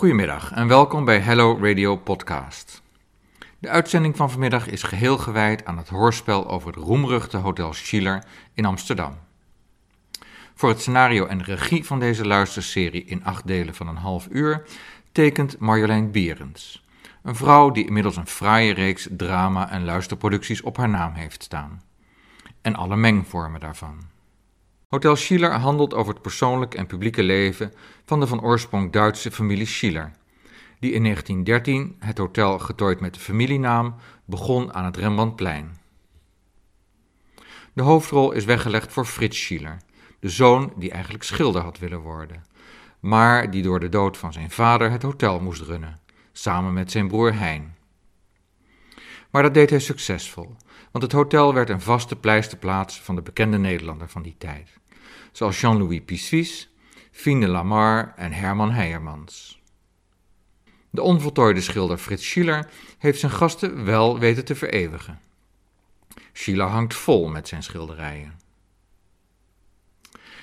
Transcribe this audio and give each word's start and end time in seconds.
Goedemiddag 0.00 0.52
en 0.52 0.68
welkom 0.68 1.04
bij 1.04 1.18
Hello 1.18 1.58
Radio 1.62 1.96
Podcast. 1.96 2.82
De 3.58 3.68
uitzending 3.68 4.16
van 4.16 4.30
vanmiddag 4.30 4.66
is 4.66 4.82
geheel 4.82 5.18
gewijd 5.18 5.64
aan 5.64 5.76
het 5.76 5.88
hoorspel 5.88 6.48
over 6.48 6.68
het 6.68 6.84
roemruchte 6.84 7.36
Hotel 7.36 7.72
Schiller 7.72 8.24
in 8.54 8.64
Amsterdam. 8.64 9.18
Voor 10.54 10.68
het 10.68 10.80
scenario 10.80 11.26
en 11.26 11.42
regie 11.42 11.86
van 11.86 11.98
deze 11.98 12.26
luisterserie 12.26 13.04
in 13.04 13.24
acht 13.24 13.46
delen 13.46 13.74
van 13.74 13.88
een 13.88 13.96
half 13.96 14.28
uur 14.30 14.62
tekent 15.12 15.58
Marjolein 15.58 16.10
Bierens, 16.10 16.84
een 17.22 17.36
vrouw 17.36 17.70
die 17.70 17.86
inmiddels 17.86 18.16
een 18.16 18.26
fraaie 18.26 18.74
reeks 18.74 19.08
drama- 19.10 19.70
en 19.70 19.84
luisterproducties 19.84 20.62
op 20.62 20.76
haar 20.76 20.88
naam 20.88 21.12
heeft 21.12 21.42
staan. 21.42 21.82
En 22.62 22.74
alle 22.74 22.96
mengvormen 22.96 23.60
daarvan. 23.60 23.98
Hotel 24.90 25.16
Schiller 25.16 25.52
handelt 25.52 25.94
over 25.94 26.12
het 26.12 26.22
persoonlijk 26.22 26.74
en 26.74 26.86
publieke 26.86 27.22
leven 27.22 27.72
van 28.04 28.20
de 28.20 28.26
van 28.26 28.42
oorsprong 28.42 28.92
Duitse 28.92 29.30
familie 29.30 29.66
Schiller, 29.66 30.12
die 30.80 30.92
in 30.92 31.02
1913 31.02 31.96
het 31.98 32.18
hotel 32.18 32.58
getooid 32.58 33.00
met 33.00 33.14
de 33.14 33.20
familienaam 33.20 33.94
begon 34.24 34.74
aan 34.74 34.84
het 34.84 34.96
Rembrandtplein. 34.96 35.78
De 37.72 37.82
hoofdrol 37.82 38.32
is 38.32 38.44
weggelegd 38.44 38.92
voor 38.92 39.04
Frits 39.04 39.40
Schiller, 39.40 39.76
de 40.20 40.28
zoon 40.28 40.72
die 40.76 40.90
eigenlijk 40.90 41.24
schilder 41.24 41.62
had 41.62 41.78
willen 41.78 42.00
worden, 42.00 42.44
maar 43.00 43.50
die 43.50 43.62
door 43.62 43.80
de 43.80 43.88
dood 43.88 44.16
van 44.16 44.32
zijn 44.32 44.50
vader 44.50 44.90
het 44.90 45.02
hotel 45.02 45.40
moest 45.40 45.62
runnen, 45.62 46.00
samen 46.32 46.72
met 46.72 46.90
zijn 46.90 47.08
broer 47.08 47.34
Hein. 47.34 47.74
Maar 49.30 49.42
dat 49.42 49.54
deed 49.54 49.70
hij 49.70 49.78
succesvol, 49.78 50.56
want 50.90 51.04
het 51.04 51.12
hotel 51.12 51.54
werd 51.54 51.70
een 51.70 51.80
vaste 51.80 52.16
pleisterplaats 52.16 53.00
van 53.00 53.14
de 53.14 53.22
bekende 53.22 53.58
Nederlander 53.58 54.08
van 54.08 54.22
die 54.22 54.34
tijd 54.38 54.79
zoals 55.32 55.60
Jean-Louis 55.60 56.00
Pissuis, 56.04 56.70
Fine 57.10 57.48
Lamar 57.48 58.12
en 58.16 58.32
Herman 58.32 58.70
Heijermans. 58.70 59.60
De 60.90 61.02
onvoltooide 61.02 61.60
schilder 61.60 61.98
Frits 61.98 62.28
Schiller 62.28 62.70
heeft 62.98 63.20
zijn 63.20 63.32
gasten 63.32 63.84
wel 63.84 64.18
weten 64.18 64.44
te 64.44 64.54
vereeuwigen. 64.54 65.20
Schiller 66.32 66.66
hangt 66.66 66.94
vol 66.94 67.28
met 67.28 67.48
zijn 67.48 67.62
schilderijen. 67.62 68.38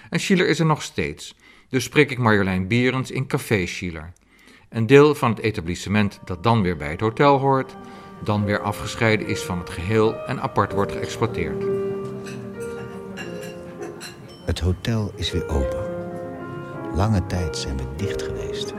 En 0.10 0.20
Schiller 0.20 0.48
is 0.48 0.60
er 0.60 0.66
nog 0.66 0.82
steeds, 0.82 1.36
dus 1.70 1.84
spreek 1.84 2.12
ik 2.12 2.18
Marjolein 2.18 2.68
Bierens 2.68 3.12
in 3.12 3.28
Café 3.28 3.66
Schiller, 3.66 4.14
een 4.70 4.88
deel 4.88 5.16
van 5.16 5.30
het 5.30 5.40
etablissement 5.40 6.20
dat 6.26 6.44
dan 6.44 6.62
weer 6.62 6.78
bij 6.78 6.92
het 6.92 7.00
hotel 7.00 7.40
hoort, 7.40 7.76
dan 8.24 8.46
weer 8.46 8.62
afgescheiden 8.62 9.28
is 9.28 9.42
van 9.42 9.60
het 9.60 9.70
geheel 9.70 10.26
en 10.26 10.42
apart 10.42 10.74
wordt 10.74 10.92
geëxploiteerd. 10.92 11.87
Het 14.48 14.60
hotel 14.60 15.12
is 15.16 15.32
weer 15.32 15.48
open. 15.48 15.86
Lange 16.96 17.26
tijd 17.26 17.58
zijn 17.58 17.78
we 17.78 17.84
dicht 17.96 18.22
geweest. 18.22 18.74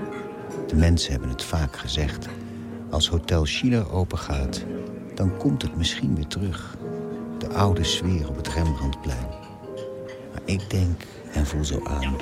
De 0.67 0.77
mensen 0.77 1.11
hebben 1.11 1.29
het 1.29 1.43
vaak 1.43 1.77
gezegd. 1.77 2.29
Als 2.91 3.09
Hotel 3.09 3.47
Schiller 3.47 3.93
open 3.93 4.19
gaat, 4.19 4.65
dan 5.15 5.37
komt 5.37 5.63
het 5.63 5.77
misschien 5.77 6.15
weer 6.15 6.27
terug. 6.27 6.77
De 7.39 7.49
oude 7.49 7.85
sfeer 7.85 8.29
op 8.29 8.37
het 8.37 8.49
Rembrandtplein. 8.49 9.29
Maar 10.33 10.43
ik 10.45 10.71
denk 10.71 11.03
en 11.33 11.47
voel 11.47 11.65
zo 11.65 11.81
aan. 11.85 12.17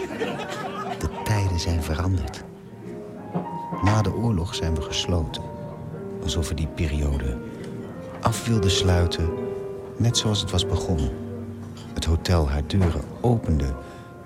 De 0.98 1.08
tijden 1.24 1.60
zijn 1.60 1.82
veranderd. 1.82 2.44
Na 3.82 4.02
de 4.02 4.14
oorlog 4.14 4.54
zijn 4.54 4.74
we 4.74 4.82
gesloten. 4.82 5.42
Alsof 6.22 6.48
we 6.48 6.54
die 6.54 6.68
periode 6.68 7.38
af 8.20 8.46
wilden 8.46 8.70
sluiten, 8.70 9.30
net 9.96 10.16
zoals 10.16 10.40
het 10.40 10.50
was 10.50 10.66
begonnen 10.66 11.25
het 11.96 12.04
hotel 12.04 12.48
haar 12.50 12.66
deuren 12.66 13.02
opende 13.20 13.74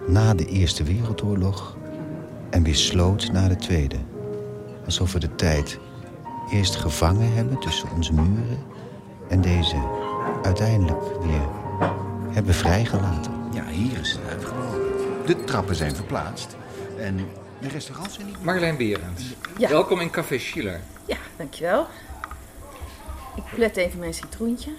na 0.07 0.35
de 0.35 0.47
Eerste 0.47 0.83
Wereldoorlog 0.83 1.77
en 2.51 2.63
weer 2.63 2.75
sloot 2.75 3.33
na 3.33 3.49
de 3.49 3.57
Tweede. 3.57 3.97
Alsof 4.85 5.13
we 5.13 5.19
de 5.19 5.35
tijd 5.35 5.79
eerst 6.53 6.77
gevangen 6.77 7.33
hebben 7.33 7.59
tussen 7.59 7.89
onze 7.95 8.13
muren 8.13 8.59
en 9.29 9.41
deze 9.41 9.77
uiteindelijk 10.43 11.01
weer 11.23 11.49
hebben 12.31 12.55
vrijgelaten. 12.55 13.33
Ja, 13.53 13.67
hier 13.67 13.99
is 14.01 14.13
het 14.13 14.21
uitgebroken. 14.29 14.81
De 15.27 15.45
trappen 15.45 15.75
zijn 15.77 15.95
verplaatst 15.95 16.57
en 16.99 17.17
de 17.61 17.69
restaurants 17.69 18.15
zijn 18.15 18.27
niet... 18.27 18.45
Marjolein 18.45 18.77
Berends, 18.77 19.25
Ja. 19.59 19.69
welkom 19.69 20.01
in 20.01 20.11
Café 20.11 20.39
Schiller. 20.39 20.81
Ja, 21.05 21.17
dankjewel. 21.37 21.87
Ik 23.37 23.43
plet 23.55 23.77
even 23.77 23.99
mijn 23.99 24.15
citroentje. 24.15 24.71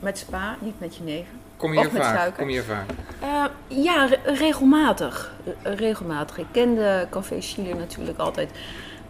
Met 0.00 0.18
spa, 0.18 0.56
niet 0.60 0.80
met 0.80 0.96
jenever. 0.96 1.32
Kom 1.64 1.74
je 1.74 1.80
hier 1.80 2.00
vaak? 2.00 2.16
suiker. 2.16 2.38
Kom 2.38 2.46
je 2.48 2.52
hier 2.54 2.62
vaak? 2.62 2.90
Eh, 3.20 3.44
ja, 3.84 4.04
re- 4.04 4.32
regelmatig. 4.34 5.32
Eh, 5.62 5.74
regelmatig. 5.74 6.38
Ik 6.38 6.46
kende 6.50 7.06
Café 7.10 7.40
Schiller 7.40 7.76
natuurlijk 7.76 8.18
altijd, 8.18 8.50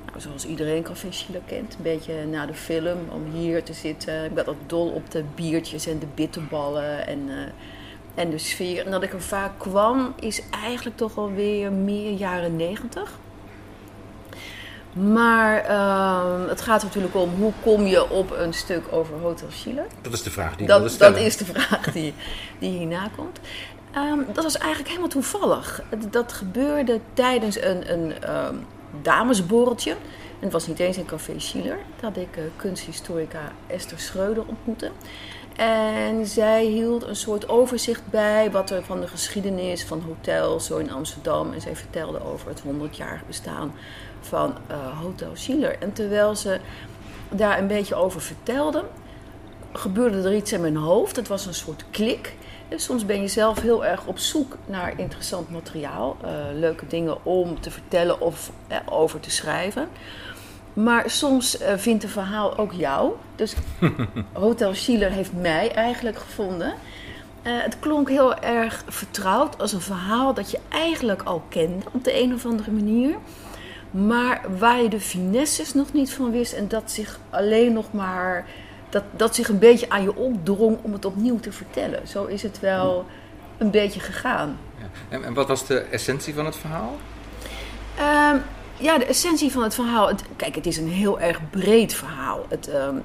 nou, 0.06 0.20
zoals 0.20 0.46
iedereen 0.46 0.82
Café 0.82 1.06
Schiller 1.12 1.40
kent. 1.46 1.74
Een 1.74 1.82
beetje 1.82 2.24
na 2.30 2.46
de 2.46 2.54
film, 2.54 2.98
om 3.12 3.24
hier 3.32 3.62
te 3.62 3.72
zitten. 3.72 4.24
Ik 4.24 4.34
ben 4.34 4.46
altijd 4.46 4.68
dol 4.68 4.88
op 4.90 5.10
de 5.10 5.24
biertjes 5.34 5.86
en 5.86 5.98
de 5.98 6.06
bitterballen 6.14 7.06
en, 7.06 7.20
eh, 7.28 8.22
en 8.22 8.30
de 8.30 8.38
sfeer. 8.38 8.84
En 8.84 8.90
dat 8.90 9.02
ik 9.02 9.12
er 9.12 9.22
vaak 9.22 9.58
kwam, 9.58 10.14
is 10.20 10.42
eigenlijk 10.50 10.96
toch 10.96 11.16
alweer 11.18 11.72
meer 11.72 12.10
jaren 12.12 12.56
negentig. 12.56 13.10
Maar 14.94 15.64
ehm, 15.64 16.48
het 16.48 16.60
gaat 16.60 16.82
natuurlijk 16.82 17.14
om 17.14 17.30
hoe 17.38 17.52
kom 17.62 17.86
je 17.86 18.10
op 18.10 18.30
een 18.30 18.52
stuk 18.52 18.82
over 18.90 19.14
Hotel 19.20 19.48
Schiller. 19.50 19.86
Dat 20.02 20.12
is 20.12 20.22
de 20.22 20.30
vraag 20.30 20.50
die 20.52 20.60
ik 20.60 20.66
wilde 20.66 20.82
Dat, 20.82 20.92
stellen. 20.92 21.14
dat 21.14 21.22
is 21.22 21.36
de 21.36 21.44
vraag 21.44 21.92
die, 21.92 22.14
die 22.58 22.70
hierna 22.70 23.08
komt. 23.16 23.38
Ehm, 23.92 24.18
dat 24.32 24.44
was 24.44 24.56
eigenlijk 24.56 24.88
helemaal 24.88 25.08
toevallig. 25.08 25.82
Dat 26.10 26.32
gebeurde 26.32 27.00
tijdens 27.14 27.60
een, 27.60 27.92
een 27.92 28.22
ehm, 28.22 28.54
damesborreltje. 29.02 29.90
En 29.90 30.50
het 30.50 30.52
was 30.52 30.66
niet 30.66 30.78
eens 30.78 30.96
in 30.96 31.06
Café 31.06 31.32
Schiller. 31.36 31.78
Dat 32.00 32.16
ik 32.16 32.36
eh, 32.36 32.42
kunsthistorica 32.56 33.52
Esther 33.66 33.98
Schreuder 33.98 34.42
ontmoette. 34.46 34.90
En 35.56 36.26
zij 36.26 36.64
hield 36.64 37.02
een 37.02 37.16
soort 37.16 37.48
overzicht 37.48 38.02
bij 38.10 38.50
wat 38.50 38.70
er 38.70 38.84
van 38.84 39.00
de 39.00 39.08
geschiedenis 39.08 39.84
van 39.84 40.02
hotels 40.06 40.66
zo 40.66 40.76
in 40.78 40.92
Amsterdam. 40.92 41.52
En 41.52 41.60
zij 41.60 41.76
vertelde 41.76 42.24
over 42.24 42.48
het 42.48 42.62
100-jarig 42.62 43.26
bestaan 43.26 43.74
van 44.24 44.54
eh, 44.66 44.76
Hotel 45.00 45.30
Schiller. 45.32 45.78
En 45.78 45.92
terwijl 45.92 46.36
ze 46.36 46.60
daar 47.30 47.58
een 47.58 47.66
beetje 47.66 47.94
over 47.94 48.20
vertelde, 48.20 48.84
gebeurde 49.72 50.28
er 50.28 50.34
iets 50.34 50.52
in 50.52 50.60
mijn 50.60 50.76
hoofd. 50.76 51.16
Het 51.16 51.28
was 51.28 51.46
een 51.46 51.54
soort 51.54 51.84
klik. 51.90 52.34
En 52.68 52.80
soms 52.80 53.06
ben 53.06 53.20
je 53.20 53.28
zelf 53.28 53.60
heel 53.60 53.84
erg 53.84 54.06
op 54.06 54.18
zoek 54.18 54.56
naar 54.66 54.98
interessant 54.98 55.50
materiaal, 55.50 56.16
eh, 56.22 56.30
leuke 56.54 56.86
dingen 56.86 57.24
om 57.24 57.60
te 57.60 57.70
vertellen 57.70 58.20
of 58.20 58.50
eh, 58.66 58.76
over 58.90 59.20
te 59.20 59.30
schrijven. 59.30 59.88
Maar 60.72 61.10
soms 61.10 61.58
vindt 61.76 62.02
een 62.02 62.08
verhaal 62.08 62.56
ook 62.58 62.72
jou. 62.72 63.12
Dus 63.36 63.54
Hotel 64.32 64.74
Schiller 64.74 65.10
heeft 65.10 65.32
mij 65.32 65.72
eigenlijk 65.72 66.18
gevonden. 66.18 66.74
Het 67.42 67.78
klonk 67.78 68.08
heel 68.08 68.38
erg 68.38 68.84
vertrouwd 68.88 69.60
als 69.60 69.72
een 69.72 69.80
verhaal 69.80 70.34
dat 70.34 70.50
je 70.50 70.58
eigenlijk 70.68 71.22
al 71.22 71.42
kende 71.48 71.84
op 71.92 72.04
de 72.04 72.22
een 72.22 72.34
of 72.34 72.46
andere 72.46 72.70
manier. 72.70 73.16
Maar 73.94 74.40
waar 74.58 74.82
je 74.82 74.88
de 74.88 75.00
finesses 75.00 75.74
nog 75.74 75.92
niet 75.92 76.12
van 76.12 76.30
wist 76.30 76.52
en 76.52 76.68
dat 76.68 76.90
zich 76.90 77.18
alleen 77.30 77.72
nog 77.72 77.92
maar. 77.92 78.46
Dat, 78.88 79.04
dat 79.10 79.34
zich 79.34 79.48
een 79.48 79.58
beetje 79.58 79.90
aan 79.90 80.02
je 80.02 80.16
opdrong 80.16 80.78
om 80.82 80.92
het 80.92 81.04
opnieuw 81.04 81.40
te 81.40 81.52
vertellen. 81.52 82.08
Zo 82.08 82.24
is 82.24 82.42
het 82.42 82.60
wel 82.60 83.06
een 83.58 83.70
beetje 83.70 84.00
gegaan. 84.00 84.58
Ja. 84.78 84.86
En, 85.08 85.24
en 85.24 85.34
wat 85.34 85.48
was 85.48 85.66
de 85.66 85.78
essentie 85.78 86.34
van 86.34 86.44
het 86.44 86.56
verhaal? 86.56 86.96
Ehm, 87.98 88.36
ja, 88.76 88.98
de 88.98 89.04
essentie 89.04 89.52
van 89.52 89.62
het 89.62 89.74
verhaal. 89.74 90.08
Het, 90.08 90.22
kijk, 90.36 90.54
het 90.54 90.66
is 90.66 90.76
een 90.76 90.88
heel 90.88 91.20
erg 91.20 91.50
breed 91.50 91.94
verhaal. 91.94 92.46
Het, 92.48 92.68
ehm, 92.68 92.96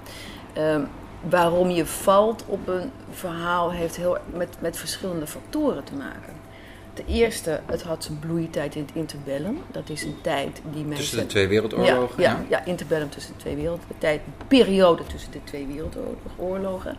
ehm, 0.53 0.81
waarom 1.29 1.69
je 1.69 1.85
valt 1.85 2.43
op 2.47 2.67
een 2.67 2.91
verhaal 3.11 3.71
heeft 3.71 3.95
heel 3.95 4.17
met, 4.33 4.57
met 4.59 4.77
verschillende 4.77 5.27
factoren 5.27 5.83
te 5.83 5.93
maken. 5.93 6.33
De 7.05 7.13
eerste, 7.13 7.59
het 7.65 7.81
had 7.81 8.03
zijn 8.03 8.19
bloeitijd 8.19 8.75
in 8.75 8.81
het 8.81 8.91
interbellum. 8.95 9.61
Dat 9.71 9.89
is 9.89 10.03
een 10.03 10.17
tijd 10.21 10.61
die 10.71 10.83
mensen. 10.83 10.97
Tussen 10.97 11.19
de 11.19 11.25
twee 11.25 11.47
wereldoorlogen? 11.47 12.21
Ja, 12.23 12.31
ja, 12.31 12.45
ja, 12.49 12.65
interbellum 12.65 13.09
tussen 13.09 13.33
de 13.33 13.39
twee 13.39 13.55
wereldoorlogen. 13.55 13.97
Tijd, 13.97 14.21
periode 14.47 15.03
tussen 15.03 15.31
de 15.31 15.43
twee 15.43 15.67
wereldoorlogen. 15.67 16.97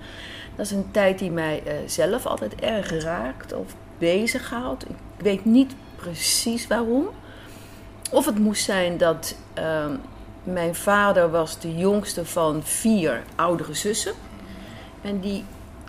Dat 0.56 0.66
is 0.66 0.72
een 0.72 0.90
tijd 0.90 1.18
die 1.18 1.30
mij 1.30 1.62
eh, 1.64 1.72
zelf 1.86 2.26
altijd 2.26 2.54
erg 2.54 3.02
raakt 3.02 3.52
of 3.52 3.74
bezighoudt. 3.98 4.82
Ik 4.82 4.96
weet 5.16 5.44
niet 5.44 5.72
precies 5.96 6.66
waarom. 6.66 7.08
Of 8.10 8.26
het 8.26 8.38
moest 8.38 8.64
zijn 8.64 8.98
dat 8.98 9.36
ehm, 9.54 9.96
mijn 10.44 10.74
vader 10.74 11.30
was 11.30 11.60
de 11.60 11.76
jongste 11.76 12.24
van 12.24 12.62
vier 12.64 13.22
oudere 13.34 13.74
zussen. 13.74 14.12
En 15.02 15.20
die 15.20 15.44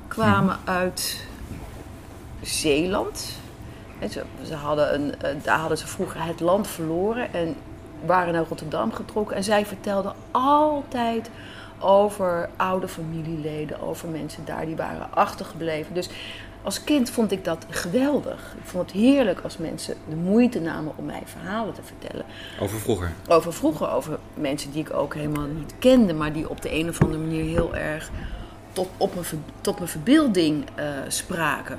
kwamen 0.07 0.59
uit 0.63 1.25
Zeeland. 2.41 3.39
En 4.01 4.09
ze, 4.09 4.24
ze 4.45 4.56
hadden 4.56 4.94
een, 4.94 5.21
eh, 5.21 5.36
daar 5.44 5.59
hadden 5.59 5.77
ze 5.77 5.88
vroeger 5.88 6.24
het 6.25 6.39
land 6.39 6.68
verloren 6.68 7.33
en 7.33 7.56
waren 8.06 8.33
naar 8.33 8.45
Rotterdam 8.50 8.94
getrokken. 8.94 9.36
En 9.36 9.44
zij 9.44 9.65
vertelden 9.65 10.13
altijd 10.31 11.30
over 11.80 12.50
oude 12.56 12.88
familieleden, 12.88 13.81
over 13.81 14.09
mensen 14.09 14.45
daar 14.45 14.65
die 14.65 14.75
waren 14.75 15.13
achtergebleven. 15.13 15.94
Dus 15.94 16.09
als 16.63 16.83
kind 16.83 17.09
vond 17.09 17.31
ik 17.31 17.45
dat 17.45 17.65
geweldig. 17.69 18.56
Ik 18.57 18.69
vond 18.69 18.92
het 18.92 19.01
heerlijk 19.01 19.39
als 19.39 19.57
mensen 19.57 19.95
de 20.09 20.15
moeite 20.15 20.59
namen 20.59 20.94
om 20.95 21.06
mij 21.06 21.24
verhalen 21.25 21.74
te 21.74 21.81
vertellen. 21.83 22.25
Over 22.59 22.80
vroeger. 22.80 23.12
Over 23.27 23.53
vroeger, 23.53 23.89
over 23.92 24.19
mensen 24.33 24.71
die 24.71 24.81
ik 24.81 24.94
ook 24.94 25.13
helemaal 25.13 25.48
niet 25.48 25.74
kende, 25.80 26.13
maar 26.13 26.33
die 26.33 26.50
op 26.50 26.62
de 26.62 26.74
een 26.74 26.89
of 26.89 27.01
andere 27.01 27.24
manier 27.24 27.44
heel 27.44 27.75
erg 27.75 28.09
tot, 28.74 28.89
op 28.98 29.13
mijn, 29.13 29.25
tot 29.62 29.77
mijn 29.77 29.89
verbeelding 29.89 30.65
eh, 30.75 30.86
spraken. 31.07 31.77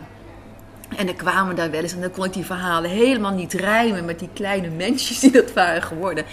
En 0.97 1.07
dan 1.07 1.17
kwamen 1.17 1.57
daar 1.57 1.71
wel 1.71 1.83
eens 1.83 1.95
en 1.95 2.01
dan 2.01 2.11
kon 2.11 2.25
ik 2.25 2.33
die 2.33 2.45
verhalen 2.45 2.91
helemaal 2.91 3.33
niet 3.33 3.53
rijmen 3.53 4.05
met 4.05 4.19
die 4.19 4.29
kleine 4.33 4.69
mensjes 4.69 5.19
die 5.21 5.31
dat 5.31 5.53
waren 5.53 5.83
geworden. 5.83 6.25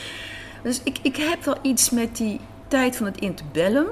Dus 0.64 0.82
ik, 0.84 1.00
ik 1.02 1.16
heb 1.16 1.44
wel 1.44 1.58
iets 1.62 1.90
met 1.90 2.18
die 2.18 2.40
tijd 2.68 2.96
van 2.96 3.06
het 3.06 3.20
interbellum. 3.20 3.88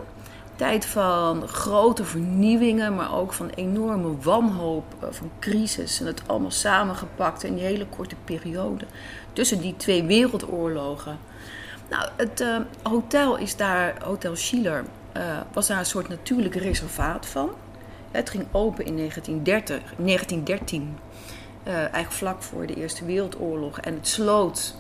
Tijd 0.56 0.86
van 0.86 1.48
grote 1.48 2.04
vernieuwingen, 2.04 2.96
maar 2.96 3.16
ook 3.16 3.34
van 3.34 3.50
enorme 3.50 4.18
wanhoop, 4.22 4.84
eh, 5.00 5.08
van 5.12 5.32
crisis. 5.40 6.00
En 6.00 6.06
het 6.06 6.22
allemaal 6.26 6.52
samengepakt 6.52 7.44
in 7.44 7.56
die 7.56 7.64
hele 7.64 7.86
korte 7.86 8.16
periode. 8.24 8.86
Tussen 9.34 9.62
die 9.62 9.76
twee 9.78 10.04
wereldoorlogen. 10.04 11.18
Nou, 11.90 12.10
het 12.16 12.42
eh, 12.42 12.58
hotel 12.84 13.38
is 13.38 13.56
daar, 13.56 13.96
Hotel 14.04 14.36
Schiller, 14.36 14.84
eh, 15.12 15.22
was 15.54 15.68
daar 15.68 15.80
een 15.80 15.86
soort 15.86 16.08
natuurlijk 16.10 16.56
reservaat 16.56 17.26
van. 17.26 17.50
Het 18.18 18.30
ging 18.30 18.46
open 18.52 18.86
in 18.86 18.96
1930, 18.96 19.78
1913, 19.98 20.98
eh, 21.64 21.74
eigenlijk 21.74 22.12
vlak 22.12 22.42
voor 22.44 22.68
de 22.68 22.76
Eerste 22.76 23.06
Wereldoorlog. 23.06 23.80
En 23.80 23.94
het 23.94 24.08
sloot 24.08 24.76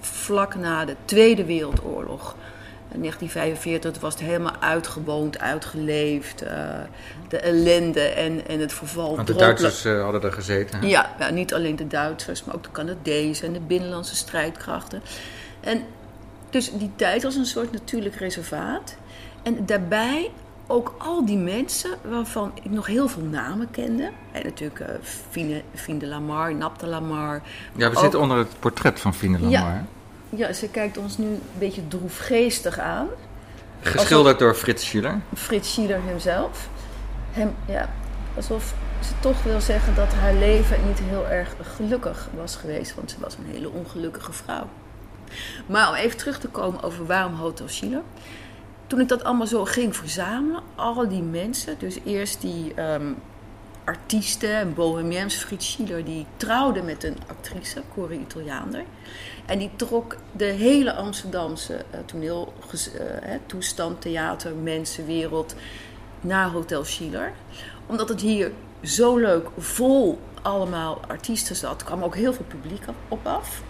vlak 0.00 0.54
na 0.54 0.84
de 0.84 0.96
Tweede 1.04 1.44
Wereldoorlog. 1.44 2.36
In 2.92 3.00
1945 3.00 4.02
was 4.02 4.14
het 4.14 4.22
helemaal 4.22 4.56
uitgewoond, 4.60 5.38
uitgeleefd. 5.38 6.42
eh, 6.42 6.80
de 7.28 7.38
ellende 7.38 8.00
en, 8.00 8.46
en 8.46 8.60
het 8.60 8.72
verval. 8.72 9.16
Want 9.16 9.26
de 9.26 9.34
Duitsers 9.34 9.84
eh, 9.84 10.02
hadden 10.02 10.22
er 10.22 10.32
gezeten. 10.32 10.88
ja, 10.88 11.14
ja, 11.18 11.30
niet 11.30 11.54
alleen 11.54 11.76
de 11.76 11.86
Duitsers, 11.86 12.44
maar 12.44 12.54
ook 12.54 12.62
de 12.62 12.70
Canadezen 12.70 13.46
en 13.46 13.52
de 13.52 13.60
binnenlandse 13.60 14.16
strijdkrachten. 14.16 15.02
En 15.60 15.82
dus 16.50 16.72
die 16.72 16.90
tijd 16.96 17.22
was 17.22 17.34
een 17.34 17.46
soort 17.46 17.72
natuurlijk 17.72 18.14
reservaat. 18.14 18.96
En 19.42 19.66
daarbij 19.66 20.30
ook 20.72 20.94
al 20.98 21.26
die 21.26 21.36
mensen 21.36 21.90
waarvan 22.10 22.52
ik 22.62 22.70
nog 22.70 22.86
heel 22.86 23.08
veel 23.08 23.22
namen 23.22 23.70
kende. 23.70 24.10
En 24.32 24.42
natuurlijk 24.44 24.80
eh 24.80 24.88
Fine, 25.30 25.62
Fine 25.74 25.98
de 25.98 26.06
Lamar, 26.06 26.54
Nap 26.54 26.78
de 26.78 26.86
Lamar. 26.86 27.42
Ja, 27.76 27.90
we 27.90 27.96
Ook- 27.96 28.02
zitten 28.02 28.20
onder 28.20 28.36
het 28.38 28.48
portret 28.58 29.00
van 29.00 29.14
Fine 29.14 29.38
Lamar. 29.38 29.50
Ja. 29.50 29.84
Ja, 30.28 30.52
ze 30.52 30.68
kijkt 30.68 30.98
ons 30.98 31.18
nu 31.18 31.26
een 31.26 31.40
beetje 31.58 31.88
droefgeestig 31.88 32.78
aan. 32.78 33.06
Geschilderd 33.80 34.38
door 34.38 34.54
Frits 34.54 34.84
Schiller. 34.86 35.20
Frits 35.34 35.72
Schiller 35.72 36.00
hemzelf. 36.04 36.68
Hem, 37.30 37.54
ja, 37.66 37.88
alsof 38.36 38.74
ze 39.00 39.12
toch 39.20 39.42
wil 39.42 39.60
zeggen 39.60 39.94
dat 39.94 40.12
haar 40.14 40.34
leven 40.34 40.78
niet 40.86 40.98
heel 41.02 41.28
erg 41.28 41.54
gelukkig 41.76 42.28
was 42.36 42.56
geweest. 42.56 42.94
Want 42.94 43.10
ze 43.10 43.16
was 43.20 43.36
een 43.36 43.52
hele 43.52 43.70
ongelukkige 43.70 44.32
vrouw. 44.32 44.68
Maar 45.66 45.88
om 45.88 45.94
even 45.94 46.16
terug 46.18 46.38
te 46.38 46.48
komen 46.48 46.82
over 46.82 47.06
waarom 47.06 47.34
Hotel 47.34 47.68
Schiller. 47.68 48.02
Toen 48.92 49.00
ik 49.00 49.08
dat 49.08 49.24
allemaal 49.24 49.46
zo 49.46 49.64
ging 49.64 49.96
verzamelen, 49.96 50.62
al 50.74 51.08
die 51.08 51.22
mensen, 51.22 51.78
dus 51.78 51.98
eerst 52.04 52.40
die 52.40 52.74
ehm, 52.74 53.12
artiesten 53.84 54.54
en 54.54 54.74
bohemiens, 54.74 55.34
Frits 55.34 55.72
Schiller, 55.72 56.04
die 56.04 56.26
trouwde 56.36 56.82
met 56.82 57.04
een 57.04 57.16
actrice, 57.26 57.82
Corrie 57.94 58.20
Italiaander. 58.20 58.84
En 59.46 59.58
die 59.58 59.70
trok 59.76 60.16
de 60.32 60.44
hele 60.44 60.94
Amsterdamse 60.94 61.74
eh, 61.74 62.00
toneeltoestand, 62.04 64.00
theater, 64.00 64.54
mensenwereld 64.54 65.54
naar 66.20 66.50
Hotel 66.50 66.84
Schiller. 66.84 67.32
Omdat 67.86 68.08
het 68.08 68.20
hier 68.20 68.52
zo 68.82 69.16
leuk 69.16 69.48
vol 69.58 70.18
allemaal 70.42 71.00
artiesten 71.08 71.56
zat, 71.56 71.84
kwam 71.84 72.02
ook 72.02 72.14
heel 72.14 72.32
veel 72.32 72.46
publiek 72.48 72.84
op 73.08 73.26
af. 73.26 73.62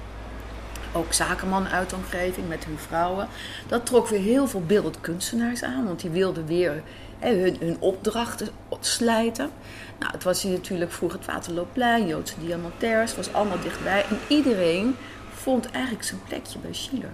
Ook 0.92 1.12
zakenmannen 1.12 1.70
uit 1.70 1.90
de 1.90 1.96
omgeving 1.96 2.48
met 2.48 2.64
hun 2.64 2.78
vrouwen. 2.78 3.28
Dat 3.66 3.86
trok 3.86 4.08
weer 4.08 4.20
heel 4.20 4.46
veel 4.46 4.62
beeldend 4.66 5.00
kunstenaars 5.00 5.62
aan, 5.62 5.86
want 5.86 6.00
die 6.00 6.10
wilden 6.10 6.46
weer 6.46 6.82
hè, 7.18 7.34
hun, 7.34 7.56
hun 7.60 7.76
opdrachten 7.78 8.48
slijten. 8.80 9.50
Nou, 9.98 10.12
het 10.12 10.24
was 10.24 10.42
hier 10.42 10.52
natuurlijk 10.52 10.92
vroeger 10.92 11.18
het 11.18 11.26
Waterloopplein, 11.26 12.06
Joodse 12.06 12.34
Diamantairs, 12.40 13.16
was 13.16 13.32
allemaal 13.32 13.60
dichtbij. 13.60 14.04
En 14.10 14.18
iedereen 14.28 14.96
vond 15.34 15.70
eigenlijk 15.70 16.04
zijn 16.04 16.20
plekje 16.28 16.58
bij 16.58 16.74
Schiller. 16.74 17.10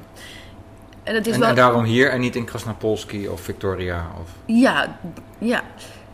En, 1.02 1.14
het 1.14 1.26
is 1.26 1.34
En, 1.34 1.40
wel... 1.40 1.48
en 1.48 1.54
daarom 1.54 1.84
hier 1.84 2.10
en 2.10 2.20
niet 2.20 2.36
in 2.36 2.44
Krasnapolski 2.44 3.28
of 3.28 3.40
Victoria. 3.40 4.06
Of... 4.20 4.30
Ja, 4.44 4.98
ja. 5.38 5.62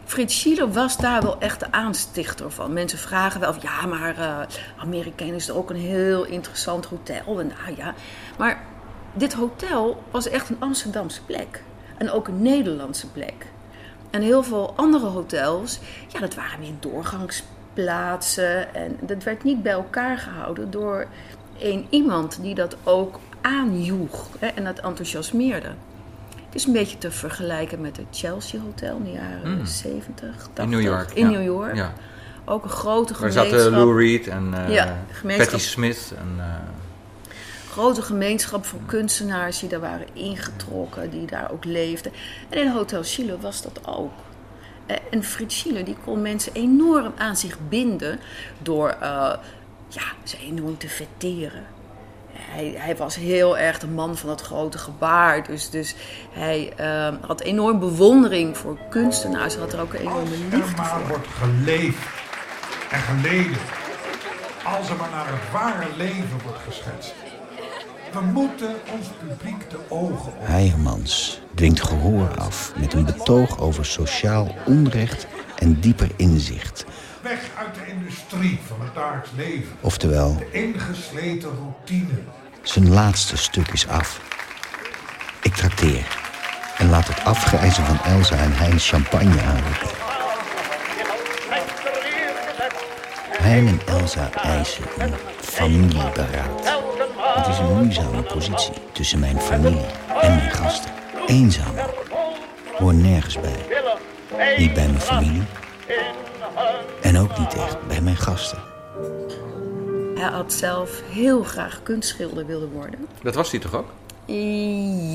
Frits 0.04 0.38
Schiller 0.38 0.72
was 0.72 0.96
daar 0.96 1.22
wel 1.22 1.38
echt 1.38 1.60
de 1.60 1.72
aanstichter 1.72 2.50
van. 2.50 2.72
Mensen 2.72 2.98
vragen 2.98 3.40
wel, 3.40 3.54
ja, 3.60 3.86
maar 3.86 4.18
eh 4.18 4.38
Amerikaan 4.78 5.28
is 5.34 5.48
er 5.48 5.56
ook 5.56 5.70
een 5.70 5.76
heel 5.76 6.24
interessant 6.24 6.86
hotel. 6.86 7.40
En, 7.40 7.52
nou 7.64 7.76
ja, 7.76 7.94
maar 8.38 8.62
dit 9.12 9.32
hotel 9.32 10.02
was 10.10 10.28
echt 10.28 10.50
een 10.50 10.56
Amsterdamse 10.58 11.24
plek. 11.24 11.62
En 11.96 12.10
ook 12.10 12.28
een 12.28 12.42
Nederlandse 12.42 13.10
plek. 13.10 13.46
En 14.10 14.22
heel 14.22 14.42
veel 14.42 14.72
andere 14.76 15.06
hotels, 15.06 15.78
ja, 16.08 16.20
dat 16.20 16.34
waren 16.34 16.60
meer 16.60 16.74
doorgangsplaatsen. 16.80 18.74
En 18.74 18.98
dat 19.00 19.22
werd 19.22 19.42
niet 19.42 19.62
bij 19.62 19.72
elkaar 19.72 20.18
gehouden 20.18 20.70
door 20.70 21.06
één 21.58 21.86
iemand 21.90 22.38
die 22.42 22.54
dat 22.54 22.76
ook 22.84 23.18
aanjoeg 23.40 24.28
hè, 24.38 24.46
en 24.46 24.64
dat 24.64 24.78
enthousiasmeerde. 24.78 25.72
Het 26.54 26.62
is 26.62 26.68
een 26.68 26.74
beetje 26.78 26.98
te 26.98 27.10
vergelijken 27.10 27.80
met 27.80 27.96
het 27.96 28.06
Chelsea 28.10 28.60
Hotel 28.60 28.96
in 28.96 29.04
de 29.04 29.10
jaren 29.10 29.58
Mm. 29.58 29.66
70, 29.66 30.36
80. 30.52 30.64
In 30.64 30.70
New 30.70 30.80
York. 30.80 31.10
In 31.10 31.30
ja. 31.30 31.38
New 31.38 31.44
York. 31.44 31.74
Ja. 31.74 31.92
Ook 32.44 32.64
een 32.64 32.70
grote 32.70 33.12
Daar 33.12 33.16
gemeenschap. 33.16 33.46
zaten 33.46 33.70
Lou 33.70 33.98
Reed 34.02 34.26
en 34.28 34.54
Ja. 34.68 35.04
Patti 35.36 35.58
Smith. 35.58 36.12
En, 36.18 36.34
eh, 36.38 36.44
grote 37.70 38.02
gemeenschap 38.02 38.64
van 38.64 38.78
kunstenaars 38.86 39.58
die 39.58 39.68
daar 39.68 39.80
waren 39.80 40.06
ingetrokken, 40.12 41.10
die 41.10 41.26
daar 41.26 41.50
ook 41.52 41.64
leefden. 41.64 42.12
En 42.48 42.58
in 42.58 42.70
Hotel 42.70 43.04
Schiller 43.04 43.40
was 43.40 43.62
dat 43.62 43.80
ook. 43.86 44.12
En 45.10 45.24
Frits 45.24 45.58
Schiller 45.58 45.84
die 45.84 45.96
kon 46.04 46.22
mensen 46.22 46.52
enorm 46.52 47.12
aan 47.16 47.36
zich 47.36 47.56
binden 47.68 48.18
door 48.58 48.88
eh, 48.88 49.32
ja, 49.88 50.02
ze 50.24 50.36
enorm 50.38 50.78
te 50.78 50.88
vetteren. 50.88 51.64
Hij, 52.54 52.74
hij 52.76 52.96
was 52.96 53.16
heel 53.16 53.58
erg 53.58 53.78
de 53.78 53.86
man 53.86 54.16
van 54.16 54.28
dat 54.28 54.40
grote 54.40 54.78
gebaar. 54.78 55.46
Dus, 55.46 55.70
dus 55.70 55.94
hij 56.32 56.72
eh, 56.76 57.14
had 57.20 57.40
enorm 57.40 57.78
bewondering 57.78 58.56
voor 58.56 58.78
kunstenaars. 58.90 59.52
Hij 59.54 59.62
had 59.62 59.72
er 59.72 59.80
ook 59.80 59.92
een 59.94 60.00
enorme 60.00 60.20
Als 60.20 60.30
er 60.30 60.36
liefde 60.58 60.76
maar 60.76 60.86
voor. 61.00 61.08
wordt 61.08 61.26
geleefd 61.28 62.06
en 62.90 63.00
geleden. 63.00 63.56
Als 64.64 64.88
er 64.88 64.96
maar 64.96 65.10
naar 65.10 65.26
het 65.28 65.52
ware 65.52 65.86
leven 65.96 66.38
wordt 66.44 66.58
geschetst. 66.66 67.14
We 68.12 68.20
moeten 68.20 68.74
ons 68.92 69.06
publiek 69.28 69.70
de 69.70 69.78
ogen 69.88 70.26
op. 70.32 70.34
Heijermans 70.38 71.40
dwingt 71.54 71.82
gehoor 71.82 72.28
af 72.38 72.72
met 72.76 72.92
een 72.92 73.04
betoog 73.04 73.60
over 73.60 73.86
sociaal 73.86 74.54
onrecht 74.66 75.26
en 75.58 75.80
dieper 75.80 76.08
inzicht. 76.16 76.84
Weg 77.22 77.50
uit 77.58 77.74
de 77.74 77.92
industrie 77.92 78.58
van 78.66 78.80
het 78.80 78.94
dagelijks 78.94 79.30
leven. 79.36 79.76
Oftewel, 79.80 80.36
De 80.36 80.50
ingesleten 80.50 81.50
routine. 81.58 82.18
Zijn 82.64 82.92
laatste 82.92 83.36
stuk 83.36 83.68
is 83.68 83.88
af. 83.88 84.20
Ik 85.42 85.54
trakteer 85.54 86.06
en 86.78 86.90
laat 86.90 87.08
het 87.08 87.24
afgrijzen 87.24 87.84
van 87.84 87.98
Elsa 88.04 88.36
en 88.36 88.52
Hein 88.52 88.78
champagne 88.78 89.42
aanroepen. 89.42 89.88
Hein 93.38 93.66
en 93.68 93.80
Elsa 93.86 94.30
eisen 94.32 94.84
een 94.98 95.14
familieberaad. 95.40 96.72
Het 97.34 97.46
is 97.46 97.58
een 97.58 97.76
moeizame 97.76 98.22
positie 98.22 98.74
tussen 98.92 99.18
mijn 99.18 99.40
familie 99.40 99.86
en 100.20 100.36
mijn 100.36 100.50
gasten. 100.50 100.90
Eenzaam. 101.26 101.74
Hoor 102.76 102.94
nergens 102.94 103.38
bij. 103.40 103.66
Niet 104.56 104.74
bij 104.74 104.86
mijn 104.86 105.00
familie. 105.00 105.42
En 107.02 107.18
ook 107.18 107.38
niet 107.38 107.54
echt 107.54 107.86
bij 107.86 108.00
mijn 108.00 108.16
gasten. 108.16 108.63
Hij 110.24 110.32
had 110.32 110.52
zelf 110.52 111.02
heel 111.10 111.42
graag 111.42 111.82
kunstschilder 111.82 112.46
willen 112.46 112.70
worden. 112.70 113.06
dat 113.22 113.34
was 113.34 113.50
hij 113.50 113.60
toch 113.60 113.74
ook? 113.74 113.92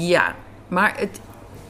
Ja, 0.08 0.36
maar 0.68 0.98
het, 0.98 1.20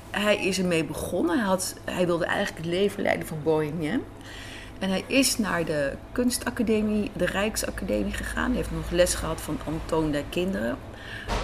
hij 0.10 0.46
is 0.46 0.60
ermee 0.60 0.86
begonnen. 0.86 1.38
Hij, 1.38 1.48
had, 1.48 1.76
hij 1.86 2.06
wilde 2.06 2.26
eigenlijk 2.26 2.58
het 2.66 2.74
leven 2.76 3.02
leiden 3.02 3.28
van 3.28 3.38
Bohemien. 3.44 4.04
En 4.80 4.90
hij 4.90 5.04
is 5.08 5.38
naar 5.38 5.66
de 5.66 5.94
kunstacademie, 6.12 7.12
de 7.14 7.26
Rijksacademie 7.26 8.14
gegaan. 8.14 8.48
Hij 8.48 8.56
heeft 8.56 8.72
nog 8.72 8.92
les 8.92 9.14
gehad 9.14 9.42
van 9.42 9.58
Antoon 9.66 10.12
der 10.12 10.24
Kinderen. 10.30 10.78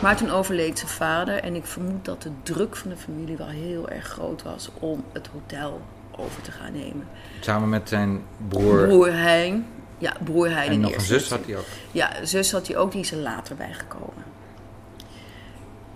Maar 0.01 0.15
toen 0.15 0.29
overleed 0.29 0.79
zijn 0.79 0.91
vader. 0.91 1.43
En 1.43 1.55
ik 1.55 1.65
vermoed 1.65 2.05
dat 2.05 2.21
de 2.21 2.31
druk 2.43 2.75
van 2.75 2.89
de 2.89 2.97
familie 2.97 3.37
wel 3.37 3.47
heel 3.47 3.89
erg 3.89 4.07
groot 4.07 4.43
was 4.43 4.69
om 4.79 5.03
het 5.13 5.27
hotel 5.27 5.81
over 6.11 6.41
te 6.41 6.51
gaan 6.51 6.71
nemen. 6.71 7.07
Samen 7.39 7.69
met 7.69 7.89
zijn 7.89 8.21
broer. 8.47 8.87
Broer 8.87 9.13
Hein. 9.13 9.65
Ja, 9.97 10.13
broer 10.23 10.51
Hein 10.51 10.71
en 10.71 10.79
nog 10.79 10.93
een 10.93 11.01
zus 11.01 11.29
had 11.29 11.45
hij 11.45 11.57
ook. 11.57 11.65
Ja, 11.91 12.25
zus 12.25 12.51
had 12.51 12.67
hij 12.67 12.77
ook, 12.77 12.91
die 12.91 13.01
is 13.01 13.11
er 13.11 13.17
later 13.17 13.55
bijgekomen. 13.55 14.23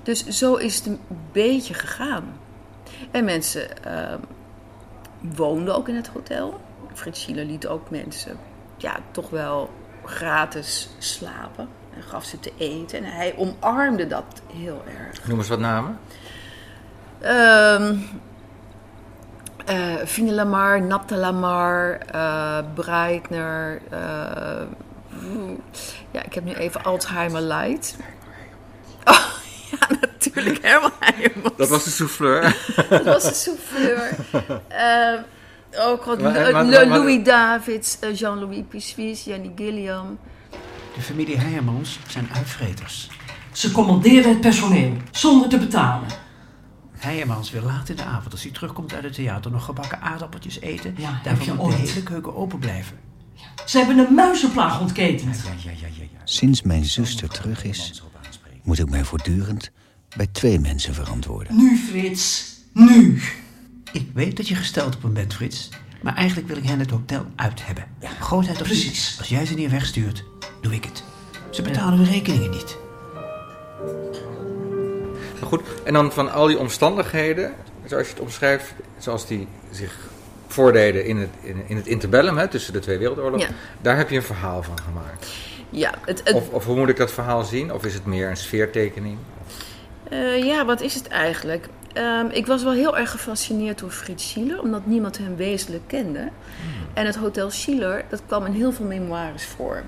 Dus 0.03 0.25
zo 0.25 0.56
is 0.56 0.75
het 0.75 0.86
een 0.86 1.00
beetje 1.32 1.74
gegaan. 1.74 2.39
En 3.12 3.25
mensen 3.25 3.84
ehm, 3.84 4.20
woonden 5.20 5.75
ook 5.75 5.88
in 5.88 5.96
het 5.96 6.08
hotel. 6.08 6.62
Frits 6.94 7.22
Schiller 7.22 7.46
liet 7.46 7.68
ook 7.68 7.89
mensen 7.89 8.38
ja, 8.77 9.00
toch 9.12 9.29
wel 9.29 9.70
gratis 10.06 10.89
slapen. 10.98 11.68
En 11.96 12.03
gaf 12.03 12.24
ze 12.24 12.39
te 12.39 12.51
eten. 12.58 13.03
En 13.03 13.12
hij 13.12 13.36
omarmde 13.38 14.08
dat 14.08 14.41
heel 14.53 14.84
erg. 14.98 15.27
Noem 15.27 15.38
eens 15.38 15.48
wat 15.48 15.60
namen. 15.60 16.00
Ehm 17.20 17.98
eh 19.66 19.96
Fine 20.06 20.32
Lamar, 20.32 20.82
Napta 20.82 21.16
Lamar, 21.16 21.98
eh 22.12 22.58
Breitner. 22.74 23.82
eh, 23.89 24.62
ja, 26.12 26.24
ik 26.24 26.34
heb 26.34 26.44
nu 26.44 26.54
even 26.54 26.84
Alzheimer 26.84 27.42
light. 27.42 27.96
Oh, 29.04 29.20
ja, 29.72 29.88
natuurlijk, 30.01 30.60
Herman 30.62 30.92
Heijmans. 31.00 31.56
Dat 31.58 31.70
was 31.70 31.84
de 31.84 31.89
souffleur. 31.89 32.56
Dat 32.89 33.04
was 33.06 33.24
de 33.24 33.34
souffleur. 33.34 34.10
Eh, 34.68 35.13
oh 35.88 36.01
god, 36.01 36.22
Maar- 36.22 36.51
maar- 36.51 36.66
Lou- 36.66 36.86
maar- 36.88 36.98
Louis 37.00 37.24
Davids, 37.24 37.98
Jean-Louis 38.13 38.63
Pissuis, 38.70 39.24
Jenny 39.24 39.51
Gilliam. 39.56 40.20
De 40.96 41.01
familie 41.01 41.38
Heijermans 41.38 42.00
zijn 42.08 42.30
uitvreters. 42.36 43.10
Ze 43.51 43.72
commanderen 43.72 44.30
het 44.30 44.42
personeel, 44.42 44.92
zonder 45.12 45.50
te 45.50 45.58
betalen. 45.58 46.08
Heijermans 47.00 47.51
wil 47.51 47.63
laat 47.63 47.89
in 47.89 47.96
de 47.96 48.03
avond, 48.03 48.32
als 48.32 48.44
hij 48.44 48.51
terugkomt 48.51 48.94
uit 48.94 49.03
het 49.03 49.13
theater, 49.13 49.51
nog 49.51 49.65
gebakken 49.65 50.01
aardappeltjes 50.01 50.60
eten. 50.60 50.96
Ja, 50.98 51.22
je 51.44 51.53
moet 51.53 51.72
de 51.72 51.77
hele 51.77 52.03
keuken 52.03 52.36
open 52.36 52.60
blijven. 52.60 52.98
Ze 53.65 53.77
hebben 53.77 53.98
een 53.98 54.13
muizenplaag 54.13 54.79
ontketend. 54.79 55.44
Ja, 55.46 55.51
ja, 55.63 55.72
ja, 55.72 55.88
ja. 55.88 56.03
ja. 56.03 56.20
Sinds 56.24 56.62
mijn 56.62 56.86
zuster 56.86 57.29
terug 57.29 57.63
is, 57.63 58.03
moet 58.63 58.79
ik 58.79 58.89
mij 58.89 59.03
voortdurend 59.03 59.72
bij 60.15 60.27
twee 60.27 60.60
mensen 60.60 60.94
verantwoorden. 60.94 61.56
Nu, 61.56 61.77
Frits. 61.77 62.53
Nu. 62.74 63.22
Ik 63.91 64.10
weet 64.13 64.38
dat 64.38 64.48
je 64.48 64.56
gesteld 64.56 64.96
op 64.96 65.01
hem 65.01 65.13
bent, 65.13 65.34
Frits. 65.34 65.70
Maar 66.01 66.15
eigenlijk 66.15 66.48
wil 66.48 66.58
ik 66.58 66.65
hen 66.65 66.79
het 66.79 66.89
hotel 66.89 67.25
uit 67.36 67.65
hebben. 67.65 67.86
Grootheid 68.20 68.62
of 68.62 68.70
niet, 68.70 68.79
Precies. 68.79 69.15
Als 69.20 69.29
jij 69.29 69.46
ze 69.46 69.53
niet 69.53 69.72
wegstuurt, 69.72 70.24
doe 70.62 70.74
ik 70.74 70.84
het. 70.84 71.03
Ze 71.50 71.62
betalen 71.62 71.98
hun 72.00 72.08
rekeningen 72.08 72.51
niet. 72.51 72.77
Goed, 75.43 75.62
en 75.84 75.93
dan 75.93 76.12
van 76.12 76.31
al 76.31 76.48
die 76.48 76.60
omstandigheden, 76.60 77.53
zoals 77.86 78.08
je 78.08 78.13
het 78.13 78.22
omschrijft, 78.22 78.74
zoals 78.98 79.27
die 79.27 79.48
zich 79.72 79.98
voordeden 80.48 81.05
in 81.05 81.17
het, 81.17 81.29
in, 81.41 81.63
in 81.67 81.75
het 81.75 81.88
interbellum, 81.88 82.38
hè, 82.38 82.48
tussen 82.48 82.74
de 82.74 82.79
twee 82.79 82.98
wereldoorlogen, 82.98 83.48
Ja. 83.48 83.53
daar 83.81 83.98
heb 83.98 84.10
je 84.10 84.15
een 84.15 84.24
verhaal 84.24 84.63
van 84.63 84.79
gemaakt. 84.79 85.27
Ja, 85.69 85.93
het, 86.05 86.22
het, 86.24 86.34
Of, 86.34 86.50
of 86.50 86.65
hoe 86.65 86.75
moet 86.75 86.89
ik 86.89 86.98
dat 86.98 87.12
verhaal 87.12 87.43
zien? 87.43 87.74
Of 87.74 87.86
is 87.86 87.93
het 87.93 88.05
meer 88.05 88.29
een 88.29 88.38
sfeertekening? 88.38 89.17
Eh, 90.10 90.43
ja, 90.43 90.65
wat 90.65 90.81
is 90.81 90.93
het 90.93 91.08
eigenlijk? 91.08 91.67
Ehm, 91.93 92.25
ik 92.31 92.46
was 92.48 92.63
wel 92.63 92.74
heel 92.74 92.98
erg 92.98 93.12
gefascineerd 93.12 93.79
door 93.79 93.89
Frits 93.89 94.29
Schiller, 94.29 94.62
omdat 94.62 94.86
niemand 94.86 95.17
hem 95.17 95.36
wezenlijk 95.36 95.84
kende. 95.88 96.29
En 96.93 97.05
het 97.05 97.15
Hotel 97.15 97.50
Schiller, 97.51 98.03
dat 98.10 98.22
kwam 98.27 98.46
in 98.46 98.51
heel 98.51 98.72
veel 98.72 98.86
memoires 98.86 99.46
voor. 99.46 99.84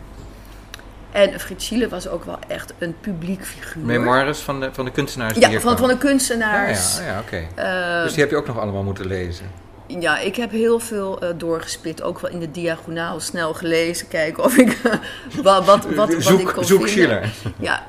En 1.11 1.39
Frits 1.39 1.65
Schiller 1.65 1.89
was 1.89 2.07
ook 2.07 2.25
wel 2.25 2.39
echt 2.47 2.73
een 2.77 2.95
publiek 3.01 3.45
figuur. 3.45 3.85
Memoires 3.85 4.39
van 4.39 4.59
de, 4.59 4.69
van 4.71 4.85
de 4.85 4.91
kunstenaars 4.91 5.33
die 5.33 5.49
Ja, 5.49 5.59
van, 5.59 5.77
van 5.77 5.87
de 5.87 5.97
kunstenaars. 5.97 6.97
Ja, 6.97 7.03
ja, 7.03 7.11
ja 7.11 7.19
oké. 7.19 7.47
Eh, 7.55 8.03
dus 8.03 8.11
die 8.11 8.21
heb 8.21 8.29
je 8.29 8.35
ook 8.37 8.47
nog 8.47 8.59
allemaal 8.59 8.83
moeten 8.83 9.05
lezen. 9.07 9.45
Ja, 9.87 10.19
ik 10.19 10.35
heb 10.35 10.51
heel 10.51 10.79
veel 10.79 11.19
eh, 11.21 11.29
doorgespit, 11.37 12.01
ook 12.01 12.19
wel 12.19 12.31
in 12.31 12.39
de 12.39 12.51
diagonaal 12.51 13.19
snel 13.19 13.53
gelezen, 13.53 14.07
kijken 14.07 14.43
of 14.43 14.57
ik 14.57 14.77
wat, 15.43 15.65
wat, 15.65 15.85
wat, 15.85 15.95
wat 15.95 16.23
Zoek- 16.23 16.39
ik 16.39 16.47
kon 16.47 16.63
zoek. 16.65 16.87
Schiller. 16.87 17.29
Ja, 17.59 17.85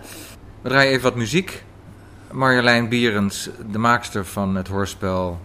We 0.62 0.69
draaien 0.69 0.91
even 0.91 1.02
wat 1.02 1.14
muziek. 1.14 1.64
Marjolein 2.31 2.88
Bierens, 2.88 3.49
de 3.71 3.79
maakster 3.79 4.25
van 4.26 4.55
het 4.55 4.69
hoorspel 4.69 5.41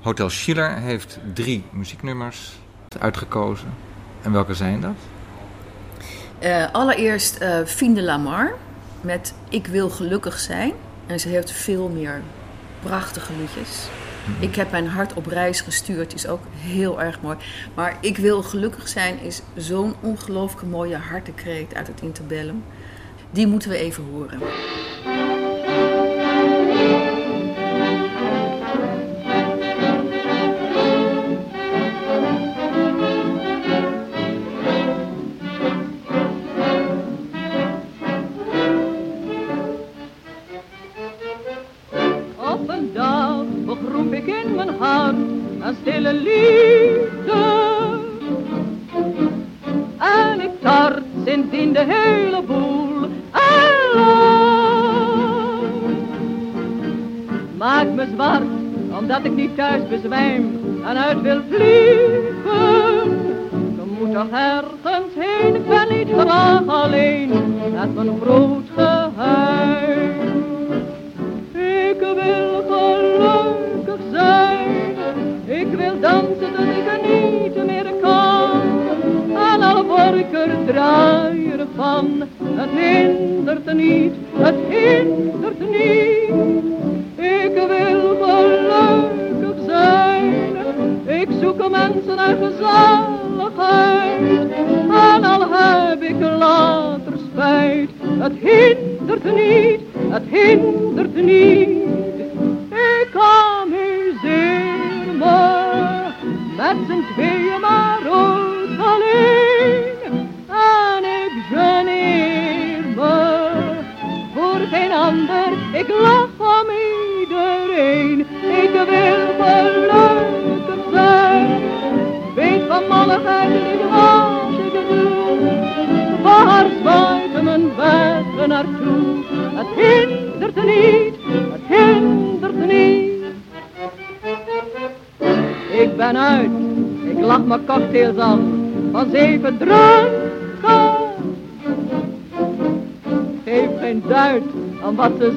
Hotel 0.00 0.30
Schiller, 0.30 0.76
heeft 0.76 1.18
drie 1.34 1.64
muzieknummers 1.70 2.52
uitgekozen. 2.98 3.68
En 4.22 4.32
welke 4.32 4.54
zijn 4.54 4.80
dat? 4.80 4.94
Eh, 6.40 6.64
allereerst 6.72 7.36
eh 7.36 7.58
Fine 7.64 8.02
Lamar 8.02 8.52
met 9.00 9.34
Ik 9.48 9.66
wil 9.66 9.90
gelukkig 9.90 10.38
zijn. 10.38 10.72
En 11.06 11.20
ze 11.20 11.28
heeft 11.28 11.50
veel 11.50 11.88
meer 11.88 12.22
prachtige 12.82 13.32
liedjes. 13.38 13.88
Ik 14.38 14.54
heb 14.54 14.70
mijn 14.70 14.86
hart 14.86 15.14
op 15.14 15.26
reis 15.26 15.60
gestuurd, 15.60 16.14
is 16.14 16.26
ook 16.26 16.40
heel 16.56 17.02
erg 17.02 17.20
mooi. 17.20 17.36
Maar 17.74 17.96
Ik 18.00 18.16
wil 18.16 18.42
gelukkig 18.42 18.88
zijn 18.88 19.20
is 19.20 19.42
zo'n 19.56 19.94
ongelooflijk 20.00 20.66
mooie 20.66 20.96
hartekreet 20.96 21.74
uit 21.74 21.86
het 21.86 22.00
interbellum. 22.00 22.64
Die 23.30 23.46
moeten 23.46 23.70
we 23.70 23.76
even 23.76 24.04
horen. 24.04 24.38
Stille 45.80 46.12
liefde. 46.12 47.42
En 49.98 50.40
ik 50.40 50.50
tart 50.60 51.02
sindsdien 51.26 51.72
de 51.72 51.84
hele 51.88 52.42
boel 52.42 53.08
aan. 53.30 53.50
Maak 57.56 57.86
me 57.94 58.06
zwart, 58.14 58.42
omdat 58.98 59.24
ik 59.24 59.34
niet 59.34 59.56
thuis 59.56 59.88
bezwijm 59.88 60.60
en 60.84 60.96
uit 60.96 61.20
wil 61.20 61.40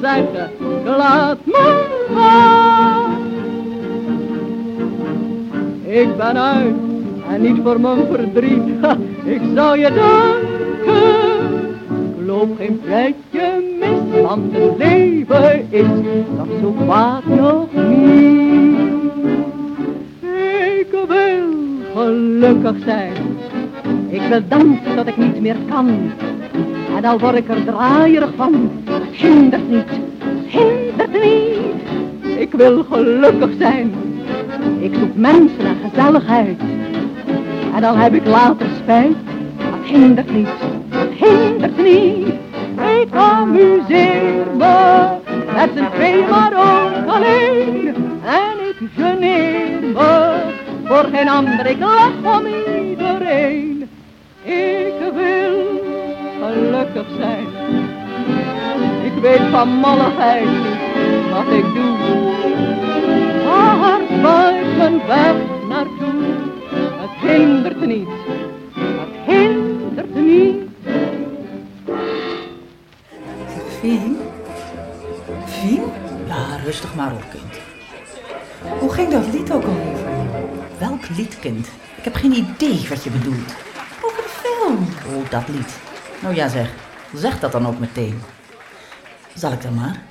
zeggen, 0.04 0.50
laat 0.84 1.38
me. 1.44 1.92
Ik 5.82 6.16
ben 6.16 6.38
uit 6.38 6.74
en 7.28 7.40
niet 7.42 7.60
voor 7.64 7.80
mijn 7.80 8.06
verdriet, 8.10 8.62
ik 9.24 9.40
zou 9.54 9.78
je 9.78 9.90
danken. 9.94 10.54
Ik 12.18 12.26
loop 12.26 12.56
geen 12.58 12.80
plekje 12.80 13.62
mis, 13.80 14.22
want 14.22 14.52
het 14.52 14.78
leven 14.78 15.66
is 15.70 15.86
nog 16.36 16.46
zo 16.60 16.74
kwaad 16.84 17.26
nog 17.26 17.66
niet. 17.72 18.78
Ik 20.80 20.90
wil 21.08 21.44
gelukkig 21.94 22.76
zijn, 22.84 23.12
ik 24.08 24.22
wil 24.28 24.40
dansen 24.48 24.96
tot 24.96 25.06
ik 25.06 25.16
niet 25.16 25.40
meer 25.40 25.56
kan. 25.68 26.12
En 26.96 27.04
al 27.04 27.18
word 27.18 27.36
ik 27.36 27.48
er 27.48 27.64
draaierig 27.64 28.30
van, 28.36 28.70
hindert 29.10 29.68
niet, 29.70 29.90
hindert 30.46 31.12
niet. 31.12 32.38
Ik 32.38 32.52
wil 32.52 32.84
gelukkig 32.84 33.50
zijn, 33.58 33.94
ik 34.78 34.94
zoek 34.94 35.14
mensen 35.14 35.66
en 35.66 35.76
gezelligheid. 35.90 36.60
En 37.74 37.80
dan 37.80 37.96
heb 37.96 38.14
ik 38.14 38.26
later 38.26 38.66
spijt. 38.82 39.16
Dat 39.56 39.84
hindert 39.84 40.32
niet, 40.32 40.48
dat 40.88 41.08
hindert 41.28 41.82
niet. 41.82 42.34
Ik 43.00 43.14
amuseer 43.14 44.46
me 44.56 45.06
met 45.54 45.70
z'n 45.76 45.90
tweeën, 45.94 46.28
maar 46.28 46.52
ook 46.52 47.14
alleen. 47.14 47.94
En 48.24 48.68
ik 48.68 48.88
geneer 48.96 49.80
me 49.94 50.42
voor 50.84 51.08
geen 51.12 51.28
ander, 51.28 51.66
ik 51.66 51.78
lach 51.78 52.38
om 52.38 52.46
iedereen. 52.88 53.88
Ik 54.42 54.94
wil 55.14 55.82
gelukkig 56.40 57.06
zijn. 57.18 57.53
Weet 59.24 59.50
van 59.50 59.68
malligheid 59.68 60.44
niet 60.44 61.30
wat 61.30 61.46
ik 61.52 61.74
doe. 61.74 61.98
Waar 63.44 64.00
buit 64.22 64.76
mijn 64.76 65.06
weg 65.06 65.34
naartoe? 65.68 66.22
Het 66.72 67.30
hindert 67.30 67.86
niet, 67.86 68.08
het 68.74 69.34
hindert 69.34 70.14
niet. 70.14 70.62
Fien? 73.80 74.18
Fien? 75.46 75.82
Ja, 76.26 76.56
rustig 76.64 76.94
maar 76.94 77.12
op, 77.12 77.24
kind. 77.30 77.60
Hoe 78.80 78.92
ging 78.92 79.08
dat 79.08 79.32
lied 79.32 79.52
ook 79.52 79.64
alweer? 79.64 79.96
Welk 80.78 81.08
lied, 81.16 81.38
kind? 81.38 81.66
Ik 81.96 82.04
heb 82.04 82.14
geen 82.14 82.32
idee 82.32 82.86
wat 82.88 83.04
je 83.04 83.10
bedoelt. 83.10 83.54
Over 84.02 84.22
de 84.22 84.28
film. 84.42 84.78
Oh, 85.16 85.30
dat 85.30 85.48
lied. 85.48 85.78
Nou 86.20 86.34
ja, 86.34 86.48
zeg. 86.48 86.70
Zeg 87.14 87.40
dat 87.40 87.52
dan 87.52 87.66
ook 87.66 87.78
meteen. 87.78 88.20
Zal 89.34 89.52
ik 89.52 89.62
dan 89.62 89.74
maar? 89.74 90.02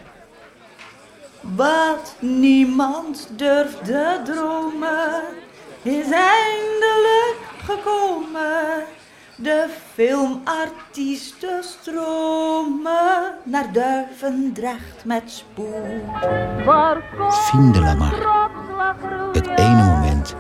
Wat 1.42 2.16
niemand 2.20 3.30
durfde 3.36 4.22
dromen, 4.24 5.22
is 5.82 6.06
eindelijk 6.12 7.38
gekomen. 7.64 8.84
De 9.36 9.70
filmartiesten 9.94 11.64
stromen 11.64 13.36
naar 13.44 13.72
Duivendrecht 13.72 15.06
met 15.06 15.24
spoed. 15.26 15.66
Fien 17.30 17.72
de 17.72 17.80
Lamar. 17.80 18.14
Het 19.34 19.48
ene 19.48 19.84
moment 19.84 20.36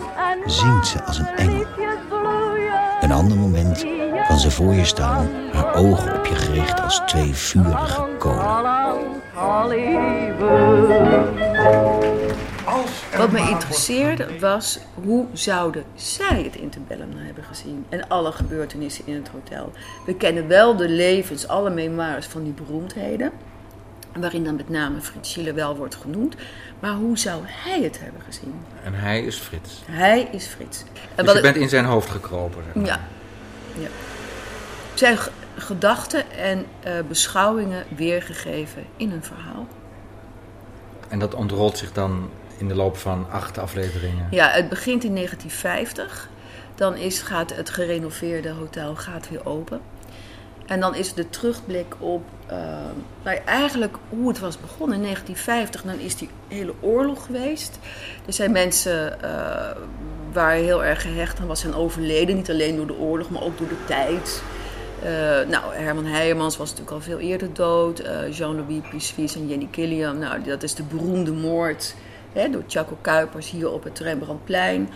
zingt 0.46 0.88
ze 0.88 1.04
als 1.04 1.18
een 1.18 1.28
engel. 1.36 1.63
Voor 4.54 4.74
je 4.74 4.86
staan, 4.86 5.30
haar 5.52 5.76
ogen 5.76 6.18
op 6.20 6.26
je 6.26 6.36
gericht 6.36 6.82
als 6.82 7.02
twee 7.06 7.34
vurige 7.34 8.08
kolen. 8.18 8.44
Wat 13.18 13.32
me 13.32 13.40
interesseerde 13.50 14.40
was 14.40 14.80
hoe 14.94 15.26
zouden 15.34 15.84
zij 15.96 16.44
het 16.44 16.56
interbellum 16.56 17.10
nou 17.10 17.26
hebben 17.26 17.44
gezien 17.44 17.86
en 17.90 18.08
alle 18.08 18.32
gebeurtenissen 18.32 19.08
in 19.08 19.16
het 19.16 19.28
hotel. 19.28 19.72
We 20.06 20.16
kennen 20.16 20.48
wel 20.48 20.76
de 20.76 20.90
levens, 20.90 21.48
alle 21.48 21.70
memoires 21.70 22.26
van 22.26 22.44
die 22.44 22.54
beroemdheden, 22.54 23.32
waarin 24.20 24.44
dan 24.44 24.56
met 24.56 24.70
name 24.70 25.02
Frits 25.02 25.32
Schiller 25.32 25.56
wel 25.56 25.76
wordt 25.76 25.96
genoemd. 25.96 26.36
Maar 26.80 26.94
hoe 26.94 27.18
zou 27.18 27.42
hij 27.46 27.82
het 27.82 28.00
hebben 28.00 28.22
gezien? 28.26 28.54
En 28.84 28.94
hij 28.94 29.22
is 29.24 29.38
Frits. 29.38 29.82
Hij 29.86 30.28
is 30.32 30.46
Frits. 30.46 30.84
En 30.94 31.00
Dus 31.16 31.26
wat 31.26 31.36
je 31.36 31.42
bent 31.42 31.56
in 31.56 31.70
zijn 31.70 31.86
hoofd 31.86 32.10
gekropen. 32.10 32.64
zeg 32.66 32.74
maar. 32.76 32.86
Ja. 32.86 33.00
ja. 33.80 33.88
Zijn 35.04 35.18
gedachten 35.58 36.32
en 36.32 36.66
eh, 36.84 36.94
beschouwingen 37.08 37.84
weergegeven 37.96 38.86
in 38.98 39.12
een 39.12 39.24
verhaal. 39.24 39.68
En 41.08 41.20
dat 41.20 41.34
ontrolt 41.34 41.78
zich 41.78 41.92
dan 41.92 42.30
in 42.58 42.68
de 42.68 42.76
loop 42.76 42.98
van 42.98 43.26
acht 43.32 43.58
afleveringen. 43.58 44.28
Ja, 44.32 44.50
het 44.50 44.70
begint 44.70 45.04
in 45.04 45.16
1950. 45.16 46.30
Dan 46.76 46.96
is, 46.96 47.22
gaat 47.22 47.56
het 47.56 47.70
gerenoveerde 47.70 48.50
hotel 48.50 48.96
gaat 48.96 49.30
weer 49.30 49.46
open. 49.46 49.82
En 50.66 50.80
dan 50.80 50.96
is 50.96 51.14
de 51.14 51.30
terugblik 51.30 51.96
op 52.00 52.24
ja, 53.24 53.34
eigenlijk 53.46 53.96
hoe 54.10 54.28
het 54.28 54.40
was 54.40 54.60
begonnen. 54.60 54.98
In 54.98 55.04
1950 55.04 55.82
dan 55.82 56.00
is 56.00 56.16
die 56.16 56.30
hele 56.48 56.74
oorlog 56.80 57.26
geweest. 57.26 57.80
Er 58.26 58.34
zijn 58.34 58.52
mensen 58.52 59.22
eh, 59.22 59.78
waar 60.32 60.54
heel 60.54 60.84
erg 60.84 61.02
gehecht 61.02 61.40
aan 61.40 61.48
was 61.48 61.60
zijn 61.60 61.76
overleden. 61.76 62.36
Niet 62.36 62.50
alleen 62.50 62.76
door 62.76 62.88
de 62.88 62.98
oorlog, 62.98 63.30
maar 63.30 63.44
ook 63.44 63.58
door 63.58 63.68
de 63.68 63.86
tijd. 63.86 64.44
Eh, 65.04 65.48
nou, 65.48 65.74
Herman 65.74 66.06
Heijemans 66.06 66.58
was 66.58 66.70
natuurlijk 66.70 66.96
al 66.96 67.02
veel 67.02 67.20
eerder 67.20 67.54
dood. 67.54 68.00
Eh, 68.00 68.32
Jean-Louis 68.32 68.82
Pissuis 68.90 69.36
en 69.36 69.48
Jenny 69.48 69.68
Killiam. 69.72 70.18
Nou, 70.18 70.44
dat 70.44 70.64
is 70.64 70.76
de 70.76 70.84
beroemde 70.84 71.32
moord 71.32 71.96
hè, 72.34 72.50
door 72.50 72.64
Chaco 72.68 72.98
Kuipers 73.02 73.50
hier 73.50 73.72
op 73.72 73.84
het 73.84 74.00
Rembrandtplein. 74.00 74.90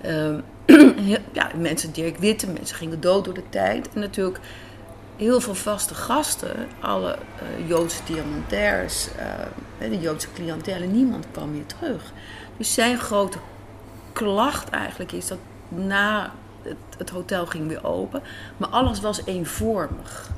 Ehm, 0.00 0.40
ja, 1.32 1.50
mensen, 1.56 1.92
Dirk 1.92 2.16
Witte, 2.16 2.46
mensen 2.46 2.76
gingen 2.76 3.00
dood 3.00 3.24
door 3.24 3.34
de 3.34 3.48
tijd. 3.48 3.88
En 3.94 4.00
natuurlijk 4.00 4.40
heel 5.16 5.40
veel 5.40 5.54
vaste 5.54 5.94
gasten, 5.94 6.56
alle 6.80 7.12
eh, 7.12 7.68
Joodse 7.68 8.00
diamantairs, 8.06 9.08
de 9.78 10.00
Joodse 10.00 10.28
cliëntele, 10.34 10.86
niemand 10.86 11.26
kwam 11.32 11.50
meer 11.50 11.66
terug. 11.66 12.12
Dus 12.56 12.74
zijn 12.74 12.98
grote 12.98 13.38
klacht 14.12 14.70
eigenlijk 14.70 15.12
is 15.12 15.26
dat 15.26 15.38
na 15.68 16.32
het, 16.62 16.76
het 16.98 17.10
hotel 17.10 17.46
ging 17.46 17.68
weer 17.68 17.84
open, 17.84 18.22
maar 18.56 18.68
alles 18.68 19.00
was 19.00 19.20
eenvormig. 19.24 20.30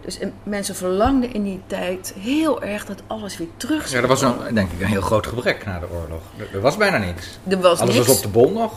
Dus 0.00 0.18
en 0.18 0.32
mensen 0.42 0.74
verlangden 0.74 1.32
in 1.32 1.42
die 1.42 1.60
tijd 1.66 2.14
heel 2.18 2.62
erg 2.62 2.84
dat 2.86 3.02
alles 3.06 3.36
weer 3.36 3.48
terug 3.56 3.88
zou 3.88 3.94
Ja, 4.02 4.08
dat 4.08 4.20
was 4.20 4.32
een, 4.32 4.54
denk 4.54 4.72
ik 4.72 4.80
een 4.80 4.86
heel 4.86 5.00
groot 5.00 5.26
gebrek 5.26 5.66
na 5.66 5.78
de 5.78 5.86
oorlog. 5.90 6.20
Er, 6.36 6.48
er 6.52 6.60
was 6.60 6.76
bijna 6.76 6.96
niks. 6.98 7.38
Er 7.48 7.60
was 7.60 7.80
Alles 7.80 7.94
niks. 7.94 8.06
was 8.06 8.16
op 8.16 8.22
de 8.22 8.28
bol 8.28 8.50
nog. 8.50 8.72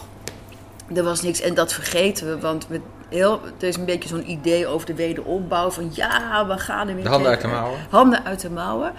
Er 0.96 1.04
was 1.04 1.22
niks 1.22 1.42
en 1.42 1.54
dat 1.54 1.74
vergeten 1.74 2.28
we, 2.28 2.40
want 2.40 2.68
we 2.68 2.82
heel, 3.10 3.40
er 3.60 3.68
is 3.68 3.78
een 3.78 3.86
beetje 3.86 4.10
zo'n 4.10 4.30
idee 4.32 4.68
over 4.68 4.86
de 4.88 4.94
wederopbouw 4.94 5.72
van 5.72 5.90
ja, 5.94 6.48
we 6.48 6.58
gaan 6.58 6.88
er 6.88 6.96
weer 6.96 7.04
De 7.04 7.10
handen 7.10 7.32
uit 7.32 7.42
de 7.42 7.48
mouwen. 7.48 7.80
Handen 7.90 8.24
uit 8.26 8.40
de 8.42 8.50
mouwen. 8.50 8.94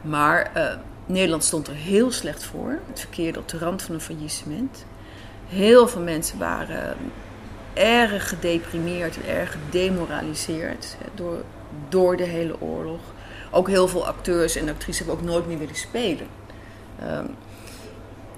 Maar 0.00 0.50
eh, 0.54 0.64
Nederland 1.06 1.44
stond 1.44 1.66
er 1.68 1.74
heel 1.74 2.10
slecht 2.12 2.44
voor. 2.44 2.78
Het 2.88 3.00
verkeerde 3.00 3.38
op 3.38 3.48
de 3.48 3.58
rand 3.58 3.82
van 3.82 3.94
een 3.94 4.00
faillissement. 4.00 4.84
Heel 5.48 5.88
veel 5.88 6.00
mensen 6.02 6.38
waren 6.38 6.96
erg 7.80 8.28
gedeprimeerd 8.28 9.16
en 9.16 9.28
erg 9.28 9.52
gedemoraliseerd 9.52 10.96
door, 11.14 11.42
door 11.88 12.16
de 12.16 12.24
hele 12.24 12.60
oorlog. 12.60 13.00
Ook 13.50 13.68
heel 13.68 13.88
veel 13.88 14.06
acteurs 14.06 14.56
en 14.56 14.68
actrices 14.68 14.98
hebben 14.98 15.14
ook 15.14 15.30
nooit 15.30 15.46
meer 15.46 15.58
willen 15.58 15.74
spelen. 15.74 16.26
Ehm, 17.00 17.26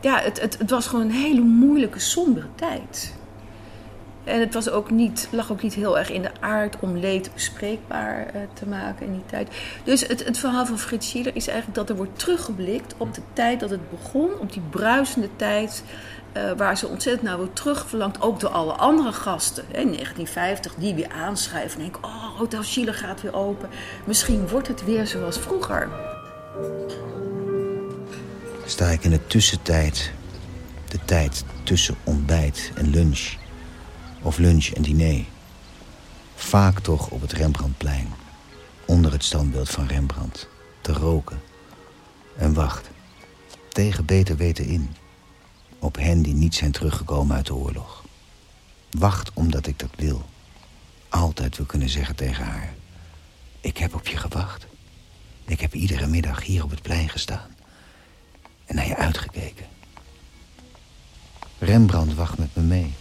ja, 0.00 0.18
het, 0.18 0.40
het, 0.40 0.59
het 0.59 0.70
was 0.70 0.87
gewoon 0.87 1.05
een 1.05 1.11
hele 1.11 1.40
moeilijke, 1.40 1.98
sombere 1.98 2.46
tijd. 2.55 3.14
En 4.24 4.40
het 4.40 4.55
was 4.55 4.70
ook 4.70 4.90
niet, 4.90 5.28
lag 5.31 5.52
ook 5.52 5.62
niet 5.62 5.74
heel 5.74 5.98
erg 5.98 6.11
in 6.11 6.22
de 6.22 6.40
aard 6.40 6.76
om 6.81 6.96
leed 6.96 7.31
bespreekbaar 7.35 8.26
eh, 8.26 8.40
te 8.52 8.66
maken 8.66 9.07
in 9.07 9.12
die 9.12 9.26
tijd. 9.26 9.48
Dus 9.85 10.07
het, 10.07 10.24
het 10.24 10.38
verhaal 10.38 10.66
van 10.66 10.78
Frits 10.78 11.09
Schiller 11.09 11.37
is 11.37 11.46
eigenlijk 11.46 11.78
dat 11.78 11.88
er 11.90 11.96
wordt 11.96 12.18
teruggeblikt 12.18 12.94
op 12.96 13.14
de 13.14 13.22
tijd 13.33 13.61
dat 13.61 13.70
het 13.70 13.90
begon. 13.90 14.31
Op 14.38 14.52
die 14.52 14.62
bruisende 14.70 15.28
tijd 15.37 15.85
eh, 16.33 16.51
waar 16.57 16.77
ze 16.77 16.87
ontzettend 16.88 17.23
naar 17.25 17.37
wordt 17.37 17.57
terugverlangd. 17.57 18.21
Ook 18.21 18.40
door 18.40 18.51
alle 18.51 18.73
andere 18.73 19.12
gasten. 19.12 19.64
In 19.64 19.92
1950 19.92 20.75
die 20.75 20.95
weer 20.95 21.11
aanschrijven 21.11 21.77
en 21.77 21.83
denken... 21.83 22.05
Oh, 22.05 22.38
Hotel 22.38 22.62
Schiller 22.62 22.95
gaat 22.95 23.23
weer 23.23 23.35
open. 23.35 23.68
Misschien 24.05 24.49
wordt 24.49 24.68
het 24.68 24.85
weer 24.85 25.07
zoals 25.07 25.38
vroeger. 25.38 25.88
sta 28.64 28.87
ik 28.88 29.05
in 29.05 29.11
de 29.11 29.27
tussentijd, 29.27 30.12
de 30.88 30.99
tijd 31.05 31.45
tussen 31.62 31.97
ontbijt 32.05 32.73
en 32.75 32.90
lunch, 32.90 33.35
of 34.23 34.38
lunch 34.38 34.66
en 34.66 34.83
diner. 34.83 35.25
Vaak 36.35 36.81
toch 36.81 37.11
op 37.11 37.21
het 37.21 37.33
Rembrandtplein, 37.33 38.09
onder 38.87 39.12
het 39.12 39.25
standbeeld 39.25 39.71
van 39.71 39.87
Rembrandt, 39.87 40.49
te 40.81 40.92
roken. 40.92 41.40
En 42.37 42.55
wacht, 42.55 42.90
tegen 43.68 44.05
beter 44.05 44.37
weten 44.37 44.64
in, 44.64 44.97
op 45.83 45.97
hen 45.97 46.23
die 46.23 46.35
niet 46.35 46.55
zijn 46.55 46.73
teruggekomen 46.73 47.37
uit 47.37 47.47
de 47.47 47.55
oorlog. 47.55 48.05
Wacht 48.90 49.31
omdat 49.35 49.66
ik 49.66 49.79
dat 49.79 49.90
wil. 49.97 50.25
Altijd 51.09 51.57
wil 51.57 51.66
kunnen 51.66 51.88
zeggen 51.88 52.16
tegen 52.16 52.45
haar, 52.45 52.75
ik 53.61 53.77
heb 53.77 53.95
op 53.95 54.07
je 54.07 54.16
gewacht. 54.16 54.66
Ik 55.45 55.61
heb 55.61 55.75
iedere 55.75 56.07
middag 56.07 56.45
hier 56.45 56.64
op 56.64 56.71
het 56.71 56.83
plein 56.83 57.09
gestaan 57.09 57.55
en 58.64 58.75
naar 58.75 58.87
je 58.87 58.97
uitgekeken. 58.97 59.66
Rembrandt 61.59 62.14
wacht 62.14 62.38
met 62.38 62.55
me 62.55 62.62
mee. 62.62 62.95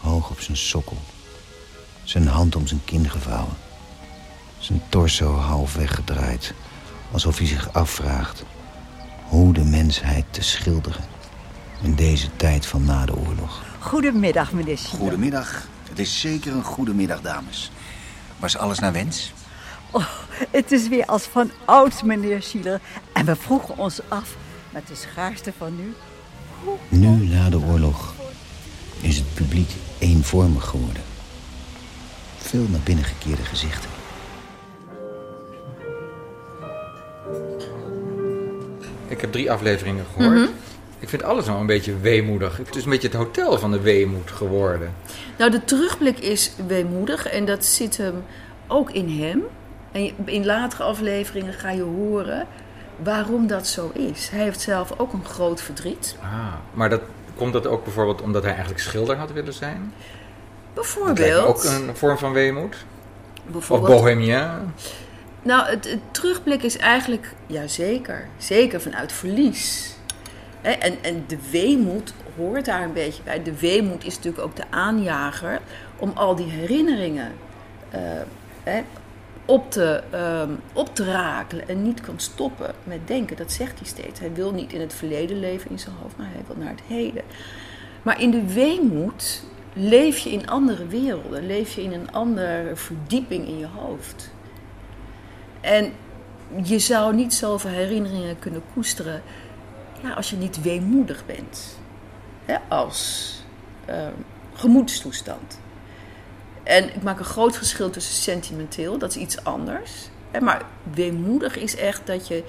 Hoog 0.00 0.30
op 0.30 0.40
zijn 0.40 0.56
sokkel. 0.56 0.98
Zijn 2.04 2.26
hand 2.26 2.56
om 2.56 2.66
zijn 2.66 2.84
kin 2.84 3.10
gevouwen. 3.10 3.56
Zijn 4.58 4.82
torso 4.88 5.34
half 5.34 5.74
weggedraaid. 5.74 6.54
Alsof 7.10 7.38
hij 7.38 7.46
zich 7.46 7.72
afvraagt 7.72 8.44
hoe 9.28 9.52
de 9.52 9.64
mensheid 9.64 10.24
te 10.30 10.42
schilderen. 10.42 11.17
In 11.82 11.94
deze 11.94 12.36
tijd 12.36 12.66
van 12.66 12.84
na 12.84 13.06
de 13.06 13.16
oorlog. 13.16 13.62
Goedemiddag, 13.78 14.52
meneer 14.52 14.78
Schiller. 14.78 15.00
Goedemiddag. 15.00 15.66
Het 15.88 15.98
is 15.98 16.20
zeker 16.20 16.52
een 16.52 16.64
goede 16.64 16.94
middag, 16.94 17.20
dames. 17.20 17.70
Was 18.36 18.56
alles 18.56 18.78
naar 18.78 18.92
wens? 18.92 19.32
Oh, 19.90 20.06
het 20.50 20.72
is 20.72 20.88
weer 20.88 21.06
als 21.06 21.22
van 21.22 21.50
ouds, 21.64 22.02
meneer 22.02 22.42
Schiller. 22.42 22.80
En 23.12 23.24
we 23.24 23.36
vroegen 23.36 23.78
ons 23.78 24.00
af, 24.08 24.36
met 24.70 24.86
de 24.86 24.94
schaarste 24.94 25.52
van 25.58 25.76
nu... 25.76 25.94
Nu 26.88 27.08
na 27.08 27.50
de 27.50 27.58
oorlog 27.58 28.14
is 29.00 29.16
het 29.16 29.34
publiek 29.34 29.70
eenvormig 29.98 30.64
geworden. 30.64 31.02
Veel 32.36 32.66
naar 32.68 32.80
binnen 32.84 33.04
gekeerde 33.04 33.44
gezichten. 33.44 33.90
Ik 39.08 39.20
heb 39.20 39.32
drie 39.32 39.52
afleveringen 39.52 40.04
gehoord. 40.14 40.34
Mhm. 40.34 40.48
Ik 41.00 41.08
vind 41.08 41.22
alles 41.22 41.46
nou 41.46 41.60
een 41.60 41.66
beetje 41.66 41.98
weemoedig. 41.98 42.56
Het 42.56 42.76
is 42.76 42.84
een 42.84 42.90
beetje 42.90 43.08
het 43.08 43.16
hotel 43.16 43.58
van 43.58 43.70
de 43.70 43.80
weemoed 43.80 44.30
geworden. 44.30 44.94
Nou, 45.38 45.50
de 45.50 45.64
terugblik 45.64 46.18
is 46.18 46.52
weemoedig 46.66 47.26
en 47.26 47.44
dat 47.44 47.64
zit 47.64 47.96
hem 47.96 48.24
ook 48.66 48.90
in 48.90 49.20
hem. 49.20 49.42
En 49.92 50.14
in 50.24 50.46
latere 50.46 50.82
afleveringen 50.82 51.52
ga 51.52 51.70
je 51.70 51.82
horen 51.82 52.46
waarom 53.02 53.46
dat 53.46 53.66
zo 53.66 53.90
is. 53.94 54.28
Hij 54.28 54.42
heeft 54.42 54.60
zelf 54.60 54.94
ook 54.96 55.12
een 55.12 55.24
groot 55.24 55.60
verdriet. 55.60 56.16
Ah, 56.22 56.54
maar 56.72 56.90
dat, 56.90 57.00
komt 57.36 57.52
dat 57.52 57.66
ook 57.66 57.84
bijvoorbeeld 57.84 58.22
omdat 58.22 58.42
hij 58.42 58.52
eigenlijk 58.52 58.80
schilder 58.80 59.16
had 59.16 59.32
willen 59.32 59.52
zijn? 59.52 59.92
Bijvoorbeeld. 60.74 61.44
ook 61.44 61.64
een 61.64 61.96
vorm 61.96 62.18
van 62.18 62.32
weemoed. 62.32 62.76
Of 63.52 63.68
bohemien. 63.68 64.72
Nou, 65.42 65.68
het, 65.68 65.90
het 65.90 66.00
terugblik 66.10 66.62
is 66.62 66.76
eigenlijk, 66.76 67.34
ja 67.46 67.66
zeker, 67.66 68.28
zeker 68.38 68.80
vanuit 68.80 69.12
verlies. 69.12 69.96
En, 70.60 71.02
en 71.02 71.24
de 71.26 71.38
weemoed 71.50 72.12
hoort 72.36 72.64
daar 72.64 72.82
een 72.82 72.92
beetje 72.92 73.22
bij. 73.22 73.42
De 73.42 73.58
weemoed 73.58 74.04
is 74.04 74.16
natuurlijk 74.16 74.44
ook 74.44 74.56
de 74.56 74.70
aanjager 74.70 75.60
om 75.98 76.12
al 76.14 76.34
die 76.34 76.50
herinneringen 76.50 77.32
eh, 77.90 78.78
op, 79.44 79.70
te, 79.70 80.02
ehm, 80.10 80.50
op 80.72 80.94
te 80.94 81.04
rakelen 81.04 81.68
en 81.68 81.82
niet 81.82 82.00
kan 82.00 82.20
stoppen 82.20 82.74
met 82.84 83.06
denken. 83.06 83.36
Dat 83.36 83.52
zegt 83.52 83.78
hij 83.78 83.88
steeds. 83.88 84.20
Hij 84.20 84.32
wil 84.32 84.52
niet 84.52 84.72
in 84.72 84.80
het 84.80 84.94
verleden 84.94 85.40
leven 85.40 85.70
in 85.70 85.78
zijn 85.78 85.94
hoofd, 86.02 86.16
maar 86.16 86.28
hij 86.32 86.42
wil 86.46 86.56
naar 86.56 86.70
het 86.70 86.82
heden. 86.86 87.22
Maar 88.02 88.20
in 88.20 88.30
de 88.30 88.52
weemoed 88.52 89.42
leef 89.72 90.18
je 90.18 90.30
in 90.30 90.48
andere 90.48 90.86
werelden, 90.86 91.46
leef 91.46 91.74
je 91.74 91.82
in 91.82 91.92
een 91.92 92.12
andere 92.12 92.70
verdieping 92.74 93.46
in 93.46 93.58
je 93.58 93.66
hoofd. 93.66 94.30
En 95.60 95.92
je 96.62 96.78
zou 96.78 97.14
niet 97.14 97.34
zoveel 97.34 97.70
herinneringen 97.70 98.38
kunnen 98.38 98.62
koesteren 98.72 99.22
ja, 100.02 100.12
als 100.12 100.30
je 100.30 100.36
niet 100.36 100.62
weemoedig 100.62 101.26
bent. 101.26 101.78
Hè, 102.44 102.56
als 102.68 103.32
ehm, 103.84 104.12
gemoedstoestand. 104.54 105.60
En 106.62 106.94
ik 106.94 107.02
maak 107.02 107.18
een 107.18 107.24
groot 107.24 107.56
verschil 107.56 107.90
tussen 107.90 108.14
sentimenteel, 108.14 108.98
dat 108.98 109.10
is 109.10 109.16
iets 109.16 109.44
anders. 109.44 110.08
Hè, 110.30 110.40
maar 110.40 110.62
weemoedig 110.94 111.56
is 111.56 111.76
echt 111.76 112.06
dat 112.06 112.28
je 112.28 112.44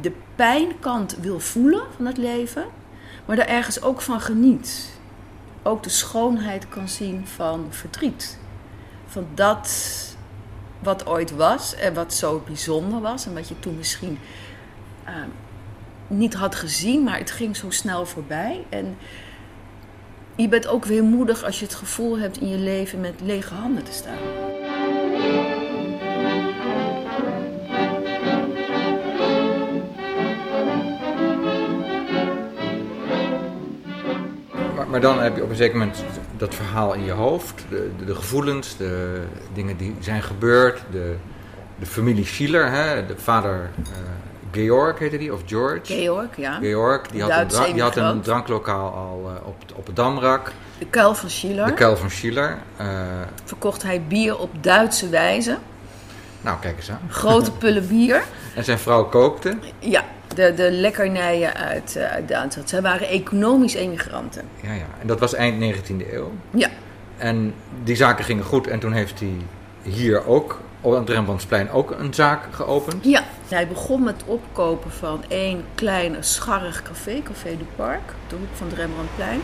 de 0.00 0.12
pijnkant 0.34 1.16
wil 1.16 1.40
voelen 1.40 1.82
van 1.96 2.06
het 2.06 2.16
leven, 2.16 2.64
maar 3.24 3.36
daar 3.36 3.46
ergens 3.46 3.82
ook 3.82 4.00
van 4.00 4.20
geniet. 4.20 4.98
Ook 5.62 5.82
de 5.82 5.90
schoonheid 5.90 6.68
kan 6.68 6.88
zien 6.88 7.26
van 7.26 7.66
verdriet. 7.70 8.38
Van 9.06 9.26
dat 9.34 9.70
wat 10.78 11.06
ooit 11.06 11.36
was 11.36 11.74
en 11.74 11.94
wat 11.94 12.14
zo 12.14 12.42
bijzonder 12.46 13.00
was 13.00 13.26
en 13.26 13.34
wat 13.34 13.48
je 13.48 13.58
toen 13.58 13.76
misschien 13.76 14.18
eh, 15.04 15.14
niet 16.10 16.34
had 16.34 16.54
gezien, 16.54 17.02
maar 17.02 17.18
het 17.18 17.30
ging 17.30 17.56
zo 17.56 17.70
snel 17.70 18.06
voorbij. 18.06 18.64
En 18.68 18.96
je 20.36 20.48
bent 20.48 20.66
ook 20.66 20.84
weer 20.84 21.02
moedig 21.02 21.44
als 21.44 21.58
je 21.58 21.64
het 21.64 21.74
gevoel 21.74 22.18
hebt 22.18 22.40
in 22.40 22.48
je 22.48 22.58
leven 22.58 23.00
met 23.00 23.14
lege 23.22 23.54
handen 23.54 23.84
te 23.84 23.92
staan. 23.92 24.18
Maar, 34.88 35.00
dan 35.00 35.20
heb 35.22 35.36
je 35.36 35.42
op 35.42 35.50
een 35.50 35.56
zeker 35.56 35.78
moment 35.78 36.04
dat 36.36 36.54
verhaal 36.54 36.94
in 36.94 37.04
je 37.04 37.12
hoofd. 37.12 37.64
De, 37.68 37.90
de, 37.98 38.04
de 38.04 38.14
gevoelens, 38.14 38.76
de 38.76 39.22
dingen 39.52 39.76
die 39.76 39.96
zijn 40.00 40.22
gebeurd. 40.22 40.82
De, 40.90 41.16
de 41.78 41.86
familie 41.86 42.24
Schiller, 42.24 42.70
hè, 42.70 43.06
de 43.06 43.16
vader 43.16 43.70
eh, 43.82 43.90
Georg 44.52 44.98
heette 44.98 45.18
die, 45.18 45.32
of 45.32 45.40
George. 45.46 45.80
Georg, 45.94 46.36
ja. 46.36 46.58
Georg, 46.60 47.06
die 47.06 47.22
had, 47.22 47.54
een, 47.54 47.72
die 47.72 47.82
had 47.82 47.96
een 47.96 48.20
dranklokaal 48.20 48.92
al 48.94 49.32
eh, 49.36 49.46
op, 49.46 49.56
op 49.74 49.86
het 49.86 49.96
Damrak. 49.96 50.52
De 50.78 50.86
kuil 50.86 51.14
van 51.14 51.30
Schiller 51.30 51.66
De 51.66 51.72
kuil 51.72 51.96
van 51.96 52.10
Schiller. 52.10 52.58
Eh, 52.76 52.86
verkocht 53.44 53.82
hij 53.82 54.02
bier 54.08 54.38
op 54.38 54.50
Duitse 54.60 55.08
wijze. 55.08 55.56
nou, 56.40 56.58
kijk 56.60 56.76
eens 56.76 56.90
aan. 56.90 57.00
Grote 57.08 57.52
pullen 57.60 57.88
bier. 57.88 58.22
En 58.54 58.64
zijn 58.64 58.78
vrouw 58.78 59.04
kookte. 59.04 59.56
Ja, 59.78 60.04
de, 60.34 60.54
de 60.54 60.70
lekkernijen 60.70 61.54
uit, 61.54 61.96
eh, 61.96 62.10
uit 62.10 62.28
Duitsland. 62.28 62.68
Zij 62.68 62.82
waren 62.82 63.08
economisch 63.08 63.74
emigranten. 63.74 64.42
Ja, 64.60 64.72
ja. 64.72 64.86
En 65.00 65.06
dat 65.06 65.20
was 65.20 65.34
eind 65.34 65.76
19e 65.76 66.12
eeuw. 66.12 66.32
Ja, 66.50 66.68
En 67.16 67.54
die 67.84 67.96
zaken 67.96 68.24
gingen 68.24 68.44
goed. 68.44 68.66
En 68.66 68.78
toen 68.78 68.92
heeft 68.92 69.20
hij 69.20 69.34
hier 69.82 70.26
ook, 70.26 70.60
op 70.80 70.92
het 70.92 71.08
Rembrandtsplein, 71.08 71.70
ook 71.70 71.90
een 71.90 72.14
zaak 72.14 72.54
geopend. 72.54 73.04
Ja, 73.04 73.22
hij 73.48 73.68
begon 73.68 74.02
met 74.02 74.20
het 74.20 74.24
opkopen 74.26 74.90
van 74.90 75.24
één 75.28 75.64
klein 75.74 76.16
scharrig 76.24 76.82
café, 76.82 77.22
Café 77.22 77.56
du 77.56 77.64
Parc, 77.76 78.00
op 78.00 78.30
de 78.30 78.36
hoek 78.36 78.48
van 78.54 78.66
het 78.66 78.76
Rembrandtplein. 78.76 79.40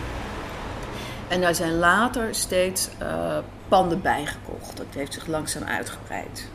En 1.28 1.40
daar 1.40 1.54
zijn 1.54 1.78
later 1.78 2.34
steeds 2.34 2.88
eh, 2.98 3.38
panden 3.68 4.02
bijgekocht. 4.02 4.76
Dat 4.76 4.86
heeft 4.90 5.12
zich 5.12 5.26
langzaam 5.26 5.62
uitgebreid. 5.62 6.48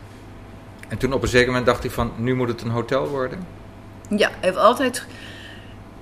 En 0.88 0.98
toen 0.98 1.14
op 1.14 1.22
een 1.22 1.28
zeker 1.28 1.48
moment 1.48 1.66
dacht 1.66 1.84
hij 1.84 1.92
van, 1.92 2.12
nu 2.18 2.36
moet 2.36 2.48
het 2.48 2.62
een 2.62 2.70
hotel 2.70 3.08
worden. 3.08 3.46
Ja, 4.10 4.28
hij 4.28 4.38
heeft 4.40 4.58
altijd. 4.58 5.06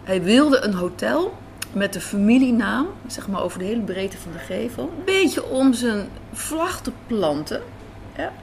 Hij 0.03 0.23
wilde 0.23 0.59
een 0.59 0.73
hotel 0.73 1.37
met 1.71 1.93
de 1.93 2.01
familienaam, 2.01 2.87
zeg 3.07 3.27
maar 3.27 3.41
over 3.41 3.59
de 3.59 3.65
hele 3.65 3.81
breedte 3.81 4.17
van 4.17 4.31
de 4.31 4.39
gevel. 4.39 4.83
Een 4.83 5.05
beetje 5.05 5.45
om 5.45 5.73
zijn 5.73 6.07
vlag 6.33 6.81
te 6.81 6.91
planten. 7.07 7.61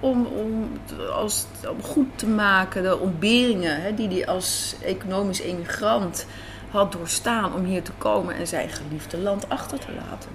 Om, 0.01 0.27
om, 0.27 0.71
als, 1.13 1.47
om 1.69 1.83
goed 1.83 2.07
te 2.15 2.27
maken 2.27 2.83
de 2.83 2.99
ontberingen 2.99 3.83
hè, 3.83 3.95
die 3.95 4.09
hij 4.09 4.27
als 4.27 4.77
economisch 4.83 5.41
emigrant 5.41 6.27
had 6.71 6.93
doorstaan 6.93 7.55
om 7.55 7.65
hier 7.65 7.83
te 7.83 7.93
komen 7.99 8.35
en 8.35 8.47
zijn 8.47 8.69
geliefde 8.69 9.19
land 9.19 9.49
achter 9.49 9.79
te 9.79 9.93
laten. 9.93 10.31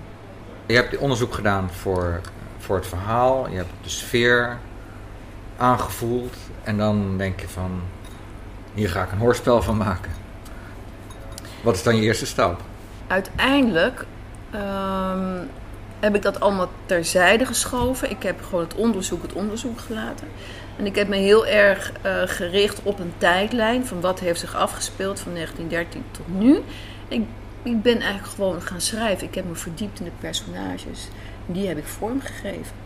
Je 0.65 0.75
hebt 0.75 0.97
onderzoek 0.97 1.33
gedaan 1.33 1.69
voor, 1.71 2.21
voor 2.57 2.75
het 2.75 2.87
verhaal. 2.87 3.49
Je 3.49 3.55
hebt 3.55 3.69
de 3.83 3.89
sfeer 3.89 4.57
aangevoeld. 5.57 6.35
En 6.63 6.77
dan 6.77 7.17
denk 7.17 7.39
je 7.39 7.47
van, 7.47 7.81
hier 8.73 8.89
ga 8.89 9.03
ik 9.03 9.11
een 9.11 9.17
hoorspel 9.17 9.61
van 9.61 9.77
maken. 9.77 10.11
Wat 11.63 11.75
is 11.75 11.83
dan 11.83 11.95
je 11.95 12.01
eerste 12.01 12.25
stap? 12.25 12.61
Uiteindelijk 13.07 14.05
ehm, 14.51 15.37
heb 16.01 16.15
ik 16.15 16.21
dat 16.21 16.39
allemaal 16.39 16.69
terzijde 16.85 17.45
geschoven. 17.45 18.09
Ik 18.09 18.23
heb 18.23 18.41
gewoon 18.43 18.63
het 18.63 18.75
onderzoek 18.75 19.21
het 19.21 19.33
onderzoek 19.33 19.79
gelaten. 19.79 20.27
En 20.77 20.85
ik 20.85 20.95
heb 20.95 21.07
me 21.07 21.15
heel 21.15 21.47
erg 21.47 21.91
eh, 22.01 22.21
gericht 22.25 22.79
op 22.83 22.99
een 22.99 23.13
tijdlijn 23.17 23.85
van 23.85 24.01
wat 24.01 24.19
heeft 24.19 24.39
zich 24.39 24.55
afgespeeld 24.55 25.19
van 25.19 25.33
1913 25.33 26.03
tot 26.11 26.39
nu. 26.39 26.59
Ik, 27.07 27.21
ik 27.63 27.81
ben 27.81 27.99
eigenlijk 27.99 28.27
gewoon 28.33 28.61
gaan 28.61 28.81
schrijven. 28.81 29.27
Ik 29.27 29.35
heb 29.35 29.45
me 29.45 29.55
verdiept 29.55 29.99
in 29.99 30.05
de 30.05 30.11
personages. 30.19 31.07
Die 31.45 31.67
heb 31.67 31.77
ik 31.77 31.85
vormgegeven. 31.85 32.79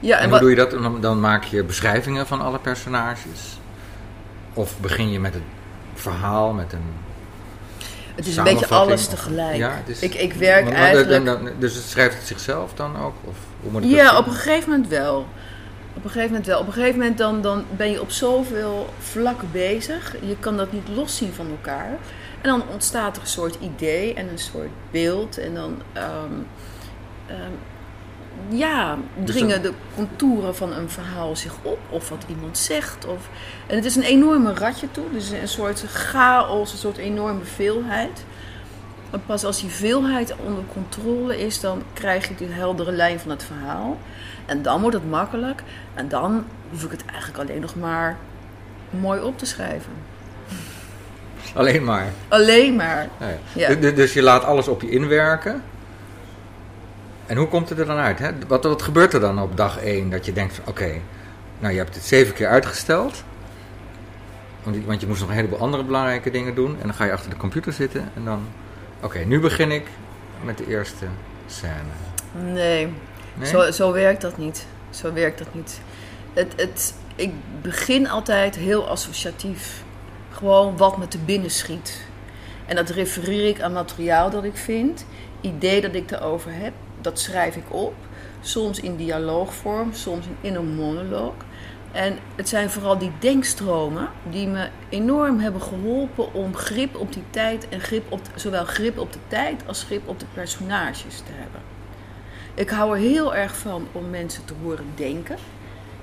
Ja, 0.00 0.16
En, 0.16 0.22
hoe 0.22 0.30
wat- 0.30 0.40
doe 0.40 0.50
je 0.50 0.56
dat? 0.56 0.70
Dan, 0.70 1.00
dan 1.00 1.20
maak 1.20 1.44
je 1.44 1.64
beschrijvingen 1.64 2.26
van 2.26 2.40
alle 2.40 2.58
personages? 2.58 3.58
Of 4.54 4.78
begin 4.80 5.10
je 5.10 5.20
met 5.20 5.34
het 5.34 5.42
verhaal, 5.94 6.52
met 6.52 6.72
een 6.72 6.92
het 8.18 8.26
is 8.26 8.36
een 8.36 8.44
beetje 8.44 8.66
alles 8.66 9.06
tegelijk. 9.06 9.56
Ja, 9.56 9.82
is- 9.86 10.00
ik, 10.00 10.14
ik 10.14 10.32
werk 10.32 10.64
Maar- 10.64 10.72
maar 10.72 10.82
eigenlijk... 10.82 11.24
dan- 11.24 11.44
dan- 11.44 11.52
dus 11.58 11.74
het 11.74 11.84
schrijft 11.84 12.16
het 12.16 12.26
zichzelf 12.26 12.74
dan 12.74 12.96
ook? 12.96 13.14
Of 13.24 13.36
hoe 13.62 13.70
moet 13.72 13.84
ik 13.84 13.90
Ja, 13.90 14.18
op 14.18 14.26
een 14.26 14.32
gegeven 14.32 14.70
moment 14.70 14.88
wel. 14.88 15.26
Op 15.94 16.04
een 16.04 16.10
gegeven 16.10 16.28
moment 16.30 16.46
wel. 16.46 16.60
Op 16.60 16.66
een 16.66 16.72
gegeven 16.72 16.98
moment 16.98 17.18
dan, 17.18 17.42
dan 17.42 17.64
ben 17.76 17.90
je 17.90 18.00
op 18.00 18.10
zoveel 18.10 18.88
vlakken 18.98 19.48
bezig. 19.52 20.14
Je 20.26 20.36
kan 20.40 20.56
dat 20.56 20.72
niet 20.72 20.88
loszien 20.94 21.32
van 21.32 21.46
elkaar. 21.50 21.90
En 22.40 22.48
dan 22.50 22.62
ontstaat 22.72 23.16
er 23.16 23.22
een 23.22 23.28
soort 23.28 23.56
idee 23.60 24.14
en 24.14 24.28
een 24.28 24.38
soort 24.38 24.68
beeld. 24.90 25.38
En 25.38 25.54
dan 25.54 25.82
ehm, 25.92 26.06
ehm, 27.26 27.52
ja, 28.48 28.96
Dus 29.16 29.34
dringen 29.36 29.62
de 29.62 29.72
contouren 29.94 30.56
van 30.56 30.72
een 30.72 30.90
verhaal 30.90 31.36
zich 31.36 31.54
op. 31.62 31.78
Of 31.90 32.08
wat 32.08 32.24
iemand 32.28 32.58
zegt. 32.58 33.06
Of... 33.06 33.28
En 33.66 33.76
het 33.76 33.84
is 33.84 33.96
een 33.96 34.02
enorme 34.02 34.54
ratje 34.54 34.90
toe. 34.90 35.04
Dus 35.12 35.30
een 35.30 35.48
soort 35.48 35.84
chaos, 35.88 36.72
een 36.72 36.78
soort 36.78 36.96
enorme 36.96 37.44
veelheid. 37.44 38.24
Maar 39.10 39.20
pas 39.26 39.44
als 39.44 39.60
die 39.60 39.70
veelheid 39.70 40.34
onder 40.46 40.62
controle 40.72 41.38
is, 41.46 41.60
dan 41.60 41.82
krijg 41.92 42.28
je 42.28 42.34
die 42.34 42.48
heldere 42.50 42.92
lijn 42.92 43.20
van 43.20 43.30
het 43.30 43.42
verhaal. 43.44 43.98
En 44.46 44.62
dan 44.62 44.80
wordt 44.80 44.96
het 44.96 45.10
makkelijk. 45.10 45.62
En 45.94 46.08
dan 46.08 46.44
hoef 46.70 46.82
ik 46.84 46.90
het 46.90 47.04
eigenlijk 47.12 47.38
alleen 47.48 47.60
nog 47.60 47.74
maar 47.74 48.16
mooi 48.90 49.20
op 49.20 49.38
te 49.38 49.46
schrijven. 49.46 49.92
Alleen 51.54 51.84
maar. 51.84 52.06
Alleen 52.28 52.76
maar. 52.76 53.08
Ja, 53.20 53.26
ja. 53.28 53.36
Ja. 53.52 53.68
Du- 53.68 53.78
du- 53.78 53.94
Dus 53.94 54.12
je 54.12 54.22
laat 54.22 54.44
alles 54.44 54.68
op 54.68 54.82
je 54.82 54.90
inwerken. 54.90 55.62
En 57.28 57.36
hoe 57.36 57.48
komt 57.48 57.68
het 57.68 57.78
er 57.78 57.86
dan 57.86 57.96
uit? 57.96 58.18
Hè? 58.18 58.30
Wat, 58.46 58.64
wat 58.64 58.82
gebeurt 58.82 59.12
er 59.12 59.20
dan 59.20 59.42
op 59.42 59.56
dag 59.56 59.78
1 59.78 60.10
dat 60.10 60.26
je 60.26 60.32
denkt 60.32 60.54
van 60.54 60.64
oké, 60.66 60.92
nou 61.58 61.72
je 61.72 61.78
hebt 61.78 61.94
het 61.94 62.04
zeven 62.04 62.34
keer 62.34 62.48
uitgesteld. 62.48 63.24
Want, 64.62 64.84
want 64.84 65.00
je 65.00 65.06
moest 65.06 65.20
nog 65.20 65.28
een 65.28 65.34
heleboel 65.34 65.58
andere 65.58 65.84
belangrijke 65.84 66.30
dingen 66.30 66.54
doen. 66.54 66.76
En 66.80 66.86
dan 66.86 66.94
ga 66.94 67.04
je 67.04 67.12
achter 67.12 67.30
de 67.30 67.36
computer 67.36 67.72
zitten 67.72 68.10
en 68.14 68.24
dan 68.24 68.46
Oké, 69.02 69.18
nu 69.18 69.40
begin 69.40 69.70
ik 69.70 69.86
met 70.44 70.58
de 70.58 70.66
eerste 70.66 71.06
scène. 71.46 72.52
Nee, 72.52 72.88
Nee? 73.38 73.48
Zo, 73.48 73.70
zo 73.70 73.92
werkt 73.92 74.20
dat 74.20 74.38
niet. 74.38 74.66
Zo 74.90 75.12
werkt 75.12 75.38
dat 75.38 75.54
niet. 75.54 75.80
Het, 76.32 76.52
het, 76.56 76.94
ik 77.16 77.32
begin 77.62 78.08
altijd 78.08 78.56
heel 78.56 78.88
associatief. 78.88 79.82
Gewoon 80.30 80.76
wat 80.76 80.98
me 80.98 81.08
te 81.08 81.18
binnen 81.18 81.50
schiet. 81.50 82.00
En 82.66 82.76
dat 82.76 82.88
refereer 82.88 83.48
ik 83.48 83.60
aan 83.60 83.72
materiaal 83.72 84.30
dat 84.30 84.44
ik 84.44 84.56
vind. 84.56 85.06
Idee 85.40 85.80
dat 85.80 85.94
ik 85.94 86.10
erover 86.10 86.50
heb, 86.54 86.72
dat 87.08 87.18
schrijf 87.18 87.56
ik 87.56 87.74
op. 87.74 87.94
Soms 88.40 88.80
in 88.80 88.96
dialoogvorm, 88.96 89.92
soms 89.92 90.26
in 90.40 90.54
een 90.54 90.74
monoloog. 90.74 91.34
En 91.92 92.18
het 92.36 92.48
zijn 92.48 92.70
vooral 92.70 92.98
die 92.98 93.12
denkstromen 93.18 94.08
die 94.30 94.46
me 94.46 94.68
enorm 94.88 95.38
hebben 95.38 95.62
geholpen 95.62 96.34
om 96.34 96.54
grip 96.54 96.96
op 96.96 97.12
die 97.12 97.22
tijd 97.30 97.68
en 97.68 97.80
grip 97.80 98.12
op, 98.12 98.20
zowel 98.34 98.64
grip 98.64 98.98
op 98.98 99.12
de 99.12 99.18
tijd 99.28 99.62
als 99.66 99.82
grip 99.82 100.08
op 100.08 100.20
de 100.20 100.26
personages 100.34 101.16
te 101.16 101.32
hebben. 101.32 101.60
Ik 102.54 102.70
hou 102.70 102.92
er 102.92 103.00
heel 103.00 103.34
erg 103.34 103.56
van 103.56 103.86
om 103.92 104.10
mensen 104.10 104.44
te 104.44 104.54
horen 104.62 104.86
denken. 104.94 105.36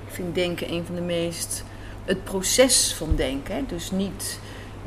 Ik 0.06 0.12
vind 0.12 0.34
denken 0.34 0.72
een 0.72 0.84
van 0.86 0.94
de 0.94 1.00
meest. 1.00 1.64
het 2.04 2.24
proces 2.24 2.94
van 2.94 3.16
denken. 3.16 3.66
Dus 3.68 3.90
niet 3.90 4.38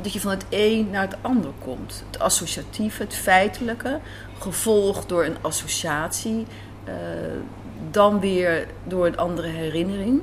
dat 0.02 0.12
je 0.12 0.20
van 0.20 0.30
het 0.30 0.44
een 0.48 0.90
naar 0.90 1.02
het 1.02 1.16
ander 1.20 1.50
komt. 1.58 2.04
Het 2.10 2.20
associatieve, 2.20 3.02
het 3.02 3.14
feitelijke, 3.14 3.98
gevolgd 4.38 5.08
door 5.08 5.24
een 5.24 5.36
associatie, 5.40 6.46
eh, 6.84 6.94
dan 7.90 8.20
weer 8.20 8.66
door 8.84 9.06
een 9.06 9.18
andere 9.18 9.48
herinnering. 9.48 10.22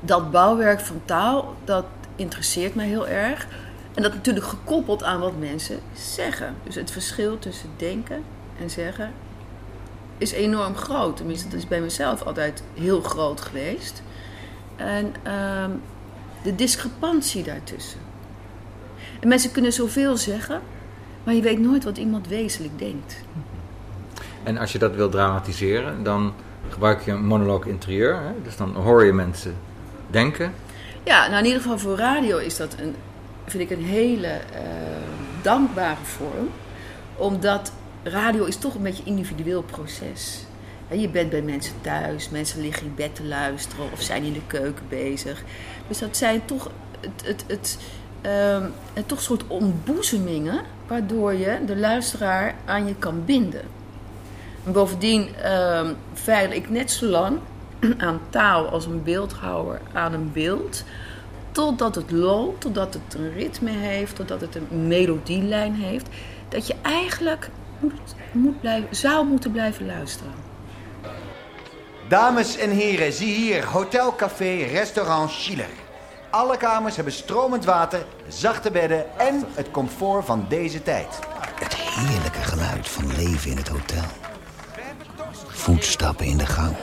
Dat 0.00 0.30
bouwwerk 0.30 0.80
van 0.80 1.00
taal, 1.04 1.54
dat 1.64 1.84
interesseert 2.16 2.74
mij 2.74 2.86
heel 2.86 3.08
erg. 3.08 3.46
En 3.94 4.02
dat 4.02 4.14
natuurlijk 4.14 4.46
gekoppeld 4.46 5.02
aan 5.02 5.20
wat 5.20 5.38
mensen 5.38 5.80
zeggen. 5.92 6.54
Dus 6.62 6.74
het 6.74 6.90
verschil 6.90 7.38
tussen 7.38 7.70
denken 7.76 8.24
en 8.60 8.70
zeggen 8.70 9.12
is 10.18 10.32
enorm 10.32 10.76
groot. 10.76 11.16
Tenminste, 11.16 11.48
dat 11.48 11.58
is 11.58 11.68
bij 11.68 11.80
mezelf 11.80 12.22
altijd 12.22 12.62
heel 12.74 13.00
groot 13.00 13.40
geweest. 13.40 14.02
En 14.76 15.14
ehm, 15.22 15.70
de 16.42 16.54
discrepantie 16.54 17.42
daartussen. 17.42 18.00
En 19.24 19.30
mensen 19.30 19.52
kunnen 19.52 19.72
zoveel 19.72 20.16
zeggen, 20.16 20.60
maar 21.22 21.34
je 21.34 21.42
weet 21.42 21.58
nooit 21.58 21.84
wat 21.84 21.98
iemand 21.98 22.28
wezenlijk 22.28 22.78
denkt. 22.78 23.16
En 24.42 24.58
als 24.58 24.72
je 24.72 24.78
dat 24.78 24.94
wil 24.94 25.08
dramatiseren, 25.08 26.02
dan 26.02 26.34
gebruik 26.68 27.02
je 27.04 27.10
een 27.10 27.26
monoloog 27.26 27.66
interieur. 27.66 28.14
Hè? 28.14 28.32
Dus 28.42 28.56
dan 28.56 28.74
hoor 28.74 29.04
je 29.04 29.12
mensen 29.12 29.54
denken. 30.10 30.52
Ja, 31.04 31.26
nou 31.26 31.38
in 31.38 31.44
ieder 31.44 31.60
geval 31.60 31.78
voor 31.78 31.96
radio 31.96 32.36
is 32.36 32.56
dat 32.56 32.76
een, 32.80 32.94
vind 33.46 33.70
ik 33.70 33.78
een 33.78 33.84
hele 33.84 34.26
eh, 34.26 34.62
dankbare 35.42 36.04
vorm. 36.04 36.48
Omdat 37.16 37.72
radio 38.02 38.44
is 38.44 38.56
toch 38.56 38.74
een 38.74 38.82
beetje 38.82 39.02
een 39.02 39.08
individueel 39.08 39.62
proces. 39.62 40.44
Je 40.90 41.08
bent 41.08 41.30
bij 41.30 41.42
mensen 41.42 41.74
thuis, 41.80 42.28
mensen 42.28 42.60
liggen 42.60 42.86
in 42.86 42.94
bed 42.94 43.14
te 43.14 43.24
luisteren 43.24 43.92
of 43.92 44.02
zijn 44.02 44.22
in 44.22 44.32
de 44.32 44.46
keuken 44.46 44.84
bezig. 44.88 45.42
Dus 45.88 45.98
dat 45.98 46.16
zijn 46.16 46.44
toch, 46.44 46.70
het, 47.00 47.26
het, 47.26 47.44
het, 47.46 47.78
ehm, 48.24 48.62
het 48.92 49.08
toch 49.08 49.20
soort 49.20 49.44
ontboezemingen 49.46 50.60
waardoor 50.86 51.34
je 51.34 51.58
de 51.66 51.76
luisteraar 51.76 52.54
aan 52.64 52.86
je 52.86 52.94
kan 52.94 53.24
binden. 53.24 53.62
En 54.64 54.72
bovendien 54.72 55.34
ehm 55.42 55.92
veil 56.12 56.50
ik 56.50 56.70
net 56.70 56.90
zo 56.90 57.06
lang 57.06 57.38
aan 57.98 58.20
taal 58.30 58.68
als 58.68 58.86
een 58.86 59.02
beeldhouwer 59.02 59.80
aan 59.92 60.12
een 60.12 60.32
beeld. 60.32 60.84
Totdat 61.52 61.94
het 61.94 62.10
loopt, 62.10 62.60
totdat 62.60 62.94
het 62.94 63.14
een 63.14 63.32
ritme 63.32 63.70
heeft, 63.70 64.16
totdat 64.16 64.40
het 64.40 64.54
een 64.54 64.86
melodielijn 64.86 65.74
heeft. 65.74 66.08
Dat 66.48 66.66
je 66.66 66.74
eigenlijk 66.82 67.50
moet, 67.78 68.14
moet 68.32 68.60
blijven, 68.60 68.96
zou 68.96 69.26
moeten 69.26 69.50
blijven 69.50 69.86
luisteren. 69.86 70.32
Dames 72.08 72.56
en 72.56 72.70
heren, 72.70 73.12
zie 73.12 73.34
hier 73.34 73.64
Hotel 73.64 74.14
Café 74.16 74.64
Restaurant 74.64 75.30
Schiller. 75.30 75.83
Alle 76.34 76.56
kamers 76.56 76.94
hebben 76.94 77.12
stromend 77.12 77.64
water, 77.64 78.06
zachte 78.28 78.70
bedden 78.70 79.18
en 79.18 79.44
het 79.54 79.70
comfort 79.70 80.24
van 80.24 80.46
deze 80.48 80.82
tijd. 80.82 81.18
Het 81.54 81.74
heerlijke 81.74 82.38
geluid 82.38 82.88
van 82.88 83.16
leven 83.16 83.50
in 83.50 83.56
het 83.56 83.68
hotel. 83.68 84.04
Voetstappen 85.48 86.26
in 86.26 86.36
de 86.38 86.46
gang. 86.46 86.76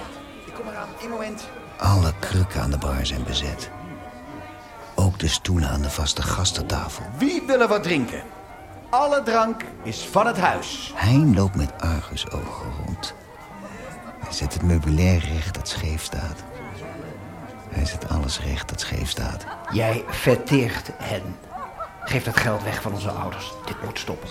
Ik 0.45 0.53
kom 0.53 0.67
eraan, 0.67 0.87
één 1.01 1.09
moment. 1.09 1.47
Alle 1.77 2.13
krukken 2.19 2.61
aan 2.61 2.71
de 2.71 2.77
bar 2.77 3.05
zijn 3.05 3.23
bezet. 3.23 3.69
Ook 4.95 5.19
de 5.19 5.27
stoelen 5.27 5.69
aan 5.69 5.81
de 5.81 5.89
vaste 5.89 6.21
gastentafel. 6.21 7.05
Wie 7.17 7.43
wil 7.47 7.61
er 7.61 7.67
wat 7.67 7.83
drinken? 7.83 8.23
Alle 8.89 9.23
drank 9.23 9.63
is 9.83 10.05
van 10.11 10.27
het 10.27 10.37
huis. 10.37 10.93
Hein 10.95 11.35
loopt 11.35 11.55
met 11.55 11.71
argusogen 11.77 12.71
rond. 12.85 13.13
Hij 14.19 14.33
zet 14.33 14.53
het 14.53 14.63
meubilair 14.63 15.19
recht 15.33 15.55
dat 15.55 15.67
scheef 15.67 16.03
staat. 16.03 16.43
Hij 17.71 17.85
zet 17.85 18.09
alles 18.09 18.39
recht 18.41 18.69
dat 18.69 18.79
scheef 18.79 19.09
staat. 19.09 19.45
Jij 19.71 20.03
verteert 20.07 20.89
hen. 20.97 21.35
Geef 22.03 22.23
dat 22.23 22.37
geld 22.37 22.63
weg 22.63 22.81
van 22.81 22.93
onze 22.93 23.11
ouders. 23.11 23.51
Dit 23.65 23.83
moet 23.83 23.99
stoppen. 23.99 24.29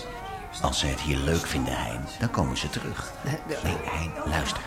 Als 0.63 0.79
ze 0.79 0.87
het 0.87 1.01
hier 1.01 1.17
leuk 1.17 1.47
vinden, 1.47 1.77
Hein, 1.77 2.01
dan 2.19 2.31
komen 2.31 2.57
ze 2.57 2.71
terug. 2.71 3.13
Nee, 3.47 3.77
Hein, 3.85 4.13
luister. 4.25 4.63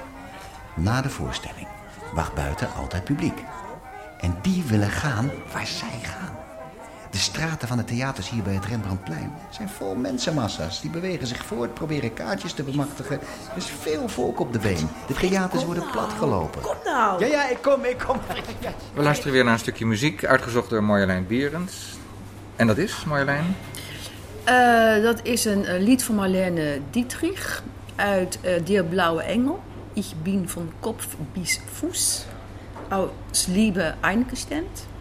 Na 0.76 1.02
de 1.02 1.10
voorstelling 1.10 1.68
wacht 2.14 2.34
buiten 2.34 2.74
altijd 2.74 3.04
publiek. 3.04 3.44
En 4.20 4.38
die 4.42 4.64
willen 4.64 4.90
gaan 4.90 5.32
waar 5.52 5.68
zij 5.68 6.00
gaan. 6.02 6.43
De 7.14 7.20
straten 7.20 7.68
van 7.68 7.78
de 7.78 7.84
theaters 7.84 8.30
hier 8.30 8.44
bij 8.44 8.54
het 8.54 8.66
Rembrandtplein 8.66 9.34
zijn 9.50 9.70
vol 9.70 9.96
mensenmassa's. 9.96 10.82
Die 10.82 10.90
bewegen 10.90 11.28
zich 11.28 11.46
voort, 11.46 11.74
proberen 11.74 12.14
kaartjes 12.14 12.54
te 12.54 12.64
bemachtigen. 12.64 13.20
Er 13.52 13.58
is 13.58 13.66
veel 13.66 14.10
volk 14.10 14.40
op 14.40 14.54
de 14.54 14.60
been. 14.60 14.90
De 15.08 15.14
theaters 15.14 15.66
worden 15.66 15.84
platgelopen. 15.92 16.62
Ja, 16.84 17.18
ja, 17.20 17.50
ik 17.50 17.58
kom, 17.62 17.84
ik 17.84 17.98
kom. 17.98 18.20
We 18.94 19.02
luisteren 19.02 19.34
weer 19.34 19.44
naar 19.44 19.54
een 19.54 19.60
stukje 19.60 19.86
muziek, 19.86 20.26
uitgezocht 20.26 20.70
door 20.70 20.84
Marjolein 20.84 21.28
Bierens. 21.28 21.98
En 22.56 22.68
dat 22.68 22.78
is, 22.78 23.04
Marjolein? 23.06 23.56
Eh, 24.44 25.04
dat 25.04 25.20
is 25.24 25.46
een 25.46 25.66
eh, 25.66 25.82
lied 25.82 26.04
van 26.04 26.16
Marlene 26.16 26.82
Dietrich 26.90 27.64
uit 27.96 28.40
eh 28.42 28.66
Der 28.66 28.84
Blauwe 28.84 29.24
Engel. 29.24 29.60
Ich 29.94 30.16
bin 30.24 30.50
von 30.50 30.72
Kopf 30.80 31.08
bis 31.34 31.60
Fuß. 31.74 32.26
Aus 32.90 33.48
Liebe 33.48 33.96
eingestemd. 34.00 34.92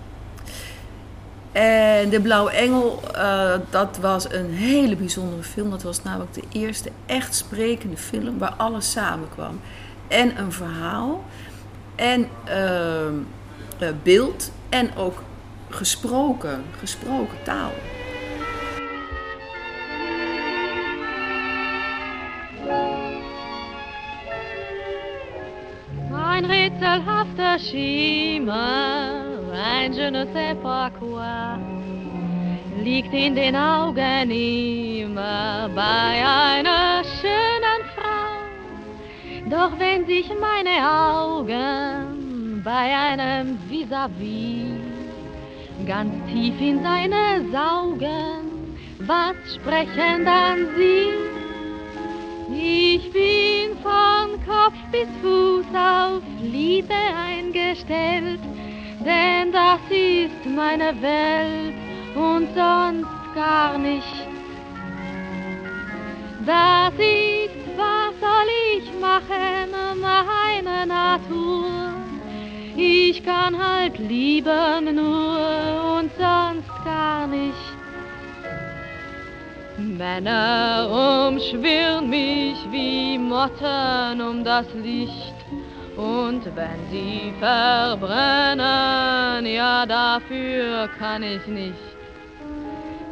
En 1.52 2.08
De 2.08 2.20
Blauwe 2.20 2.50
Engel, 2.50 3.00
eh, 3.14 3.54
dat 3.70 3.98
was 4.00 4.32
een 4.32 4.50
hele 4.50 4.96
bijzondere 4.96 5.42
film. 5.42 5.70
Dat 5.70 5.82
was 5.82 6.02
namelijk 6.02 6.34
de 6.34 6.42
eerste 6.52 6.90
echt 7.06 7.34
sprekende 7.34 7.96
film 7.96 8.38
waar 8.38 8.54
alles 8.56 8.90
samenkwam. 8.90 9.60
En 10.08 10.38
een 10.38 10.52
verhaal, 10.52 11.24
en 11.94 12.28
ehm, 12.44 13.14
eh, 13.78 13.88
beeld, 14.02 14.52
en 14.68 14.96
ook 14.96 15.22
gesproken, 15.68 16.64
gesproken 16.78 17.42
taal. 17.42 17.72
Ein 26.32 26.44
rätselhafter 26.44 27.58
Schimmer, 27.58 29.31
ein 29.52 29.92
je 29.92 30.10
ne 30.10 30.26
sais 30.32 30.54
pas 30.62 30.90
quoi, 30.98 31.58
liegt 32.82 33.12
in 33.12 33.34
den 33.34 33.54
Augen 33.56 34.30
immer 34.30 35.68
bei 35.74 36.24
einer 36.24 37.02
schönen 37.20 37.80
Frau. 37.94 38.22
Doch 39.50 39.78
wenn 39.78 40.06
sich 40.06 40.30
meine 40.40 40.76
Augen 40.88 42.62
bei 42.64 42.96
einem 42.96 43.58
vis-à-vis 43.68 44.72
ganz 45.86 46.12
tief 46.32 46.60
in 46.60 46.82
seine 46.82 47.44
saugen, 47.50 48.76
was 49.00 49.36
sprechen 49.54 50.24
dann 50.24 50.68
sie? 50.76 51.32
Ich 52.54 53.10
bin 53.12 53.76
von 53.82 54.38
Kopf 54.46 54.78
bis 54.90 55.08
Fuß 55.22 55.66
auf 55.74 56.22
Liebe 56.40 56.94
eingestellt, 56.94 58.40
denn 59.04 59.52
das 59.52 59.80
ist 59.90 60.46
meine 60.46 60.94
Welt 61.00 61.74
und 62.14 62.48
sonst 62.54 63.34
gar 63.34 63.78
nicht. 63.78 64.26
Das 66.44 66.92
ist, 66.94 67.62
was 67.76 68.12
soll 68.20 68.48
ich 68.76 69.00
machen, 69.00 70.00
meine 70.00 70.86
Natur. 70.86 71.92
Ich 72.76 73.22
kann 73.24 73.56
halt 73.56 73.98
lieben 73.98 74.94
nur 74.94 75.98
und 75.98 76.10
sonst 76.18 76.84
gar 76.84 77.26
nicht. 77.26 77.72
Männer 79.78 81.28
umschwirren 81.28 82.08
mich 82.08 82.56
wie 82.70 83.18
Motten 83.18 84.20
um 84.20 84.42
das 84.44 84.66
Licht. 84.74 85.34
Und 85.96 86.44
wenn 86.56 86.90
sie 86.90 87.32
verbrennen, 87.38 89.46
ja 89.46 89.86
dafür 89.86 90.88
kann 90.98 91.22
ich 91.22 91.46
nicht. 91.46 91.78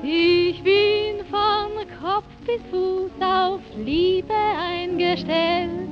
Ich 0.03 0.63
bin 0.63 1.25
von 1.31 1.71
Kopf 2.03 2.25
bis 2.47 2.63
Fuß 2.71 3.11
auf 3.21 3.61
Liebe 3.77 4.33
eingestellt. 4.33 5.91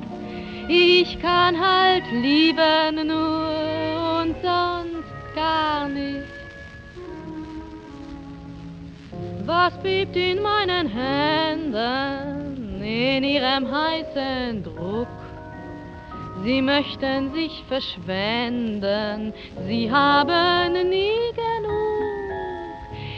Ich 0.69 1.19
kann 1.21 1.61
halt 1.61 2.05
lieben 2.13 3.07
nur 3.07 3.51
und 4.21 4.35
sonst 4.43 5.35
gar 5.35 5.89
nicht. 5.89 6.25
Was 9.45 9.77
bebt 9.83 10.17
in 10.17 10.41
meinen 10.43 10.89
Händen 10.89 11.75
in 12.83 13.25
ihrem 13.25 13.71
heißen 13.71 14.63
Druck? 14.63 15.09
Sie 16.45 16.63
möchten 16.63 17.33
sich 17.33 17.65
verschwenden, 17.69 19.33
sie 19.67 19.91
haben 19.91 20.73
nie 20.89 21.33
genug. 21.35 21.67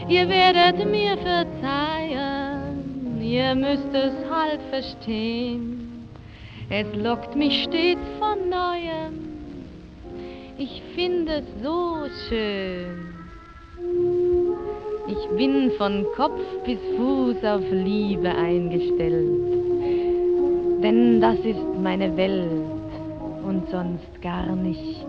Ihr 0.08 0.26
werdet 0.28 0.90
mir 0.90 1.16
verzeihen, 1.18 3.20
ihr 3.22 3.54
müsst 3.54 3.92
es 3.92 4.14
halt 4.30 4.60
verstehen. 4.70 6.08
Es 6.70 6.86
lockt 6.94 7.36
mich 7.36 7.64
stets 7.64 8.00
von 8.18 8.48
neuem, 8.48 9.28
ich 10.56 10.82
finde 10.94 11.42
es 11.42 11.62
so 11.62 12.06
schön. 12.28 13.14
Ich 15.08 15.28
bin 15.36 15.72
von 15.72 16.06
Kopf 16.16 16.40
bis 16.64 16.78
Fuß 16.96 17.44
auf 17.44 17.62
Liebe 17.70 18.28
eingestellt, 18.28 19.52
denn 20.82 21.20
das 21.20 21.38
ist 21.40 21.60
meine 21.82 22.16
Welt 22.16 22.59
und 23.60 23.70
sonst 23.70 24.22
gar 24.22 24.46
nicht. 24.56 25.04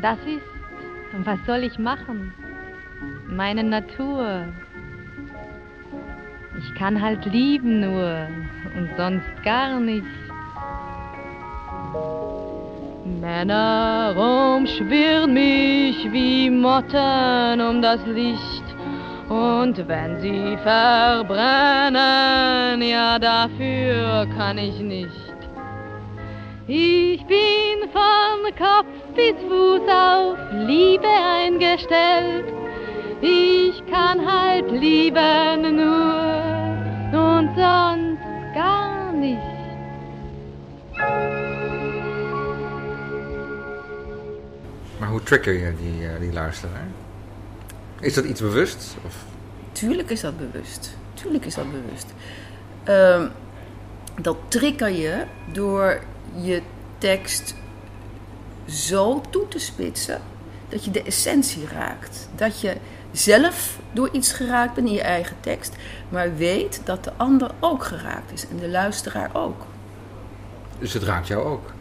Das 0.00 0.18
ist, 0.20 1.26
was 1.26 1.38
soll 1.46 1.64
ich 1.64 1.78
machen? 1.78 2.32
Meine 3.28 3.62
Natur. 3.64 4.46
Ich 6.58 6.74
kann 6.74 7.00
halt 7.00 7.24
lieben 7.26 7.80
nur 7.80 8.26
und 8.76 8.90
sonst 8.96 9.42
gar 9.44 9.78
nicht. 9.78 10.06
Männer 13.20 14.14
umschwirren 14.16 15.34
mich 15.34 16.10
wie 16.12 16.48
Motten 16.48 17.60
um 17.60 17.82
das 17.82 18.04
Licht. 18.06 18.59
Und 19.30 19.86
wenn 19.86 20.20
sie 20.20 20.56
verbrennen, 20.56 22.82
ja 22.82 23.16
dafür 23.16 24.26
kann 24.36 24.58
ich 24.58 24.80
nicht. 24.80 25.36
Ich 26.66 27.24
bin 27.26 27.88
von 27.92 28.52
Kopf 28.58 28.88
bis 29.14 29.36
Fuß 29.48 29.88
auf 29.88 30.36
Liebe 30.66 31.06
eingestellt. 31.06 32.46
Ich 33.20 33.80
kann 33.86 34.26
halt 34.26 34.68
lieben 34.72 35.76
nur 35.76 36.74
und 37.12 37.54
sonst 37.54 38.18
gar 38.52 39.12
nicht. 39.12 39.38
Maar 44.98 45.10
hoe 45.10 45.22
trigger 45.22 45.52
je 45.52 45.72
die, 45.72 46.04
eh, 46.04 46.18
die 46.20 46.32
luisteraar? 46.32 46.99
Is 48.00 48.14
dat 48.14 48.24
iets 48.24 48.40
bewust? 48.40 48.96
Of? 49.06 49.14
Tuurlijk 49.72 50.10
is 50.10 50.20
dat 50.20 50.38
bewust. 50.38 50.96
Tuurlijk 51.14 51.44
is 51.44 51.54
dat 51.54 51.66
bewust. 51.70 52.06
Ehm, 52.84 53.28
dat 54.20 54.36
trigger 54.48 54.90
je 54.90 55.24
door 55.52 56.00
je 56.34 56.62
tekst 56.98 57.54
zo 58.68 59.20
toe 59.30 59.48
te 59.48 59.58
spitsen 59.58 60.20
dat 60.68 60.84
je 60.84 60.90
de 60.90 61.02
essentie 61.02 61.66
raakt. 61.66 62.28
Dat 62.34 62.60
je 62.60 62.76
zelf 63.12 63.78
door 63.92 64.08
iets 64.12 64.32
geraakt 64.32 64.74
bent 64.74 64.86
in 64.86 64.92
je 64.92 65.02
eigen 65.02 65.36
tekst, 65.40 65.76
maar 66.08 66.36
weet 66.36 66.80
dat 66.84 67.04
de 67.04 67.12
ander 67.16 67.50
ook 67.60 67.84
geraakt 67.84 68.32
is 68.32 68.48
en 68.48 68.56
de 68.56 68.68
luisteraar 68.68 69.30
ook. 69.32 69.66
Dus 70.78 70.92
het 70.92 71.02
raakt 71.02 71.26
jou 71.26 71.44
ook? 71.44 71.72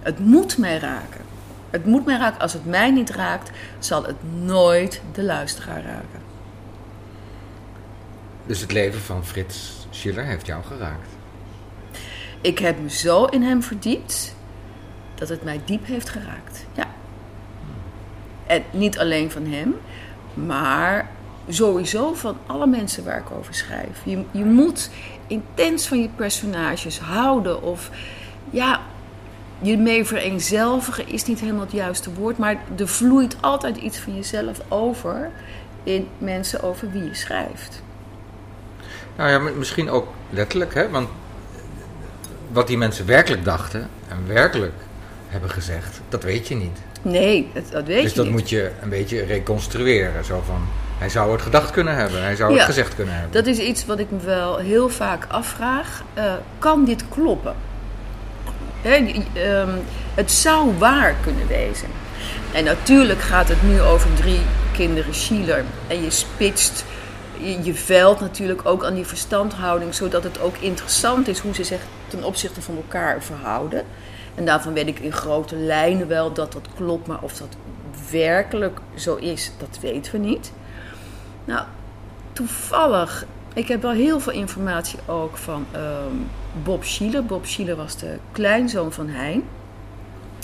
Het 0.00 0.18
moet 0.18 0.58
mij 0.58 0.78
raken. 0.78 1.27
Het 1.70 1.86
moet 1.86 2.04
mij 2.04 2.18
raken. 2.18 2.40
Als 2.40 2.52
het 2.52 2.64
mij 2.64 2.90
niet 2.90 3.10
raakt, 3.10 3.50
zal 3.78 4.04
het 4.04 4.16
nooit 4.42 5.00
de 5.12 5.22
luisteraar 5.22 5.82
raken. 5.82 6.26
Dus 8.46 8.60
het 8.60 8.72
leven 8.72 9.00
van 9.00 9.24
Frits 9.24 9.86
Schiller 9.90 10.24
heeft 10.24 10.46
jou 10.46 10.64
geraakt? 10.64 11.08
Ik 12.40 12.58
heb 12.58 12.80
me 12.80 12.90
zo 12.90 13.24
in 13.24 13.42
hem 13.42 13.62
verdiept 13.62 14.34
dat 15.14 15.28
het 15.28 15.44
mij 15.44 15.60
diep 15.64 15.86
heeft 15.86 16.08
geraakt. 16.08 16.66
Ja. 16.72 16.86
En 18.46 18.62
niet 18.70 18.98
alleen 18.98 19.30
van 19.30 19.46
hem, 19.46 19.74
maar 20.34 21.10
sowieso 21.48 22.14
van 22.14 22.36
alle 22.46 22.66
mensen 22.66 23.04
waar 23.04 23.18
ik 23.18 23.30
over 23.30 23.54
schrijf. 23.54 24.04
Je, 24.04 24.24
je 24.30 24.44
moet 24.44 24.90
intens 25.26 25.86
van 25.86 26.00
je 26.00 26.08
personages 26.08 26.98
houden 26.98 27.62
of 27.62 27.90
ja, 28.50 28.80
je 29.60 29.78
mee 29.78 30.04
vereenzelvigen 30.04 31.08
is 31.08 31.24
niet 31.24 31.40
helemaal 31.40 31.60
het 31.64 31.72
juiste 31.72 32.14
woord, 32.14 32.38
maar 32.38 32.56
er 32.78 32.88
vloeit 32.88 33.36
altijd 33.40 33.76
iets 33.76 33.98
van 33.98 34.14
jezelf 34.14 34.60
over 34.68 35.30
in 35.82 36.08
mensen 36.18 36.62
over 36.62 36.90
wie 36.90 37.04
je 37.04 37.14
schrijft. 37.14 37.82
Nou 39.16 39.30
ja, 39.30 39.38
misschien 39.38 39.90
ook 39.90 40.08
letterlijk, 40.30 40.74
hè? 40.74 40.90
want 40.90 41.08
wat 42.52 42.66
die 42.66 42.78
mensen 42.78 43.06
werkelijk 43.06 43.44
dachten 43.44 43.88
en 44.08 44.26
werkelijk 44.26 44.74
hebben 45.28 45.50
gezegd, 45.50 46.00
dat 46.08 46.22
weet 46.22 46.48
je 46.48 46.54
niet. 46.54 46.78
Nee, 47.02 47.50
dat, 47.54 47.62
dat 47.70 47.86
weet 47.86 48.02
dus 48.02 48.10
je 48.10 48.16
dat 48.16 48.24
niet. 48.24 48.34
moet 48.34 48.48
je 48.48 48.70
een 48.82 48.88
beetje 48.88 49.24
reconstrueren. 49.24 50.24
Zo 50.24 50.42
van, 50.46 50.60
hij 50.98 51.08
zou 51.08 51.32
het 51.32 51.42
gedacht 51.42 51.70
kunnen 51.70 51.94
hebben, 51.94 52.22
hij 52.22 52.36
zou 52.36 52.52
het 52.52 52.62
gezegd 52.62 52.94
kunnen 52.94 53.14
hebben. 53.14 53.32
Dat 53.32 53.46
is 53.46 53.58
iets 53.58 53.86
wat 53.86 53.98
ik 53.98 54.10
me 54.10 54.18
wel 54.18 54.56
heel 54.56 54.88
vaak 54.88 55.26
afvraag. 55.28 56.02
Eh, 56.14 56.32
kan 56.58 56.84
dit 56.84 57.04
kloppen? 57.08 57.54
Ehm, 58.82 59.78
het 60.14 60.32
zou 60.32 60.78
waar 60.78 61.14
kunnen 61.22 61.46
wezen. 61.46 61.88
En 62.52 62.64
natuurlijk 62.64 63.20
gaat 63.20 63.48
het 63.48 63.62
nu 63.62 63.80
over 63.80 64.14
drie 64.14 64.40
kinderen 64.72 65.14
Schiller. 65.14 65.64
En 65.86 66.02
je 66.02 66.10
spitst, 66.10 66.84
je, 67.38 67.62
je 67.62 67.74
veilt 67.74 68.20
natuurlijk 68.20 68.60
ook 68.64 68.84
aan 68.84 68.94
die 68.94 69.06
verstandhouding, 69.06 69.94
zodat 69.94 70.24
het 70.24 70.40
ook 70.40 70.56
interessant 70.56 71.28
is 71.28 71.38
hoe 71.38 71.54
ze 71.54 71.64
zich 71.64 71.80
ten 72.08 72.24
opzichte 72.24 72.62
van 72.62 72.76
elkaar 72.76 73.22
verhouden. 73.22 73.84
En 74.34 74.44
daarvan 74.44 74.72
weet 74.72 74.86
ik 74.86 74.98
in 74.98 75.12
grote 75.12 75.56
lijnen 75.56 76.08
wel 76.08 76.32
dat 76.32 76.52
dat 76.52 76.68
klopt, 76.76 77.06
maar 77.06 77.20
of 77.20 77.32
dat 77.32 77.56
werkelijk 78.10 78.78
zo 78.94 79.14
is, 79.14 79.52
dat 79.58 79.78
weten 79.80 80.12
we 80.12 80.18
niet. 80.18 80.52
Nou, 81.44 81.64
toevallig, 82.32 83.24
ik 83.58 83.68
heb 83.68 83.82
wel 83.82 83.92
heel 83.92 84.20
veel 84.20 84.32
informatie 84.32 84.98
ook 85.06 85.36
van 85.36 85.66
ehm, 85.72 86.16
Bob 86.62 86.84
Schiller. 86.84 87.24
Bob 87.24 87.46
Schiller 87.46 87.76
was 87.76 87.96
de 87.96 88.18
kleinzoon 88.32 88.92
van 88.92 89.08
Hein. 89.08 89.42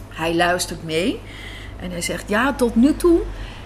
Hij 0.09 0.35
luistert 0.35 0.85
mee 0.85 1.21
en 1.81 1.91
hij 1.91 2.03
zegt: 2.03 2.29
Ja, 2.29 2.53
tot 2.53 2.75
nu 2.75 2.97
toe 2.97 3.21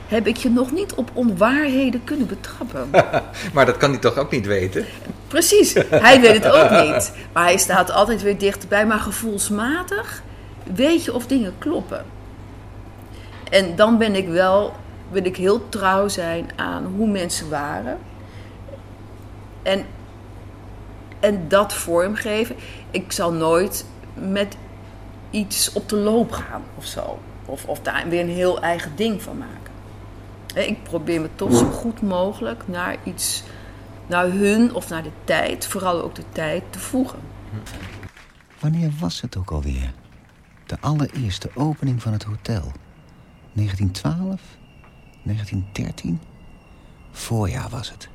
heb 0.08 0.26
ik 0.26 0.37
je 0.37 0.50
nog 0.50 0.72
niet 0.72 0.94
op 0.94 1.11
onwaarheden 1.12 2.04
kunnen 2.04 2.26
betrappen. 2.26 2.90
maar 3.54 3.66
dat 3.66 3.76
kan 3.76 3.90
hij 3.90 3.98
toch 3.98 4.16
ook 4.16 4.30
niet 4.30 4.46
weten? 4.46 4.87
Precies, 5.28 5.74
hij 5.90 6.20
weet 6.20 6.44
het 6.44 6.52
ook 6.52 6.70
niet. 6.70 7.12
Maar 7.32 7.44
hij 7.44 7.58
staat 7.58 7.90
altijd 7.90 8.22
weer 8.22 8.38
dichterbij. 8.38 8.87
Maar 8.87 8.98
gevoelsmatig 8.98 10.22
weet 10.74 11.04
je 11.04 11.14
of 11.14 11.26
dingen 11.26 11.54
kloppen. 11.58 12.04
En 13.50 13.76
dan 13.76 13.98
ben 13.98 14.14
ik 14.14 14.28
wel, 14.28 14.74
wil 15.11 15.24
ik 15.24 15.37
heel 15.37 15.68
trouw 15.68 16.08
zijn 16.08 16.50
aan 16.56 16.92
hoe 16.96 17.08
mensen 17.08 17.48
waren. 17.48 17.98
En, 19.62 19.87
en 21.21 21.49
dat 21.49 21.75
vormgeven. 21.75 22.57
Ik 22.90 23.12
zal 23.12 23.33
nooit 23.33 23.87
met 24.14 24.57
iets 25.31 25.73
op 25.73 25.88
de 25.88 25.97
loop 25.97 26.33
gaan 26.33 26.62
of 26.75 26.85
zo. 26.85 27.18
Of, 27.44 27.64
of 27.64 27.81
daar 27.81 28.09
weer 28.09 28.21
een 28.21 28.29
heel 28.29 28.61
eigen 28.61 28.97
ding 28.97 29.23
van 29.23 29.38
maken. 29.38 29.73
Ik 30.55 30.83
probeer 30.83 31.21
me 31.21 31.29
toch 31.35 31.57
zo 31.57 31.71
goed 31.71 32.03
mogelijk 32.03 32.68
naar 32.68 32.97
iets, 33.05 33.42
naar 34.07 34.31
hun 34.31 34.75
of 34.75 34.89
naar 34.89 35.03
de 35.03 35.11
tijd, 35.24 35.66
vooral 35.66 36.03
ook 36.03 36.14
de 36.14 36.24
tijd, 36.32 36.62
te 36.70 36.78
voegen. 36.78 37.18
Wanneer 38.61 38.93
was 38.99 39.20
het 39.20 39.37
ook 39.37 39.51
alweer? 39.51 39.93
De 40.66 40.76
allereerste 40.80 41.51
opening 41.55 42.03
van 42.03 42.12
het 42.12 42.22
hotel. 42.22 42.72
1912? 43.53 44.41
1913? 45.22 46.20
Voorjaar 47.11 47.68
was 47.68 47.91
het. 47.91 48.09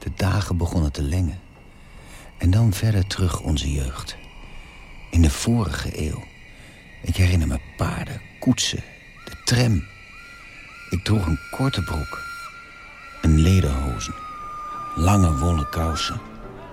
De 0.00 0.10
dagen 0.16 0.56
begonnen 0.56 0.92
te 0.92 1.02
lengen. 1.02 1.40
En 2.38 2.50
dan 2.50 2.72
verder 2.72 3.06
terug 3.06 3.40
onze 3.40 3.72
jeugd. 3.72 4.16
In 5.10 5.22
de 5.22 5.30
vorige 5.30 6.08
eeuw. 6.08 6.22
Ik 7.02 7.16
herinner 7.16 7.48
me 7.48 7.58
paarden, 7.76 8.20
koetsen, 8.38 8.82
de 9.24 9.36
tram. 9.44 9.84
Ik 10.90 11.04
droeg 11.04 11.26
een 11.26 11.38
korte 11.50 11.82
broek. 11.82 12.22
Een 13.22 13.38
lederhozen. 13.38 14.14
Lange 14.94 15.38
wollen 15.38 15.68
kousen. 15.68 16.20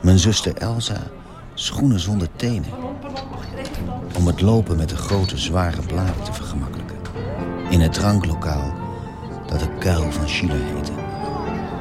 Mijn 0.02 0.20
zuster 0.20 0.56
Elsa 0.56 1.08
schoenen 1.54 2.00
zonder 2.00 2.28
tenen. 2.36 2.72
Om 4.16 4.28
het 4.28 4.42
lopen 4.42 4.78
met 4.78 4.90
de 4.90 4.98
grote 4.98 5.38
zware 5.38 5.82
bladen 5.82 6.24
te 6.24 6.34
vergemakkelijken. 6.34 6.98
In 7.70 7.82
het 7.82 7.94
dranklokaal, 7.94 8.74
dat 9.48 9.60
de 9.60 9.78
kuil 9.80 10.12
van 10.12 10.30
Schiller 10.30 10.64
heette. 10.64 11.07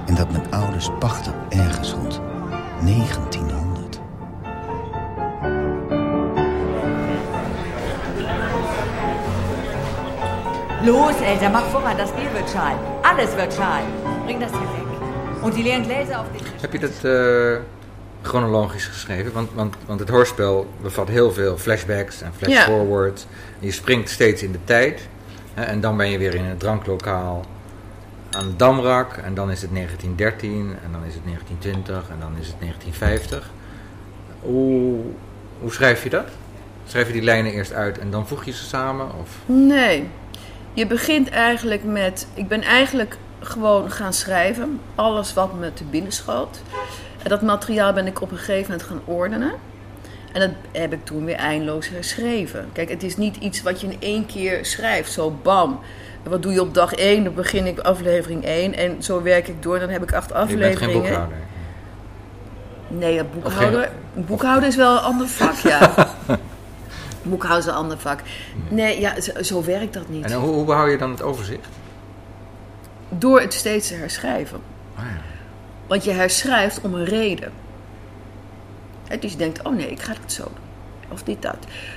En 0.07 0.15
dat 0.15 0.31
mijn 0.31 0.51
ouders 0.53 0.91
pachten 0.99 1.35
ergens 1.49 1.93
rond 1.93 2.21
1900. 2.81 4.01
Los, 10.85 11.15
Elsa, 11.21 11.49
mach 11.49 11.65
voran, 11.73 11.97
das 11.97 12.11
Bier 12.13 12.33
wird 12.33 12.49
schal. 12.49 12.77
Alles 13.03 13.35
wird 13.37 13.53
schal. 13.53 13.83
Bring 14.25 14.41
das 14.41 14.51
hier 14.51 14.61
weg. 14.61 15.43
Und 15.43 15.55
die 15.57 15.63
leeren 15.63 15.83
Gläser 15.83 16.21
auf 16.21 16.27
den 16.33 16.39
Tisch. 16.39 16.61
Heb 16.63 16.73
je 16.73 16.79
dat 16.79 17.05
eh, 17.05 17.61
chronologisch 18.23 18.87
geschreven? 18.87 19.33
Want, 19.33 19.49
want, 19.55 19.75
want 19.87 20.01
het 20.01 20.09
hoorspel 20.09 20.67
bevat 20.83 21.09
heel 21.09 21.33
veel 21.33 21.57
flashbacks 21.59 22.23
en 22.23 22.33
Ja. 22.39 22.47
flashforwards. 22.47 23.27
Je 23.59 23.71
springt 23.73 24.11
steeds 24.11 24.43
in 24.43 24.53
de 24.53 24.59
tijd. 24.65 25.09
Hè, 25.55 25.63
en 25.63 25.81
dan 25.81 25.97
ben 25.97 26.11
je 26.11 26.19
weer 26.19 26.35
in 26.35 26.45
het 26.45 26.61
dranklokaal 26.61 27.45
aan 28.31 28.55
Damrak. 28.57 29.13
En 29.13 29.35
dan 29.35 29.51
is 29.51 29.63
het 29.63 29.75
1913. 29.75 30.77
En 30.85 30.93
dan 30.93 31.05
is 31.05 31.15
het 31.15 31.25
1920. 31.25 32.11
En 32.11 32.21
dan 32.21 32.33
is 32.41 32.47
het 32.47 32.61
1950. 32.61 33.51
Hoe, 34.41 35.01
hoe 35.61 35.73
schrijf 35.73 36.03
je 36.03 36.11
dat? 36.11 36.29
Schrijf 36.87 37.07
je 37.07 37.13
die 37.13 37.23
lijnen 37.23 37.53
eerst 37.53 37.73
uit 37.73 37.99
en 37.99 38.11
dan 38.11 38.27
voeg 38.27 38.45
je 38.45 38.53
ze 38.53 38.65
samen? 38.65 39.07
Of? 39.21 39.31
Nee. 39.47 40.09
Je 40.73 40.87
begint 40.87 41.29
eigenlijk 41.29 41.85
met. 41.85 42.27
Ik 42.35 42.49
ben 42.49 42.63
eigenlijk 42.63 43.17
gewoon 43.41 43.91
gaan 43.91 44.13
schrijven. 44.13 44.81
Alles 44.95 45.35
wat 45.35 45.55
me 45.55 45.73
te 45.73 45.85
binnen 45.85 46.13
schoot. 46.13 46.61
En 47.23 47.29
dat 47.29 47.43
materiaal 47.43 47.93
ben 47.93 48.07
ik 48.07 48.21
op 48.21 48.31
een 48.31 48.39
gegeven 48.39 48.71
moment 48.71 48.83
gaan 48.83 49.01
ordenen. 49.05 49.53
En 50.33 50.41
dat 50.41 50.51
heb 50.73 50.93
ik 50.93 51.05
toen 51.05 51.25
weer 51.25 51.37
eindeloos 51.37 51.89
herschreven. 51.89 52.69
Kijk, 52.73 52.89
het 52.89 53.03
is 53.03 53.17
niet 53.17 53.37
iets 53.37 53.63
wat 53.63 53.81
je 53.81 53.87
in 53.87 53.97
één 54.01 54.27
keer 54.27 54.65
schrijft. 54.65 55.13
Zo 55.13 55.31
bam. 55.43 55.81
Wat 56.29 56.43
doe 56.43 56.53
je 56.53 56.61
op 56.61 56.75
dag 56.75 56.93
1? 56.93 57.25
Dan 57.25 57.35
begin 57.35 57.67
ik 57.67 57.79
aflevering 57.79 58.45
1. 58.45 58.75
En 58.75 59.03
zo 59.03 59.23
werk 59.23 59.49
ik 59.49 59.63
door. 59.63 59.79
Dan 59.79 59.89
heb 59.89 60.03
ik 60.03 60.13
acht 60.13 60.29
Je 60.29 60.35
bent 60.35 60.49
geen 60.49 60.63
afleveringen. 60.63 61.03
boekhouder. 61.03 61.37
Nee, 62.89 63.25
boekhouder, 63.25 63.91
boekhouder 64.15 64.69
is 64.69 64.77
wel 64.77 64.93
een 64.93 65.03
ander 65.03 65.29
vak, 65.29 65.55
ja. 65.55 65.93
boekhouder 67.23 67.67
is 67.67 67.73
een 67.73 67.79
ander 67.79 67.99
vak. 67.99 68.21
Nee, 68.69 69.01
ja, 69.01 69.21
zo, 69.21 69.43
zo 69.43 69.65
werkt 69.65 69.95
dat 69.95 70.09
niet. 70.09 70.25
En 70.25 70.33
hoe, 70.33 70.55
hoe 70.55 70.65
behoud 70.65 70.91
je 70.91 70.99
dan 70.99 71.11
het 71.11 71.23
overzicht? 71.23 71.69
Door 73.09 73.41
het 73.41 73.55
steeds 73.55 73.89
te 73.89 73.95
herschrijven. 73.95 74.61
Ah, 74.95 75.05
ja. 75.05 75.21
Want 75.87 76.05
je 76.05 76.11
herschrijft 76.11 76.81
om 76.81 76.95
een 76.95 77.05
reden. 77.05 77.53
Dus 79.21 79.33
je 79.33 79.39
denkt, 79.39 79.63
oh 79.63 79.77
nee, 79.77 79.91
ik 79.91 80.01
ga 80.01 80.13
het 80.23 80.33
zo 80.33 80.43
doen. 80.43 80.66
Of 81.13 81.23
dit, 81.23 81.43
dat. 81.43 81.57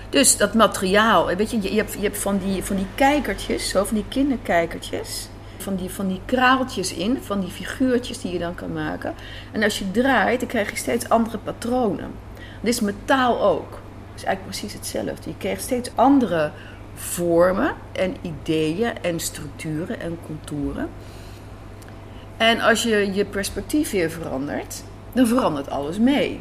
Dus 0.09 0.37
dat 0.37 0.53
materiaal, 0.53 1.25
weet 1.25 1.51
je, 1.51 1.61
je, 1.61 1.77
hebt, 1.77 1.93
je 1.93 1.99
hebt 1.99 2.17
van, 2.17 2.37
die, 2.37 2.63
van 2.63 2.75
die 2.75 2.87
kijkertjes, 2.95 3.69
zo 3.69 3.83
van 3.83 3.95
die 3.95 4.05
kinderkijkertjes. 4.09 5.27
Van 5.57 5.75
die, 5.75 5.89
van 5.89 6.07
die 6.07 6.21
kraaltjes 6.25 6.93
in, 6.93 7.17
van 7.21 7.39
die 7.39 7.49
figuurtjes 7.49 8.21
die 8.21 8.31
je 8.31 8.39
dan 8.39 8.55
kan 8.55 8.73
maken. 8.73 9.13
En 9.51 9.63
als 9.63 9.79
je 9.79 9.91
draait, 9.91 10.39
dan 10.39 10.49
krijg 10.49 10.69
je 10.69 10.75
steeds 10.75 11.09
andere 11.09 11.37
patronen. 11.37 12.11
Dit 12.61 12.73
is 12.73 12.79
met 12.79 12.95
taal 13.05 13.41
ook. 13.41 13.71
Het 13.71 14.19
is 14.19 14.23
eigenlijk 14.23 14.57
precies 14.57 14.73
hetzelfde. 14.73 15.29
Je 15.29 15.37
krijgt 15.37 15.61
steeds 15.61 15.89
andere 15.95 16.51
vormen 16.93 17.73
en 17.91 18.15
ideeën 18.21 19.01
en 19.01 19.19
structuren 19.19 19.99
en 19.99 20.17
contouren. 20.25 20.89
En 22.37 22.59
als 22.59 22.83
je 22.83 23.13
je 23.13 23.25
perspectief 23.25 23.91
weer 23.91 24.09
verandert, 24.09 24.83
dan 25.13 25.27
verandert 25.27 25.69
alles 25.69 25.97
mee. 25.97 26.39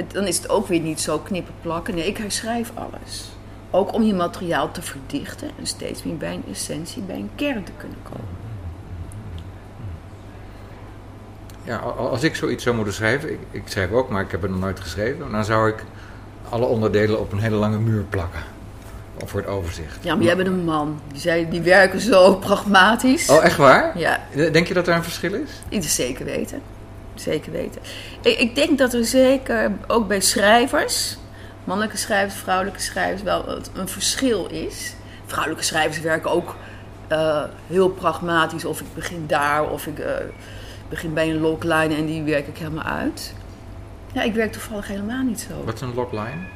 Het- 0.00 0.12
dan 0.12 0.26
is 0.26 0.36
het 0.36 0.48
ook 0.48 0.66
weer 0.66 0.80
niet 0.80 1.00
zo 1.00 1.18
knippen 1.18 1.54
plakken. 1.62 1.94
Nee, 1.94 2.06
ik 2.06 2.16
herschrijf 2.16 2.72
alles. 2.74 3.28
Ook 3.70 3.92
om 3.94 4.02
je 4.02 4.14
materiaal 4.14 4.70
te 4.70 4.82
verdichten 4.82 5.50
en 5.58 5.66
steeds 5.66 6.02
meer 6.02 6.16
bij 6.16 6.34
een 6.34 6.44
essentie, 6.50 7.02
bij 7.02 7.16
een 7.16 7.30
kern 7.34 7.64
te 7.64 7.72
kunnen 7.76 7.96
komen. 8.02 8.38
Ja, 11.64 11.76
als 11.96 12.22
ik 12.22 12.34
zoiets 12.36 12.62
zou 12.64 12.76
moeten 12.76 12.94
schrijven, 12.94 13.32
ik, 13.32 13.38
ik 13.50 13.62
schrijf 13.64 13.90
ook, 13.90 14.08
maar 14.10 14.22
ik 14.22 14.30
heb 14.30 14.42
het 14.42 14.50
nog 14.50 14.60
nooit 14.60 14.80
geschreven, 14.80 15.30
dan 15.30 15.44
zou 15.44 15.68
ik 15.68 15.84
alle 16.48 16.64
onderdelen 16.66 17.20
op 17.20 17.32
een 17.32 17.38
hele 17.38 17.56
lange 17.56 17.78
muur 17.78 18.02
plakken. 18.02 18.42
Voor 19.24 19.40
het 19.40 19.48
overzicht. 19.48 19.98
Ja, 20.00 20.14
maar 20.14 20.24
jij 20.24 20.36
bent 20.36 20.48
een 20.48 20.64
man. 20.64 21.00
Die, 21.12 21.20
zei, 21.20 21.48
die 21.50 21.60
werken 21.60 22.00
zo 22.00 22.34
pragmatisch. 22.34 23.28
Oh, 23.30 23.44
echt 23.44 23.56
waar? 23.56 23.98
Ja, 23.98 24.20
Denk 24.34 24.66
je 24.66 24.74
dat 24.74 24.88
er 24.88 24.94
een 24.94 25.02
verschil 25.02 25.34
is? 25.34 25.50
is 25.68 25.94
zeker 25.94 26.24
weten. 26.24 26.62
Zeker 27.20 27.52
weten. 27.52 27.80
Ik, 28.22 28.38
ik 28.38 28.54
denk 28.54 28.78
dat 28.78 28.94
er 28.94 29.04
zeker 29.04 29.72
ook 29.86 30.08
bij 30.08 30.20
schrijvers, 30.20 31.16
mannelijke 31.64 31.96
schrijvers, 31.96 32.40
vrouwelijke 32.40 32.80
schrijvers, 32.80 33.22
wel 33.22 33.58
een 33.74 33.88
verschil 33.88 34.46
is. 34.46 34.94
Vrouwelijke 35.26 35.64
schrijvers 35.64 36.00
werken 36.00 36.30
ook 36.30 36.56
eh, 37.08 37.44
heel 37.66 37.88
pragmatisch. 37.88 38.64
Of 38.64 38.80
ik 38.80 38.86
begin 38.94 39.24
daar, 39.26 39.70
of 39.70 39.86
ik 39.86 39.98
eh, 39.98 40.14
begin 40.88 41.14
bij 41.14 41.30
een 41.30 41.40
logline 41.40 41.94
en 41.94 42.06
die 42.06 42.22
werk 42.22 42.46
ik 42.46 42.58
helemaal 42.58 42.84
uit. 42.84 43.34
Ja, 44.12 44.22
ik 44.22 44.34
werk 44.34 44.52
toevallig 44.52 44.88
helemaal 44.88 45.22
niet 45.22 45.40
zo. 45.40 45.64
Wat 45.64 45.74
is 45.74 45.80
een 45.80 45.94
logline? 45.94 46.46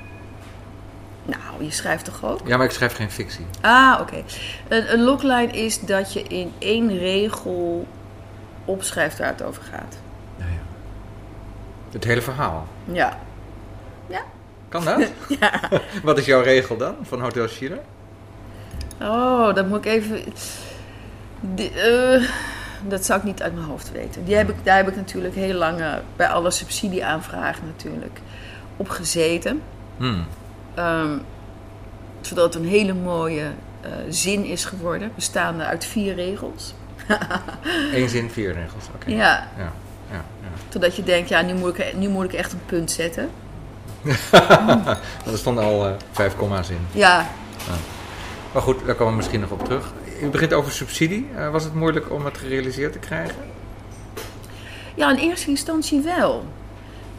Nou, 1.24 1.64
je 1.64 1.70
schrijft 1.70 2.04
toch 2.04 2.24
ook? 2.24 2.40
Ja, 2.46 2.56
maar 2.56 2.66
ik 2.66 2.72
schrijf 2.72 2.94
geen 2.94 3.10
fictie. 3.10 3.46
Ah, 3.60 3.98
oké. 4.00 4.22
Een, 4.68 4.92
een 4.92 5.02
logline 5.02 5.52
is 5.52 5.80
dat 5.80 6.12
je 6.12 6.22
in 6.22 6.52
één 6.58 6.98
regel 6.98 7.86
opschrijft 8.64 9.18
waar 9.18 9.28
het 9.28 9.42
over 9.42 9.62
gaat. 9.62 9.96
Het 11.94 12.04
hele 12.04 12.22
verhaal. 12.22 12.66
Ja. 12.84 13.18
Ja. 14.06 14.22
Kan 14.68 14.84
dat? 14.84 15.10
Ja. 15.40 15.60
Wat 16.02 16.18
is 16.18 16.24
jouw 16.24 16.42
regel 16.42 16.76
dan 16.76 16.94
van 17.02 17.20
Hotel 17.20 17.48
Schiller? 17.48 17.80
Oh, 19.00 19.54
dat 19.54 19.68
moet 19.68 19.78
ik 19.78 19.92
even. 19.92 20.20
Die, 21.40 21.70
eh, 21.70 22.22
dat 22.88 23.04
zou 23.04 23.18
ik 23.18 23.24
niet 23.24 23.42
uit 23.42 23.54
mijn 23.54 23.66
hoofd 23.66 23.92
weten. 23.92 24.24
Die 24.24 24.34
heb 24.36 24.48
ik, 24.48 24.56
daar 24.62 24.76
heb 24.76 24.88
ik 24.88 24.96
natuurlijk 24.96 25.34
heel 25.34 25.54
lang 25.54 25.80
eh, 25.80 25.92
bij 26.16 26.28
alle 26.28 26.50
subsidieaanvragen 26.50 27.66
natuurlijk 27.66 28.20
op 28.76 28.88
gezeten. 28.88 29.62
Hmm. 29.96 30.26
Ehm, 30.74 31.18
zodat 32.20 32.54
het 32.54 32.62
een 32.62 32.68
hele 32.68 32.94
mooie 32.94 33.50
eh, 33.80 33.90
zin 34.08 34.44
is 34.44 34.64
geworden, 34.64 35.12
bestaande 35.14 35.64
uit 35.64 35.84
vier 35.84 36.14
regels. 36.14 36.74
Eén 37.92 38.08
zin, 38.08 38.30
vier 38.30 38.52
regels. 38.52 38.84
Oké. 38.94 39.10
Ja. 39.10 39.48
Ja, 39.58 39.72
ja. 40.10 40.24
Zodat 40.68 40.96
je 40.96 41.02
denkt, 41.02 41.28
ja, 41.28 41.42
nu 41.42 41.54
moet 41.54 41.78
ik, 41.78 41.96
nu 41.96 42.08
moet 42.08 42.24
ik 42.24 42.32
echt 42.32 42.52
een 42.52 42.64
punt 42.66 42.90
zetten. 42.90 43.30
er 45.30 45.38
stonden 45.38 45.64
al 45.64 45.86
eh, 45.86 45.92
vijf 46.10 46.36
komma's 46.36 46.70
in. 46.70 46.86
Ja, 46.92 47.26
Ja. 47.66 47.74
Maar 48.52 48.62
goed, 48.62 48.86
daar 48.86 48.94
komen 48.94 49.12
we 49.12 49.16
misschien 49.16 49.40
nog 49.40 49.50
op 49.50 49.64
terug. 49.64 49.92
U 50.22 50.28
begint 50.28 50.52
over 50.52 50.72
subsidie. 50.72 51.28
Eh, 51.36 51.50
was 51.50 51.64
het 51.64 51.74
moeilijk 51.74 52.12
om 52.12 52.24
het 52.24 52.38
gerealiseerd 52.38 52.92
te 52.92 52.98
krijgen? 52.98 53.36
Ja, 54.94 55.10
in 55.10 55.16
eerste 55.16 55.48
instantie 55.48 56.00
wel. 56.00 56.44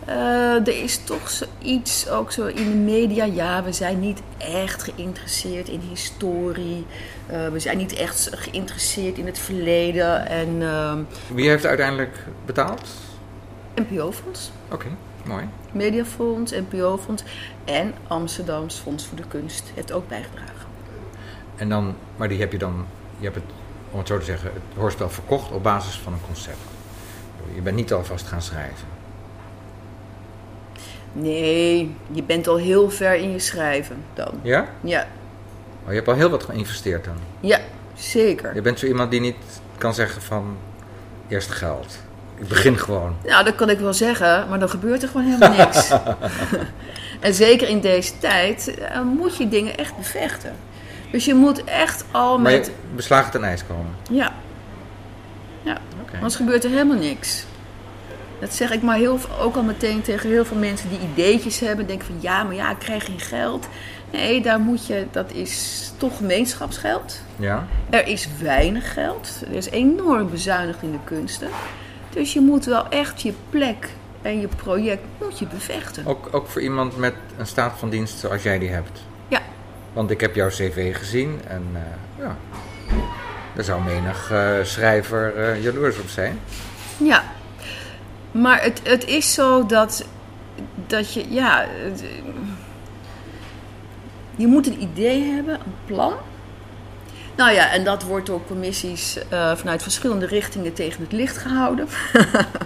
Eh, 0.05 0.67
er 0.67 0.83
is 0.83 0.99
toch 1.03 1.29
zoiets, 1.29 2.09
ook 2.09 2.31
zo 2.31 2.45
in 2.45 2.69
de 2.69 2.77
media, 2.77 3.23
ja, 3.23 3.63
we 3.63 3.71
zijn 3.71 3.99
niet 3.99 4.21
echt 4.38 4.83
geïnteresseerd 4.83 5.67
in 5.67 5.81
historie. 5.89 6.86
Eh, 7.28 7.47
we 7.47 7.59
zijn 7.59 7.78
niet 7.78 7.93
echt 7.93 8.30
geïnteresseerd 8.32 9.17
in 9.17 9.26
het 9.26 9.39
verleden. 9.39 10.28
En 10.28 10.61
ehm, 10.61 10.99
Wie 11.34 11.49
heeft 11.49 11.65
uiteindelijk 11.65 12.17
betaald? 12.45 12.88
NPO-fonds, 13.76 14.51
Oké, 14.71 14.88
mooi. 15.26 15.43
Mediafonds, 15.71 16.51
NPO-fonds 16.51 17.23
en 17.65 17.93
Amsterdams 18.07 18.76
Fonds 18.76 19.05
voor 19.05 19.17
de 19.17 19.28
Kunst 19.28 19.71
heeft 19.73 19.91
ook 19.91 20.07
bijgedragen. 20.07 20.53
En 21.55 21.69
dan, 21.69 21.95
maar 22.17 22.28
die 22.28 22.39
heb 22.39 22.51
je 22.51 22.57
dan, 22.57 22.86
je 23.17 23.23
hebt 23.23 23.36
het, 23.36 23.45
om 23.91 23.97
het 23.97 24.07
zo 24.07 24.17
te 24.17 24.26
zeggen, 24.26 24.51
het 24.53 24.78
hoorspel 24.78 25.09
verkocht 25.09 25.51
op 25.51 25.63
basis 25.63 25.95
van 25.95 26.13
een 26.13 26.21
concept. 26.26 26.57
Je 27.55 27.61
bent 27.61 27.76
niet 27.76 27.93
alvast 27.93 28.28
gaan 28.28 28.41
schrijven. 28.41 28.88
Nee, 31.11 31.95
je 32.11 32.23
bent 32.23 32.47
al 32.47 32.57
heel 32.57 32.89
ver 32.89 33.15
in 33.15 33.32
je 33.32 33.39
schrijven 33.39 34.03
dan. 34.13 34.34
Ja? 34.41 34.67
Ja, 34.82 35.07
Oh, 35.86 35.89
je 35.89 35.95
hebt 35.95 36.07
al 36.07 36.13
heel 36.13 36.29
wat 36.29 36.43
geïnvesteerd 36.43 37.05
dan. 37.05 37.15
ja 37.39 37.59
zeker. 37.95 38.55
Je 38.55 38.61
bent 38.61 38.79
zo 38.79 38.86
iemand 38.86 39.11
die 39.11 39.19
niet 39.19 39.36
kan 39.77 39.93
zeggen 39.93 40.21
van 40.21 40.57
eerst 41.27 41.51
geld. 41.51 41.97
Ik 42.38 42.47
begin 42.47 42.77
gewoon. 42.77 43.15
Nou, 43.23 43.43
dat 43.43 43.55
kan 43.55 43.69
ik 43.69 43.79
wel 43.79 43.93
zeggen, 43.93 44.49
maar 44.49 44.59
dan 44.59 44.69
gebeurt 44.69 45.03
er 45.03 45.09
gewoon 45.09 45.25
helemaal 45.25 45.57
niks. 45.57 45.91
en 47.19 47.33
zeker 47.33 47.67
in 47.67 47.79
deze 47.79 48.17
tijd 48.17 48.77
eh, 48.77 49.01
moet 49.01 49.38
je 49.38 49.47
dingen 49.47 49.77
echt 49.77 49.97
bevechten. 49.97 50.53
Dus 51.11 51.25
je 51.25 51.33
moet 51.33 51.63
echt 51.63 52.05
al 52.11 52.39
Maar 52.39 52.51
met... 52.51 52.71
beslagen 52.95 53.31
ten 53.31 53.43
ijs 53.43 53.65
komen. 53.67 53.95
Ja. 54.11 54.33
Ja, 55.61 55.77
anders 56.13 56.36
gebeurt 56.36 56.63
er 56.63 56.69
helemaal 56.69 56.97
niks. 56.97 57.45
Dat 58.39 58.53
zeg 58.53 58.71
ik 58.71 58.81
maar 58.81 58.97
heel, 58.97 59.19
ook 59.39 59.55
al 59.55 59.63
meteen 59.63 60.01
tegen 60.01 60.29
heel 60.29 60.45
veel 60.45 60.57
mensen 60.57 60.89
die 60.89 60.99
ideetjes 61.11 61.59
hebben. 61.59 61.88
Denken 61.88 62.05
van 62.07 62.17
ja, 62.19 62.43
maar 62.43 62.55
ja, 62.55 62.71
ik 62.71 62.79
krijg 62.79 63.05
geen 63.05 63.19
geld. 63.19 63.67
Nee, 64.16 64.41
daar 64.41 64.59
moet 64.59 64.86
je, 64.88 65.05
dat 65.11 65.32
is 65.32 65.91
toch 65.97 66.18
gemeenschapsgeld. 66.18 67.22
Ja? 67.36 67.68
Er 67.89 68.07
is 68.07 68.28
weinig 68.41 68.93
geld. 68.93 69.30
Er 69.47 69.53
is 69.55 69.70
enorm 69.70 70.30
bezuinigd 70.30 70.82
in 70.82 70.91
de 70.91 70.97
kunsten. 71.03 71.47
Dus 72.09 72.34
je 72.34 72.39
moet 72.41 72.66
wel 72.66 72.88
echt 72.89 73.22
je 73.22 73.34
plek 73.49 73.89
en 74.22 74.39
je 74.39 74.47
project 74.47 75.01
moet 75.22 75.39
je 75.39 75.47
bevechten. 75.47 76.05
Ook, 76.05 76.28
ook 76.32 76.47
voor 76.47 76.61
iemand 76.61 76.97
met 76.97 77.13
een 77.38 77.47
staat 77.47 77.74
van 77.80 77.89
dienst 77.89 78.20
zoals 78.20 78.43
jij 78.43 78.59
die 78.59 78.70
hebt. 78.70 78.99
Ja. 79.28 79.41
Want 79.93 80.11
ik 80.11 80.22
heb 80.22 80.36
jouw 80.36 80.47
cv 80.49 80.97
gezien 80.97 81.39
en 81.47 81.63
eh, 81.74 81.82
ja. 82.26 82.36
Daar 83.55 83.63
zou 83.63 83.82
menig 83.84 84.32
eh, 84.32 84.49
schrijver 84.63 85.36
eh, 85.36 85.63
jaloers 85.63 85.99
op 85.99 86.09
zijn. 86.09 86.39
Ja, 86.97 87.24
maar 88.32 88.63
het, 88.63 88.82
het 88.84 89.05
is 89.05 89.34
zo 89.34 89.66
dat, 89.66 90.05
dat 90.88 91.13
je, 91.13 91.26
ja, 91.34 91.66
het- 91.84 92.03
je 94.38 94.47
moet 94.47 94.67
een 94.67 94.81
idee 94.81 95.23
hebben, 95.23 95.53
een 95.53 95.75
plan. 95.86 96.13
Nou 97.36 97.51
ja, 97.51 97.71
en 97.71 97.83
dat 97.83 98.03
wordt 98.03 98.25
door 98.25 98.45
commissies 98.45 99.17
eh, 99.29 99.55
vanuit 99.55 99.83
verschillende 99.83 100.25
richtingen 100.25 100.73
tegen 100.73 101.01
het 101.01 101.11
licht 101.11 101.38
gehouden. 101.38 101.88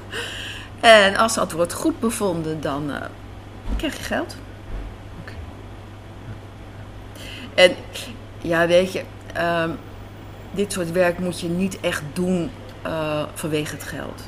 en 0.79 1.15
als 1.15 1.35
dat 1.35 1.51
wordt 1.51 1.73
goed 1.73 1.99
bevonden, 1.99 2.61
dan 2.61 2.91
eh, 2.91 3.01
krijg 3.77 3.97
je 3.97 4.03
geld. 4.03 4.35
En 7.55 7.75
ja, 8.41 8.67
weet 8.67 8.91
je, 8.91 9.03
ehm, 9.33 9.69
dit 10.51 10.71
soort 10.71 10.91
werk 10.91 11.19
moet 11.19 11.39
je 11.39 11.47
niet 11.47 11.79
echt 11.79 12.03
doen 12.13 12.51
eh, 12.81 13.23
vanwege 13.33 13.75
het 13.75 13.83
geld. 13.83 14.23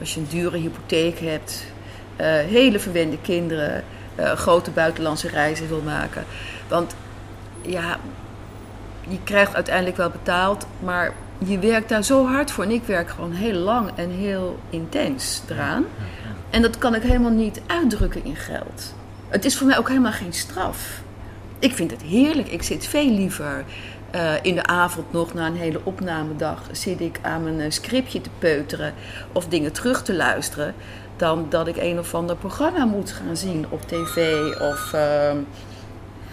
Als 0.00 0.14
je 0.14 0.20
een 0.20 0.26
dure 0.30 0.58
hypotheek 0.58 1.18
hebt, 1.18 1.64
hele 2.48 2.78
verwende 2.78 3.18
kinderen, 3.18 3.84
eh, 4.20 4.32
grote 4.32 4.70
buitenlandse 4.70 5.28
reizen 5.28 5.68
wil 5.68 5.82
maken. 5.82 6.24
Want 6.68 6.94
ja, 7.62 7.98
je 9.08 9.18
krijgt 9.24 9.54
uiteindelijk 9.54 9.96
wel 9.96 10.10
betaald, 10.10 10.66
maar 10.80 11.12
je 11.38 11.58
werkt 11.58 11.88
daar 11.88 12.04
zo 12.04 12.26
hard 12.26 12.50
voor. 12.50 12.64
En 12.64 12.70
ik 12.70 12.82
werk 12.84 13.10
gewoon 13.10 13.32
heel 13.32 13.58
lang 13.58 13.90
en 13.94 14.10
heel 14.10 14.58
intens 14.70 15.42
eraan. 15.48 15.84
En 16.50 16.62
dat 16.62 16.78
kan 16.78 16.94
ik 16.94 17.02
helemaal 17.02 17.30
niet 17.30 17.60
uitdrukken 17.66 18.24
in 18.24 18.36
geld. 18.36 18.94
Het 19.28 19.44
is 19.44 19.56
voor 19.56 19.66
mij 19.66 19.78
ook 19.78 19.88
helemaal 19.88 20.12
geen 20.12 20.32
straf. 20.32 21.00
Ik 21.58 21.74
vind 21.74 21.90
het 21.90 22.02
heerlijk. 22.02 22.48
Ik 22.48 22.62
zit 22.62 22.86
veel 22.86 23.10
liever 23.10 23.64
eh, 24.10 24.32
in 24.42 24.54
de 24.54 24.66
avond 24.66 25.12
nog 25.12 25.34
na 25.34 25.46
een 25.46 25.56
hele 25.56 25.80
opnamedag... 25.82 26.62
zit 26.72 27.00
ik 27.00 27.18
aan 27.22 27.42
mijn 27.42 27.60
eh, 27.60 27.70
scriptje 27.70 28.20
te 28.20 28.30
peuteren 28.38 28.94
of 29.32 29.46
dingen 29.46 29.72
terug 29.72 30.02
te 30.02 30.14
luisteren... 30.14 30.74
dan 31.20 31.46
dat 31.48 31.66
ik 31.66 31.76
een 31.76 31.98
of 31.98 32.14
ander 32.14 32.36
programma 32.36 32.84
moet 32.84 33.10
gaan 33.10 33.36
zien 33.36 33.66
op 33.68 33.82
tv. 33.82 34.40
Of 34.60 34.92
eh, 34.92 35.32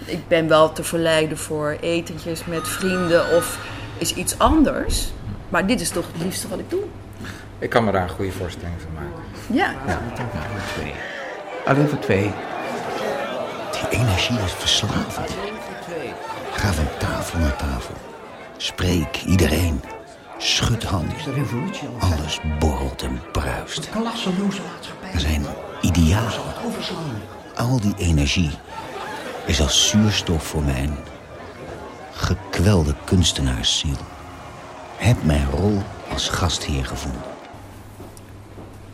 ik 0.05 0.27
ben 0.27 0.47
wel 0.47 0.71
te 0.71 0.83
verleiden 0.83 1.37
voor 1.37 1.77
etentjes 1.81 2.45
met 2.45 2.67
vrienden 2.67 3.35
of 3.35 3.59
is 3.97 4.13
iets 4.13 4.39
anders. 4.39 5.11
Maar 5.49 5.67
dit 5.67 5.81
is 5.81 5.89
toch 5.89 6.05
het 6.11 6.23
liefste 6.23 6.47
wat 6.47 6.59
ik 6.59 6.69
doe. 6.69 6.83
Ik 7.59 7.69
kan 7.69 7.83
me 7.83 7.91
daar 7.91 8.03
een 8.03 8.09
goede 8.09 8.31
voorstelling 8.31 8.75
van 8.81 8.93
maken. 8.93 9.23
Ja. 9.47 9.73
Twee. 10.73 10.93
Alleen 11.65 11.87
voor 11.87 11.99
twee. 11.99 12.31
Die 13.71 13.99
energie 13.99 14.39
is 14.45 14.51
verslavend. 14.51 15.35
Ga 16.51 16.71
van 16.71 16.87
tafel 16.97 17.39
naar 17.39 17.55
tafel. 17.55 17.93
Spreek 18.57 19.21
iedereen. 19.25 19.81
Schud 20.37 20.83
handen. 20.83 21.15
revolutie 21.33 21.87
Alles 21.99 22.39
borrelt 22.59 23.01
en 23.01 23.21
bruist. 23.31 23.89
Er 25.13 25.19
zijn 25.19 25.45
idealen. 25.81 26.31
Al 27.55 27.79
die 27.79 27.93
energie 27.97 28.51
is 29.45 29.61
als 29.61 29.89
zuurstof 29.89 30.43
voor 30.43 30.63
mijn 30.63 30.97
gekwelde 32.11 32.95
kunstenaarsziel. 33.03 33.97
Heb 34.97 35.23
mijn 35.23 35.49
rol 35.49 35.81
als 36.13 36.29
gastheer 36.29 36.85
gevonden. 36.85 37.21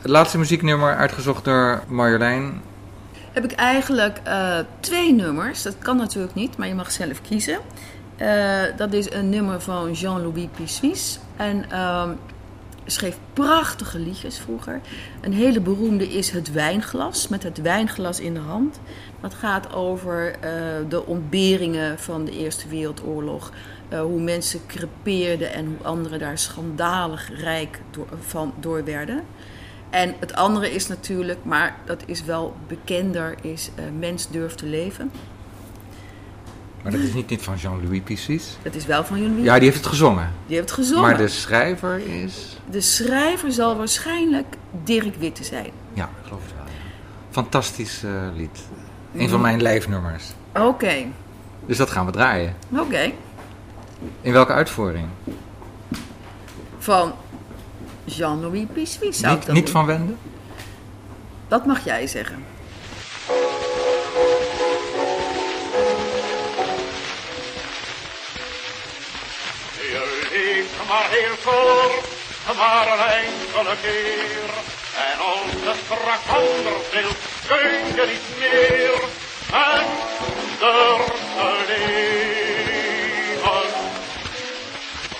Het 0.01 0.11
laatste 0.11 0.37
muzieknummer 0.37 0.95
uitgezocht 0.95 1.43
door 1.43 1.83
Marjolein. 1.87 2.61
heb 3.31 3.43
ik 3.43 3.51
eigenlijk 3.51 4.19
eh, 4.23 4.57
twee 4.79 5.13
nummers. 5.13 5.61
Dat 5.61 5.77
kan 5.79 5.97
natuurlijk 5.97 6.33
niet, 6.33 6.57
maar 6.57 6.67
je 6.67 6.75
mag 6.75 6.91
zelf 6.91 7.21
kiezen. 7.21 7.59
Eh, 8.17 8.61
dat 8.77 8.93
is 8.93 9.11
een 9.11 9.29
nummer 9.29 9.61
van 9.61 9.91
Jean-Louis 9.91 10.47
Pissuis. 10.55 11.19
En 11.35 11.71
ehm, 11.71 12.09
schreef 12.85 13.17
prachtige 13.33 13.99
liedjes 13.99 14.39
vroeger. 14.39 14.81
Een 15.21 15.33
hele 15.33 15.59
beroemde 15.59 16.09
is 16.09 16.29
Het 16.29 16.51
Wijnglas, 16.51 17.27
met 17.27 17.43
het 17.43 17.61
wijnglas 17.61 18.19
in 18.19 18.33
de 18.33 18.39
hand. 18.39 18.79
Dat 19.21 19.33
gaat 19.33 19.73
over 19.73 20.35
eh, 20.39 20.51
de 20.89 21.05
ontberingen 21.05 21.99
van 21.99 22.25
de 22.25 22.31
Eerste 22.31 22.67
Wereldoorlog. 22.67 23.51
Eh, 23.89 24.01
hoe 24.01 24.21
mensen 24.21 24.59
crepeerden 24.67 25.53
en 25.53 25.65
hoe 25.65 25.87
anderen 25.87 26.19
daar 26.19 26.37
schandalig 26.37 27.41
rijk 27.41 27.79
door, 27.91 28.07
van, 28.19 28.53
door 28.59 28.83
werden. 28.83 29.23
En 29.89 30.15
het 30.19 30.33
andere 30.33 30.71
is 30.71 30.87
natuurlijk, 30.87 31.39
maar 31.43 31.75
dat 31.85 32.03
is 32.05 32.23
wel 32.23 32.55
bekender, 32.67 33.35
is 33.41 33.69
Mens 33.99 34.29
durft 34.29 34.57
te 34.57 34.65
leven. 34.65 35.11
Maar 36.83 36.91
dat 36.91 37.01
is 37.01 37.13
niet, 37.13 37.29
niet 37.29 37.41
van 37.41 37.55
Jean-Louis 37.55 38.01
Pissuis. 38.03 38.57
Dat 38.61 38.75
is 38.75 38.85
wel 38.85 39.03
van 39.03 39.21
jullie. 39.21 39.43
Ja, 39.43 39.53
die 39.53 39.63
heeft 39.63 39.77
het 39.77 39.85
gezongen. 39.87 40.31
Die 40.47 40.55
heeft 40.55 40.69
het 40.69 40.79
gezongen. 40.79 41.01
Maar 41.03 41.17
de 41.17 41.27
schrijver 41.27 42.07
is... 42.23 42.57
De 42.69 42.81
schrijver 42.81 43.51
zal 43.51 43.77
waarschijnlijk 43.77 44.55
Dirk 44.83 45.15
Witte 45.15 45.43
zijn. 45.43 45.69
Ja, 45.93 46.03
ik 46.03 46.25
geloof 46.27 46.41
het 46.41 46.53
wel. 46.55 46.65
Fantastisch 47.31 48.03
eh, 48.03 48.11
lied. 48.35 48.59
Een 49.15 49.29
van 49.29 49.41
mijn 49.41 49.61
lijfnummers. 49.61 50.23
Oké, 50.57 50.93
Dus 51.65 51.77
dat 51.77 51.91
gaan 51.91 52.05
we 52.05 52.11
draaien. 52.11 52.55
oké. 52.69 53.11
In 54.21 54.33
welke 54.33 54.51
uitvoering? 54.53 55.07
Van 56.79 57.13
Jean-Louis 58.03 58.65
Pissuis 58.73 59.21
Niet, 59.21 59.47
niet 59.51 59.69
van 59.69 59.85
Wende? 59.85 60.13
Dat 61.47 61.65
mag 61.65 61.85
jij 61.85 62.07
zeggen. 62.07 62.37
Leeft 70.63 70.87
maar 70.87 71.09
heel 71.09 71.37
kort, 71.43 72.05
maar 72.57 72.87
een 72.87 72.99
enkele 73.23 73.75
keer. 73.81 74.51
En 75.07 75.17
als 75.19 75.51
het 75.65 75.77
straks 75.85 76.27
anders 76.27 76.89
wil, 76.91 77.11
kun 77.47 77.71
je 77.95 78.05
niet 78.11 78.27
meer. 78.39 79.01
En 79.51 79.87
te 80.59 80.73
leven. 81.67 82.01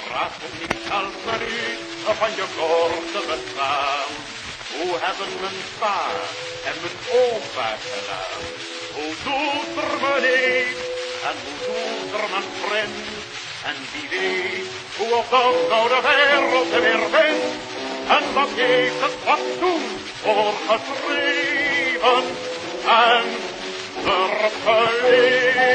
Vraag 0.05 0.33
niet 0.59 0.83
elk 0.91 1.17
minuut 1.25 1.81
van 2.19 2.31
je 2.35 2.45
korte 2.57 3.21
bestaan. 3.27 4.09
Hoe 4.73 4.93
hebben 5.01 5.31
mijn 5.41 5.61
pa 5.79 6.01
en 6.65 6.75
mijn 6.81 6.97
opa 7.21 7.69
gedaan? 7.91 8.41
Hoe 8.93 9.13
doet 9.23 9.83
er 9.83 9.91
mijn 10.01 10.21
neef 10.21 10.77
en 11.29 11.35
hoe 11.43 11.57
doet 11.65 12.13
er 12.19 12.25
mijn 12.29 12.49
vriend? 12.61 13.12
En 13.65 13.75
wie 13.91 14.09
weet 14.09 14.67
hoe 14.97 15.23
dan 15.29 15.53
nou 15.69 15.87
de 15.87 15.99
wereld 16.01 16.73
er 16.73 16.81
weer 16.81 17.07
vindt. 17.11 17.45
En 18.07 18.33
wat 18.33 18.49
heeft 18.55 19.01
het 19.01 19.15
fatsoen 19.23 19.81
voor 20.21 20.53
geschreven? 20.67 22.23
En 22.87 23.23
durf 24.03 24.53
te 24.63 24.99
leven. 25.01 25.71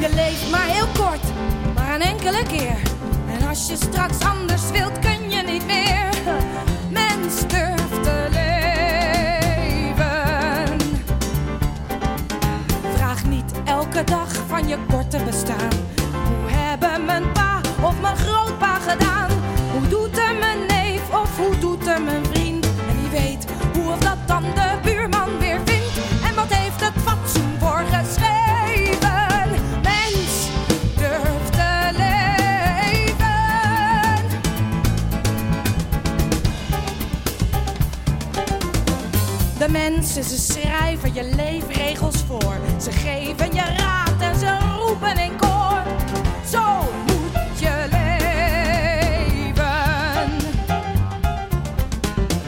Je 0.00 0.14
leeft 0.14 0.50
maar 0.50 0.66
heel 0.66 0.86
kort, 0.98 1.22
maar 1.74 1.94
een 1.94 2.02
enkele 2.02 2.42
keer. 2.42 2.76
En 3.40 3.48
als 3.48 3.68
je 3.68 3.76
straks 3.76 4.20
anders 4.20 4.70
wilt, 4.70 4.98
kun 4.98 5.30
je 5.30 5.42
niet 5.42 5.66
meer. 5.66 6.17
Dag 14.08 14.34
van 14.46 14.68
je 14.68 14.78
korte 14.90 15.18
bestaan. 15.24 15.70
Hoe 16.40 16.50
hebben 16.50 17.04
mijn 17.04 17.32
pa 17.32 17.60
of 17.82 18.00
mijn 18.00 18.16
grootpa 18.16 18.74
gedaan? 18.74 19.30
Hoe 19.72 19.88
doet 19.88 20.18
er 20.18 20.34
mijn 20.38 20.58
neef 20.66 21.00
of 21.22 21.36
hoe 21.36 21.58
doet 21.58 21.86
er 21.86 22.02
mijn 22.02 22.24
vriend? 22.26 22.66
En 22.66 22.96
wie 23.00 23.20
weet 23.20 23.46
hoe 23.74 23.92
of 23.92 23.98
dat 23.98 24.16
dan 24.26 24.42
de 24.42 24.78
buurman 24.82 25.38
weer 25.38 25.60
vindt? 25.64 25.98
En 26.28 26.34
wat 26.34 26.54
heeft 26.54 26.80
het 26.80 27.02
fatsoen 27.02 27.58
voor 27.58 27.82
geschreven? 27.90 29.50
Mens 29.82 30.48
durft 30.96 31.52
te 31.52 31.88
leven. 31.92 32.26
De 39.58 39.68
mensen, 39.68 40.24
ze 40.24 40.38
schrijven 40.38 41.14
je 41.14 41.34
leefregels 41.36 42.16
voor. 42.26 42.56
Ze 42.80 42.92
geven 42.92 43.54
je 43.54 43.62
raad 43.76 43.97
ze 44.38 44.58
roepen 44.78 45.18
in 45.18 45.36
koor. 45.36 45.82
Zo 46.50 46.62
moet 47.06 47.58
je 47.58 47.86
leven. 47.90 48.36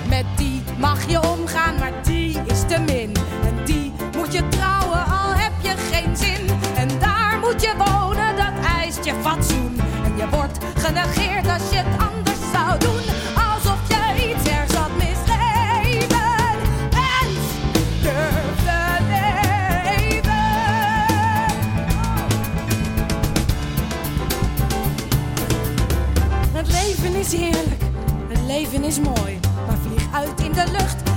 Met 0.08 0.24
die 0.36 0.62
mag 0.78 1.08
je 1.08 1.20
omgaan, 1.28 1.78
maar 1.78 1.92
die 2.02 2.38
is 2.46 2.60
te 2.66 2.80
min. 2.86 3.16
En 3.44 3.64
die 3.64 3.92
moet 4.16 4.32
je 4.32 4.48
trouwen, 4.48 5.06
al 5.06 5.34
heb 5.34 5.52
je 5.60 5.74
geen 5.92 6.16
zin. 6.16 6.48
En 6.76 6.88
daar 6.98 7.38
moet 7.40 7.62
je 7.62 7.72
wonen, 7.76 8.36
dat 8.36 8.52
eist 8.80 9.04
je 9.04 9.14
fatsoen. 9.20 9.80
En 10.04 10.16
je 10.16 10.28
wordt 10.30 10.58
genegeerd 10.76 11.48
als 11.48 11.70
je 11.70 11.76
het 11.76 12.00
anders 12.08 12.29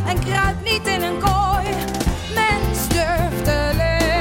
en 0.08 0.20
kruip 0.20 0.64
niet 0.64 0.88
in 0.88 1.04
een 1.04 1.20
kooi. 1.20 1.68
Mens 2.34 2.88
durft 2.88 3.44
te 3.44 3.72
leven. 3.82 4.14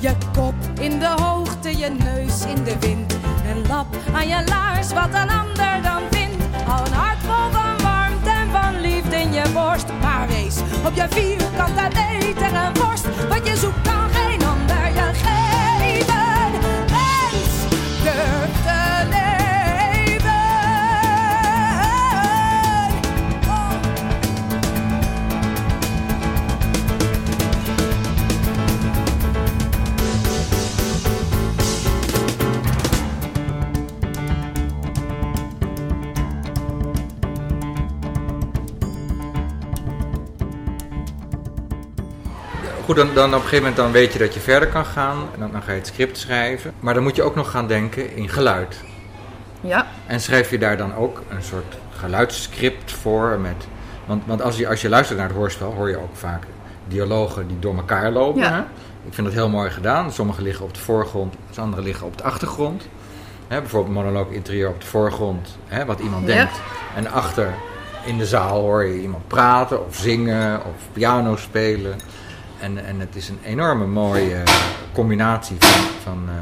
Je 0.00 0.12
kop 0.32 0.54
in 0.80 0.98
de 0.98 1.14
hoogte, 1.22 1.78
je 1.78 1.88
neus 1.88 2.44
in 2.54 2.64
de 2.64 2.78
wind. 2.80 3.12
Een 3.50 3.66
lap 3.66 3.86
aan 4.14 4.28
je 4.28 4.44
laars, 4.48 4.92
wat 4.92 5.08
een 5.12 5.30
ander 5.30 5.82
dan 5.82 6.02
vindt. 6.10 6.44
Hou 6.64 6.86
een 6.86 6.92
hart 6.92 7.18
vol 7.18 7.50
van 7.50 7.82
warmte 7.82 8.30
en 8.30 8.50
van 8.50 8.80
liefde 8.80 9.16
in 9.16 9.32
je 9.32 9.44
borst. 9.52 9.86
Maar 10.00 10.28
wees 10.28 10.56
op 10.84 10.94
je 10.94 11.06
vierkante 11.10 11.88
meter 11.94 12.54
en 12.54 12.72
worst. 12.74 13.06
Wat 13.28 13.46
je 13.46 13.56
zoekt 13.56 13.88
Goed, 42.88 42.96
dan, 42.96 43.14
dan 43.14 43.26
op 43.28 43.32
een 43.32 43.40
gegeven 43.40 43.58
moment 43.58 43.76
dan 43.76 43.92
weet 43.92 44.12
je 44.12 44.18
dat 44.18 44.34
je 44.34 44.40
verder 44.40 44.68
kan 44.68 44.84
gaan. 44.84 45.16
En 45.34 45.40
dan, 45.40 45.52
dan 45.52 45.62
ga 45.62 45.72
je 45.72 45.78
het 45.78 45.86
script 45.86 46.18
schrijven. 46.18 46.72
Maar 46.80 46.94
dan 46.94 47.02
moet 47.02 47.16
je 47.16 47.22
ook 47.22 47.34
nog 47.34 47.50
gaan 47.50 47.66
denken 47.66 48.16
in 48.16 48.28
geluid. 48.28 48.80
Ja. 49.60 49.86
En 50.06 50.20
schrijf 50.20 50.50
je 50.50 50.58
daar 50.58 50.76
dan 50.76 50.94
ook 50.94 51.22
een 51.28 51.42
soort 51.42 51.76
geluidsscript 51.96 52.92
voor? 52.92 53.38
Met, 53.40 53.66
want 54.06 54.22
want 54.26 54.42
als, 54.42 54.56
je, 54.56 54.68
als 54.68 54.80
je 54.80 54.88
luistert 54.88 55.18
naar 55.18 55.28
het 55.28 55.36
hoorspel, 55.36 55.72
hoor 55.72 55.88
je 55.88 55.96
ook 55.96 56.16
vaak 56.16 56.42
dialogen 56.86 57.48
die 57.48 57.58
door 57.58 57.76
elkaar 57.76 58.10
lopen. 58.10 58.40
Ja. 58.42 58.52
Hè? 58.52 58.60
Ik 59.08 59.14
vind 59.14 59.26
dat 59.26 59.36
heel 59.36 59.48
mooi 59.48 59.70
gedaan. 59.70 60.12
Sommige 60.12 60.42
liggen 60.42 60.64
op 60.64 60.74
de 60.74 60.80
voorgrond, 60.80 61.34
andere 61.56 61.82
liggen 61.82 62.06
op 62.06 62.16
de 62.18 62.22
achtergrond. 62.22 62.88
Hè, 63.48 63.60
bijvoorbeeld 63.60 63.94
monoloog 63.94 64.30
interieur 64.30 64.68
op 64.68 64.80
de 64.80 64.86
voorgrond, 64.86 65.58
hè, 65.66 65.84
wat 65.84 66.00
iemand 66.00 66.26
Ja. 66.26 66.34
denkt. 66.34 66.60
En 66.96 67.10
achter 67.10 67.54
in 68.04 68.18
de 68.18 68.26
zaal 68.26 68.60
hoor 68.60 68.84
je 68.84 69.00
iemand 69.00 69.28
praten 69.28 69.86
of 69.86 69.96
zingen 69.96 70.58
of 70.58 70.82
piano 70.92 71.36
spelen. 71.36 71.96
En, 72.60 72.86
en 72.86 73.00
het 73.00 73.16
is 73.16 73.28
een 73.28 73.40
enorme 73.44 73.86
mooie 73.86 74.42
combinatie 74.92 75.56
van, 75.58 75.84
van, 76.02 76.24
eh, 76.28 76.34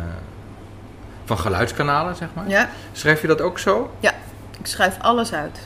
van 1.24 1.38
geluidskanalen, 1.38 2.16
zeg 2.16 2.28
maar. 2.34 2.48
Ja. 2.48 2.68
Schrijf 2.92 3.20
je 3.20 3.26
dat 3.26 3.40
ook 3.40 3.58
zo? 3.58 3.90
Ja, 4.00 4.14
ik 4.60 4.66
schrijf 4.66 4.96
alles 5.00 5.32
uit. 5.32 5.58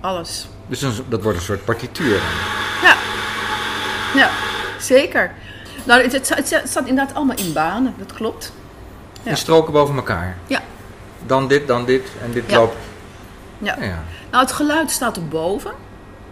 Alles. 0.00 0.48
Dus 0.66 0.80
dat 1.08 1.22
wordt 1.22 1.38
een 1.38 1.44
soort 1.44 1.64
partituur. 1.64 2.20
Ja, 2.82 2.94
ja 4.14 4.30
zeker. 4.78 5.32
Nou, 5.84 6.02
het, 6.02 6.12
het, 6.12 6.28
het 6.28 6.62
staat 6.64 6.86
inderdaad 6.86 7.14
allemaal 7.16 7.36
in 7.36 7.52
banen, 7.52 7.94
dat 7.98 8.12
klopt. 8.12 8.52
Ja. 9.22 9.30
In 9.30 9.36
stroken 9.36 9.72
boven 9.72 9.96
elkaar. 9.96 10.36
Ja. 10.46 10.60
Dan 11.26 11.48
dit, 11.48 11.66
dan 11.66 11.84
dit 11.84 12.08
en 12.22 12.32
dit 12.32 12.44
Ja. 12.46 12.56
loopt. 12.58 12.76
Ja. 13.58 13.76
Ja. 13.80 14.02
Nou, 14.30 14.44
het 14.44 14.52
geluid 14.52 14.90
staat 14.90 15.16
erboven. 15.16 15.70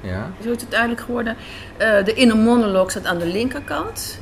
Ja. 0.03 0.31
Zo 0.43 0.47
is 0.47 0.51
het 0.51 0.61
uiteindelijk 0.61 1.01
geworden. 1.01 1.37
Eh, 1.77 2.05
de 2.05 2.15
inner 2.15 2.37
monoloog 2.37 2.91
staat 2.91 3.07
aan 3.07 3.19
de 3.19 3.27
linkerkant. 3.27 4.19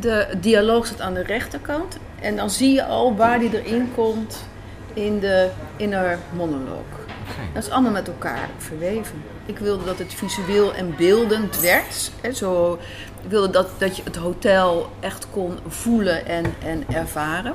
De 0.00 0.26
dialoog 0.40 0.86
staat 0.86 1.00
aan 1.00 1.14
de 1.14 1.22
rechterkant. 1.22 1.98
En 2.20 2.36
dan 2.36 2.50
zie 2.50 2.72
je 2.72 2.84
al 2.84 3.16
waar 3.16 3.38
die 3.38 3.62
erin 3.62 3.92
komt 3.94 4.44
in 4.92 5.20
de 5.20 5.48
inner 5.76 6.18
monoloog. 6.36 7.02
Dat 7.52 7.62
is 7.62 7.70
allemaal 7.70 7.92
met 7.92 8.08
elkaar 8.08 8.48
verweven. 8.58 9.22
Ik 9.46 9.58
wilde 9.58 9.84
dat 9.84 9.98
het 9.98 10.14
visueel 10.14 10.74
en 10.74 10.96
beeldend 10.96 11.60
werd. 11.60 12.10
Hè, 12.20 12.32
zo, 12.32 12.78
ik 13.22 13.30
wilde 13.30 13.50
dat, 13.50 13.68
dat 13.78 13.96
je 13.96 14.02
het 14.02 14.16
hotel 14.16 14.90
echt 15.00 15.26
kon 15.30 15.58
voelen 15.66 16.26
en, 16.26 16.44
en 16.64 16.84
ervaren. 16.88 17.54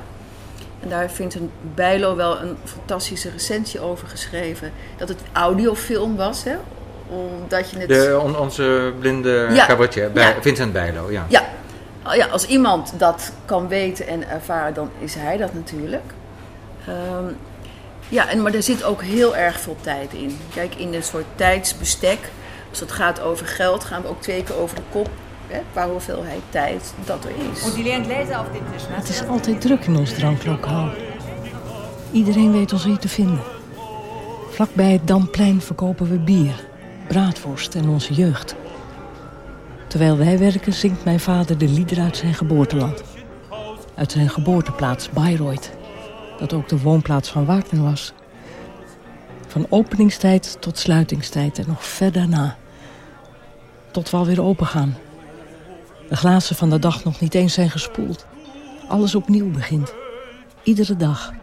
En 0.80 0.90
daar 0.90 1.10
vindt 1.10 1.36
een 1.36 1.52
Bijlo 1.76 2.16
wel 2.16 2.42
een 2.42 2.58
fantastische 2.64 3.30
recensie 3.30 3.80
over 3.80 4.08
geschreven. 4.08 4.72
Dat 4.98 5.10
het 5.10 5.22
audiofilm 5.32 6.16
was, 6.16 6.44
hè? 6.44 6.56
Omdat 7.10 7.70
je 7.70 7.78
het... 7.78 7.88
De, 7.90 8.20
on- 8.24 8.38
onze 8.38 8.94
blinde 9.00 9.48
Ja. 9.52 9.66
cabaretier, 9.66 10.12
bij, 10.12 10.24
Ja. 10.24 10.42
Vincent 10.42 10.74
Bijlo. 10.74 11.12
Ja. 11.12 11.26
Ja. 11.28 11.44
Oh 12.08 12.16
ja, 12.16 12.26
als 12.26 12.46
iemand 12.46 12.94
dat 12.98 13.32
kan 13.46 13.68
weten 13.68 14.08
en 14.08 14.30
ervaren, 14.30 14.74
dan 14.74 14.90
is 15.00 15.16
hij 15.16 15.38
dat 15.38 15.54
natuurlijk. 15.54 16.14
Ehm, 16.88 17.24
ja, 18.10 18.30
en, 18.30 18.42
maar 18.42 18.54
er 18.54 18.64
zit 18.64 18.84
ook 18.84 19.02
heel 19.02 19.36
erg 19.36 19.60
veel 19.60 19.76
tijd 19.82 20.14
in. 20.14 20.38
Kijk, 20.54 20.76
in 20.76 20.94
een 20.94 21.04
soort 21.04 21.26
tijdsbestek, 21.36 22.20
als 22.70 22.80
het 22.80 22.92
gaat 22.92 23.22
over 23.22 23.46
geld, 23.46 23.84
gaan 23.84 24.02
we 24.02 24.08
ook 24.08 24.22
twee 24.22 24.44
keer 24.44 24.56
over 24.60 24.76
de 24.76 24.82
kop. 24.92 25.10
Hè, 25.48 25.60
qua 25.72 25.88
hoeveelheid 25.90 26.42
tijd 26.50 26.94
dat 27.06 27.24
er 27.24 27.32
is. 27.52 27.74
Die 27.74 27.84
dem 27.84 28.04
Tisch. 28.04 28.86
Het 28.90 29.10
is 29.10 29.28
altijd 29.28 29.62
druk 29.62 29.86
in 29.86 29.96
ons 29.96 30.14
dranklokaal. 30.14 30.90
Iedereen 32.12 32.52
weet 32.52 32.74
ons 32.74 32.84
hier 32.84 32.98
te 32.98 33.08
vinden. 33.10 33.40
Vlakbij 34.50 34.92
het 34.92 35.08
Damplein 35.08 35.62
verkopen 35.62 36.10
we 36.10 36.18
bier, 36.18 36.54
braadworst 37.10 37.76
en 37.76 37.90
onze 37.90 38.14
jeugd. 38.14 38.56
Terwijl 39.88 40.18
wij 40.18 40.40
werken 40.40 40.74
zingt 40.74 41.04
mijn 41.04 41.20
vader 41.20 41.58
de 41.58 41.68
liederen 41.68 42.04
uit 42.04 42.18
zijn 42.18 42.34
geboorteland. 42.34 43.04
Uit 43.96 44.12
zijn 44.12 44.30
geboorteplaats 44.30 45.10
Bayreuth, 45.10 45.72
dat 46.40 46.54
ook 46.54 46.70
de 46.70 46.80
woonplaats 46.80 47.30
van 47.30 47.46
Wagner 47.46 47.84
was. 47.84 48.14
Van 49.48 49.66
openingstijd 49.70 50.58
tot 50.60 50.78
sluitingstijd 50.78 51.60
en 51.60 51.66
nog 51.68 51.86
ver 51.86 52.12
daarna. 52.12 52.58
Tot 53.92 54.10
we 54.10 54.18
alweer 54.18 54.42
open 54.42 54.68
gaan. 54.68 54.98
De 56.10 56.16
glazen 56.16 56.56
van 56.56 56.70
de 56.70 56.80
dag 56.80 57.04
nog 57.04 57.20
niet 57.20 57.36
eens 57.36 57.54
zijn 57.54 57.70
gespoeld. 57.70 58.26
Alles 58.88 59.16
opnieuw 59.16 59.52
begint. 59.52 59.94
Iedere 60.64 60.96
dag. 60.96 61.34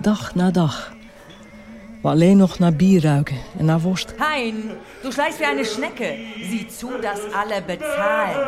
Dag 0.00 0.34
na 0.34 0.50
dag. 0.50 0.95
We 2.06 2.12
alleen 2.12 2.36
nog 2.36 2.58
naar 2.58 2.72
bier 2.72 3.02
ruiken 3.02 3.36
en 3.58 3.64
naar 3.64 3.80
worst. 3.80 4.14
Hein, 4.16 4.54
du 5.02 5.12
schleichst 5.12 5.38
wie 5.38 5.46
eine 5.46 5.64
Schnecke. 5.64 6.14
Sieh 6.50 6.66
zu, 6.78 7.00
dass 7.00 7.18
alle 7.32 7.62
bezahlen. 7.66 8.46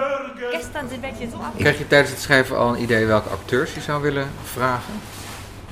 Gestern 0.52 0.88
sind 0.88 1.00
welche 1.00 1.28
so 1.30 1.36
ab. 1.36 1.52
Krijg 1.56 1.78
je 1.78 1.86
tijdens 1.86 2.10
het 2.10 2.20
schrijven 2.20 2.56
al 2.58 2.74
een 2.74 2.82
idee 2.82 3.06
welke 3.06 3.28
acteurs 3.28 3.74
je 3.74 3.80
zou 3.80 4.02
willen 4.02 4.30
vragen? 4.44 4.92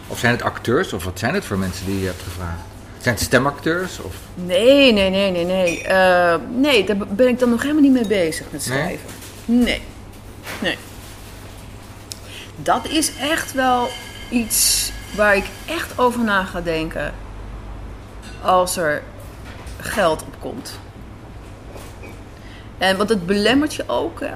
Of 0.06 0.18
zijn 0.18 0.32
het 0.32 0.42
acteurs, 0.42 0.92
of 0.92 1.04
wat 1.04 1.18
zijn 1.18 1.34
het 1.34 1.44
voor 1.44 1.58
mensen 1.58 1.86
die 1.86 2.00
je 2.00 2.06
hebt 2.06 2.22
gevraagd? 2.22 2.60
Zijn 2.98 3.14
het 3.14 3.24
stemacteurs? 3.24 4.00
Of... 4.00 4.14
Nee, 4.34 4.92
nee, 4.92 5.10
nee, 5.10 5.30
nee, 5.30 5.44
nee. 5.44 5.82
Eh, 5.82 6.34
nee, 6.54 6.84
daar 6.84 6.96
ben 6.96 7.28
ik 7.28 7.38
dan 7.38 7.50
nog 7.50 7.62
helemaal 7.62 7.82
niet 7.82 7.92
mee 7.92 8.06
bezig 8.06 8.46
met 8.50 8.66
Nee? 8.68 8.78
schrijven. 8.78 9.08
Nee. 9.44 9.80
Nee. 10.62 10.76
Dat 12.56 12.86
is 12.88 13.12
echt 13.20 13.52
wel 13.52 13.88
iets 14.30 14.90
waar 15.16 15.36
ik 15.36 15.44
echt 15.66 15.98
over 15.98 16.24
na 16.24 16.44
ga 16.44 16.60
denken 16.60 17.24
als 18.46 18.76
er 18.76 19.02
geld 19.80 20.22
op 20.22 20.34
komt. 20.40 20.78
En 22.78 22.96
want 22.96 23.08
het 23.08 23.26
belemmert 23.26 23.74
je 23.74 23.84
ook. 23.86 24.20
hè. 24.20 24.32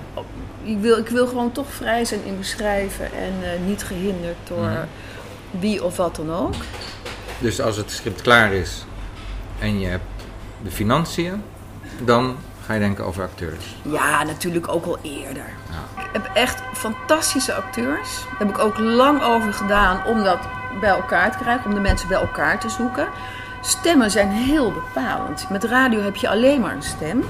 Ik 0.63 0.79
wil, 0.81 0.97
ik 0.99 1.09
wil 1.09 1.27
gewoon 1.27 1.53
toch 1.53 1.67
vrij 1.73 2.05
zijn 2.05 2.25
in 2.25 2.39
beschrijven 2.39 3.05
en 3.05 3.33
eh, 3.43 3.61
niet 3.67 3.83
gehinderd 3.85 4.37
door 4.49 4.59
Mhm. 4.69 4.81
wie 5.51 5.85
of 5.85 5.97
wat 5.97 6.17
dan 6.17 6.33
ook. 6.35 6.55
Dus 7.39 7.61
als 7.61 7.77
het 7.77 7.91
script 7.91 8.23
klaar 8.23 8.53
is 8.53 8.85
en 9.59 9.81
je 9.81 9.87
hebt 9.87 10.05
de 10.63 10.71
financiën, 10.71 11.43
dan 12.05 12.37
ga 12.67 12.73
je 12.75 12.81
denken 12.81 13.05
over 13.05 13.23
acteurs. 13.23 13.77
Ja, 13.83 14.23
natuurlijk 14.23 14.69
ook 14.69 14.85
al 14.87 14.99
eerder. 15.03 15.47
Ik 15.97 16.09
heb 16.13 16.31
echt 16.35 16.63
fantastische 16.73 17.55
acteurs. 17.55 18.09
Daar 18.31 18.39
heb 18.39 18.49
ik 18.49 18.59
ook 18.59 18.79
lang 18.79 19.23
over 19.23 19.53
gedaan 19.55 20.05
om 20.07 20.23
dat 20.25 20.39
bij 20.81 20.91
elkaar 20.91 21.33
te 21.33 21.39
krijgen, 21.39 21.65
om 21.67 21.75
de 21.75 21.81
mensen 21.81 22.09
bij 22.09 22.21
elkaar 22.21 22.61
te 22.61 22.69
zoeken. 22.69 23.09
Stemmen 23.63 24.11
zijn 24.11 24.29
heel 24.29 24.73
bepalend. 24.73 25.51
Met 25.51 25.65
radio 25.65 26.01
heb 26.01 26.17
je 26.17 26.29
alleen 26.29 26.61
maar 26.61 26.75
een 26.75 26.83
stem. 26.83 27.25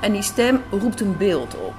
En 0.00 0.12
die 0.12 0.22
stem 0.22 0.62
roept 0.70 1.00
een 1.00 1.16
beeld 1.16 1.56
op. 1.56 1.74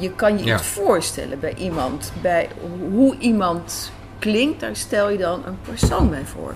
Je, 0.00 0.10
kan 0.16 0.38
je 0.38 0.44
Ja. 0.44 0.54
iets 0.54 0.66
voorstellen 0.66 1.40
bij 1.40 1.54
iemand. 1.54 2.12
Bij 2.22 2.48
hoe 2.90 3.18
iemand 3.18 3.92
klinkt, 4.18 4.60
daar 4.60 4.76
stel 4.76 5.08
je 5.10 5.18
dan 5.18 5.42
een 5.46 5.58
persoon 5.62 6.10
bij 6.10 6.24
voor. 6.24 6.54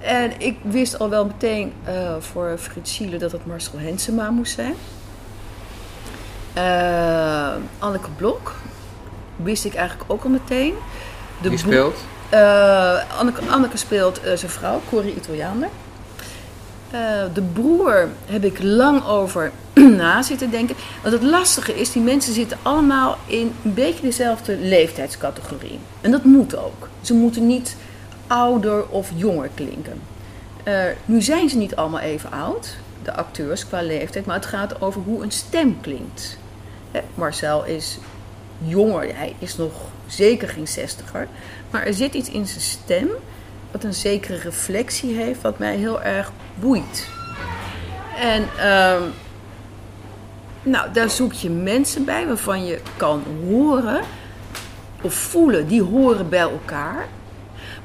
En 0.00 0.32
ik 0.40 0.56
wist 0.62 0.98
al 0.98 1.08
wel 1.08 1.24
meteen 1.26 1.72
eh, 1.84 2.14
voor 2.18 2.56
Frits 2.58 2.94
Schiele 2.94 3.16
dat 3.16 3.32
het 3.32 3.46
Marcel 3.46 3.78
Hensema 3.78 4.30
moest 4.30 4.54
zijn. 4.54 4.74
Eh, 6.52 7.52
Anneke 7.78 8.10
Blok 8.16 8.54
wist 9.36 9.64
ik 9.64 9.74
eigenlijk 9.74 10.12
ook 10.12 10.24
al 10.24 10.30
meteen. 10.30 10.74
De 11.42 11.48
broer- 11.48 11.58
speelt? 11.58 12.04
Eh, 12.32 13.18
Anneke, 13.50 13.76
speelt 13.76 14.20
eh, 14.20 14.36
zijn 14.36 14.50
vrouw, 14.50 14.80
Corrie 14.88 15.14
Italianer. 15.14 15.68
Eh, 16.90 17.00
de 17.34 17.42
broer 17.42 18.08
heb 18.26 18.44
ik 18.44 18.62
lang 18.62 19.06
over 19.06 19.52
na 20.00 20.22
zitten 20.22 20.50
denken. 20.50 20.76
Want 21.02 21.14
het 21.14 21.22
lastige 21.22 21.74
is, 21.74 21.92
die 21.92 22.02
mensen 22.02 22.34
zitten 22.34 22.58
allemaal 22.62 23.16
in 23.26 23.54
een 23.64 23.74
beetje 23.74 24.02
dezelfde 24.02 24.56
leeftijdscategorie. 24.56 25.78
En 26.00 26.10
dat 26.10 26.24
moet 26.24 26.56
ook. 26.56 26.88
Ze 27.00 27.14
moeten 27.14 27.46
niet 27.46 27.76
ouder 28.26 28.88
of 28.88 29.10
jonger 29.14 29.50
klinken. 29.54 30.00
Nu 31.04 31.22
zijn 31.22 31.48
ze 31.48 31.56
niet 31.56 31.76
allemaal 31.76 32.00
even 32.00 32.30
oud, 32.30 32.76
de 33.02 33.12
acteurs 33.12 33.66
qua 33.66 33.82
leeftijd, 33.82 34.26
maar 34.26 34.36
het 34.36 34.46
gaat 34.46 34.80
over 34.80 35.00
hoe 35.00 35.22
een 35.22 35.32
stem 35.32 35.80
klinkt. 35.80 36.38
Marcel 37.14 37.64
is 37.64 37.98
jonger, 38.58 39.16
hij 39.16 39.34
is 39.38 39.56
nog 39.56 39.72
zeker 40.06 40.48
geen 40.48 40.68
zestiger, 40.68 41.28
maar 41.70 41.86
er 41.86 41.94
zit 41.94 42.14
iets 42.14 42.30
in 42.30 42.46
zijn 42.46 42.60
stem 42.60 43.08
wat 43.70 43.84
een 43.84 43.94
zekere 43.94 44.38
reflectie 44.38 45.14
heeft, 45.14 45.40
wat 45.40 45.58
mij 45.58 45.76
heel 45.76 46.02
erg 46.02 46.32
boeit. 46.54 47.08
En 48.18 48.48
ehm, 48.58 49.02
nou, 50.62 50.92
daar 50.92 51.10
zoek 51.10 51.32
je 51.32 51.50
mensen 51.50 52.04
bij 52.04 52.26
waarvan 52.26 52.64
je 52.64 52.80
kan 52.96 53.22
horen 53.48 54.00
of 55.00 55.14
voelen, 55.14 55.66
die 55.68 55.82
horen 55.82 56.28
bij 56.28 56.40
elkaar. 56.40 57.06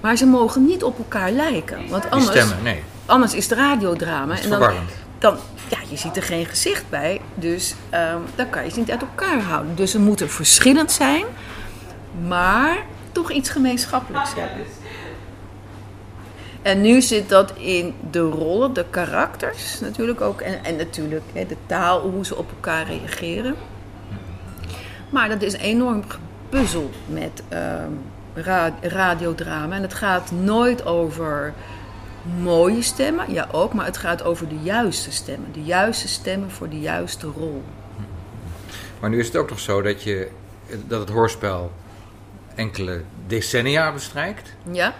Maar 0.02 0.16
ze 0.16 0.26
mogen 0.26 0.66
niet 0.66 0.84
op 0.84 0.98
elkaar 0.98 1.32
lijken. 1.32 1.90
Want 1.90 2.04
Die 2.04 2.12
anders, 2.12 2.32
stemmen, 2.32 2.64
nee. 2.64 2.84
anders 3.06 3.34
is 3.34 3.50
het 3.50 3.60
radiodrama. 3.60 4.40
En 4.40 4.50
dan, 4.50 4.74
dan, 5.20 5.38
ja, 5.70 5.78
je 5.90 5.98
ziet 5.98 6.16
er 6.16 6.24
geen 6.24 6.46
gezicht 6.46 6.90
bij. 6.90 7.22
Dus 7.36 7.76
ehm, 7.90 8.20
dan 8.36 8.50
kan 8.50 8.64
je 8.64 8.70
ze 8.70 8.80
niet 8.80 8.92
uit 8.92 9.02
elkaar 9.02 9.42
houden. 9.42 9.76
Dus 9.76 9.92
ze 9.92 10.00
moeten 10.00 10.30
verschillend 10.30 10.92
zijn, 10.92 11.26
maar 12.28 12.78
toch 13.12 13.32
iets 13.32 13.50
gemeenschappelijks 13.50 14.34
hebben. 14.36 14.66
En 16.62 16.82
nu 16.82 17.02
zit 17.02 17.30
dat 17.30 17.54
in 17.58 17.94
de 18.12 18.20
rollen, 18.20 18.74
de 18.74 18.86
karakters 18.90 19.80
natuurlijk 19.80 20.22
ook. 20.22 20.42
En, 20.42 20.64
en 20.64 20.76
natuurlijk 20.76 21.24
hè, 21.34 21.46
de 21.46 21.58
taal, 21.66 22.02
hoe 22.02 22.26
ze 22.26 22.36
op 22.36 22.50
elkaar 22.50 22.86
reageren. 22.86 23.56
Maar 25.10 25.30
dat 25.30 25.42
is 25.42 25.54
enorm 25.54 26.04
gepuzzel 26.08 26.90
met 27.06 27.44
ra- 28.34 28.76
radiodrama. 28.82 29.76
En 29.76 29.82
het 29.82 29.94
gaat 29.94 30.32
nooit 30.32 30.86
over 30.86 31.54
mooie 32.42 32.82
stemmen, 32.82 33.34
ja 33.34 33.48
ook, 33.52 33.74
maar 33.74 33.86
het 33.86 33.98
gaat 33.98 34.24
over 34.24 34.48
de 34.48 34.60
juiste 34.62 35.12
stemmen. 35.12 35.52
De 35.52 35.64
juiste 35.64 36.08
stemmen 36.08 36.52
voor 36.52 36.70
de 36.70 36.80
juiste 36.80 37.28
rol. 37.28 37.64
Maar 39.00 39.10
nu 39.10 39.20
is 39.20 39.26
het 39.26 39.36
ook 39.36 39.48
toch 39.48 39.60
zo 39.60 39.82
dat, 39.82 40.04
je, 40.04 40.30
dat 40.88 41.00
het 41.00 41.10
hoorspel 41.10 41.72
enkele 42.58 43.02
decennia 43.28 43.92
bestrijkt. 43.92 44.54
Ja? 44.72 44.94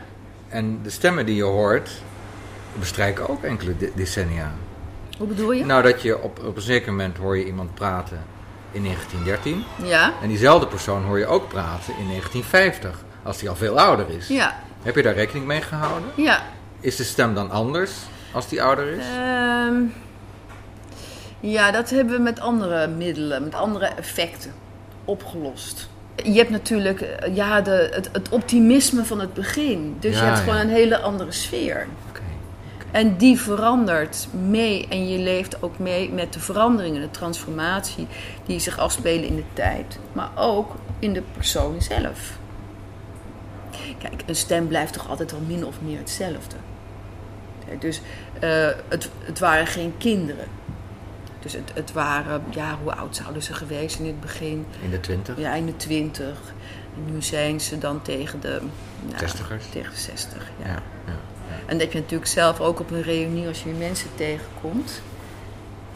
En 0.50 0.80
de 0.84 0.90
stemmen 0.90 1.26
die 1.26 1.36
je 1.36 1.44
hoort 1.44 1.90
bestrijken 2.80 3.30
ook 3.30 3.44
enkele 3.44 3.78
de- 3.78 3.92
decennia. 3.96 4.52
Hoe 5.18 5.28
bedoel 5.28 5.52
je? 5.52 5.66
Nou, 5.66 5.84
dat 5.84 6.02
je 6.02 6.22
op, 6.22 6.44
op 6.44 6.56
een 6.56 6.62
zeker 6.62 6.92
moment 6.92 7.18
hoor 7.18 7.38
je 7.38 7.46
iemand 7.46 7.74
praten 7.74 8.24
in 8.72 8.84
1913. 8.84 9.64
Ja. 9.84 10.14
En 10.22 10.28
diezelfde 10.28 10.68
persoon 10.68 11.04
hoor 11.04 11.20
je 11.20 11.26
ook 11.26 11.48
praten 11.48 11.94
in 11.98 12.08
1950, 12.08 13.04
als 13.24 13.38
die 13.38 13.50
al 13.50 13.56
veel 13.56 13.80
ouder 13.80 14.10
is. 14.10 14.28
Ja. 14.28 14.60
Heb 14.84 14.96
je 14.96 15.02
daar 15.02 15.14
rekening 15.14 15.46
mee 15.46 15.62
gehouden? 15.62 16.10
Ja. 16.16 16.42
Is 16.80 16.96
de 16.96 17.04
stem 17.04 17.34
dan 17.34 17.52
anders 17.52 17.92
als 18.32 18.48
die 18.50 18.64
ouder 18.64 18.88
is? 18.88 19.06
Ehm, 19.06 19.76
ja, 21.40 21.72
dat 21.72 21.90
hebben 21.90 22.16
we 22.16 22.22
met 22.22 22.40
andere 22.40 22.88
middelen, 22.88 23.44
met 23.44 23.56
andere 23.56 23.86
effecten 23.86 24.54
opgelost. 25.06 25.90
Je 26.24 26.34
hebt 26.34 26.50
natuurlijk 26.50 27.02
eh, 27.02 27.36
ja, 27.36 27.62
de, 27.62 27.90
het, 27.94 28.10
het 28.12 28.30
optimisme 28.30 29.06
van 29.06 29.20
het 29.20 29.34
begin. 29.34 29.98
Dus 30.00 30.18
je 30.18 30.24
hebt 30.24 30.38
ja. 30.38 30.44
gewoon 30.44 30.60
een 30.60 30.70
hele 30.70 31.00
andere 31.00 31.32
sfeer. 31.32 31.88
En 32.92 33.18
die 33.18 33.40
verandert 33.40 34.28
mee 34.48 34.88
en 34.90 35.10
je 35.10 35.20
leeft 35.20 35.64
ook 35.64 35.80
mee 35.80 36.10
met 36.12 36.34
de 36.34 36.40
veranderingen, 36.40 37.02
de 37.02 37.12
transformatie 37.12 38.08
die 38.46 38.60
zich 38.60 38.80
afspelen 38.80 39.28
in 39.28 39.36
de 39.36 39.44
tijd, 39.54 40.00
maar 40.14 40.30
ook 40.36 40.76
in 41.00 41.14
de 41.14 41.24
persoon 41.34 41.82
zelf. 41.82 42.38
Kijk, 43.98 44.24
een 44.26 44.36
stem 44.36 44.68
blijft 44.68 44.94
toch 44.94 45.10
altijd 45.10 45.32
wel 45.32 45.42
min 45.48 45.66
of 45.66 45.76
meer 45.82 45.98
hetzelfde. 45.98 46.56
Dus 47.80 48.02
eh, 48.40 48.70
het, 48.88 49.10
het 49.20 49.40
waren 49.40 49.68
geen 49.68 49.94
kinderen. 49.98 50.46
Dus 51.48 51.56
het, 51.56 51.72
het 51.74 51.92
waren, 51.92 52.44
ja, 52.50 52.78
hoe 52.84 52.94
oud 52.94 53.16
zouden 53.16 53.44
ze 53.44 53.54
geweest 53.54 54.00
in 54.00 54.06
het 54.06 54.22
begin? 54.22 54.66
In 54.82 54.90
de 54.90 55.00
20? 55.00 55.38
Ja, 55.38 55.54
in 55.54 55.66
de 55.66 55.76
twintig. 55.78 56.38
En 56.96 57.14
nu 57.14 57.22
zijn 57.22 57.62
ze 57.62 57.78
dan 57.78 58.02
tegen 58.02 58.40
de... 58.40 58.62
nou, 59.06 59.18
Zestigers? 59.20 59.66
Tegen 59.70 59.92
de 59.92 59.98
zestig, 60.00 60.50
ja. 60.64 60.68
Ja, 60.68 60.82
ja. 61.06 61.14
En 61.66 61.72
dat 61.72 61.82
heb 61.82 61.92
je 61.92 62.00
natuurlijk 62.00 62.30
zelf 62.30 62.60
ook 62.60 62.80
op 62.80 62.92
een 62.92 63.02
reunie 63.02 63.48
als 63.48 63.64
je 63.64 63.70
mensen 63.70 64.10
tegenkomt. 64.16 65.02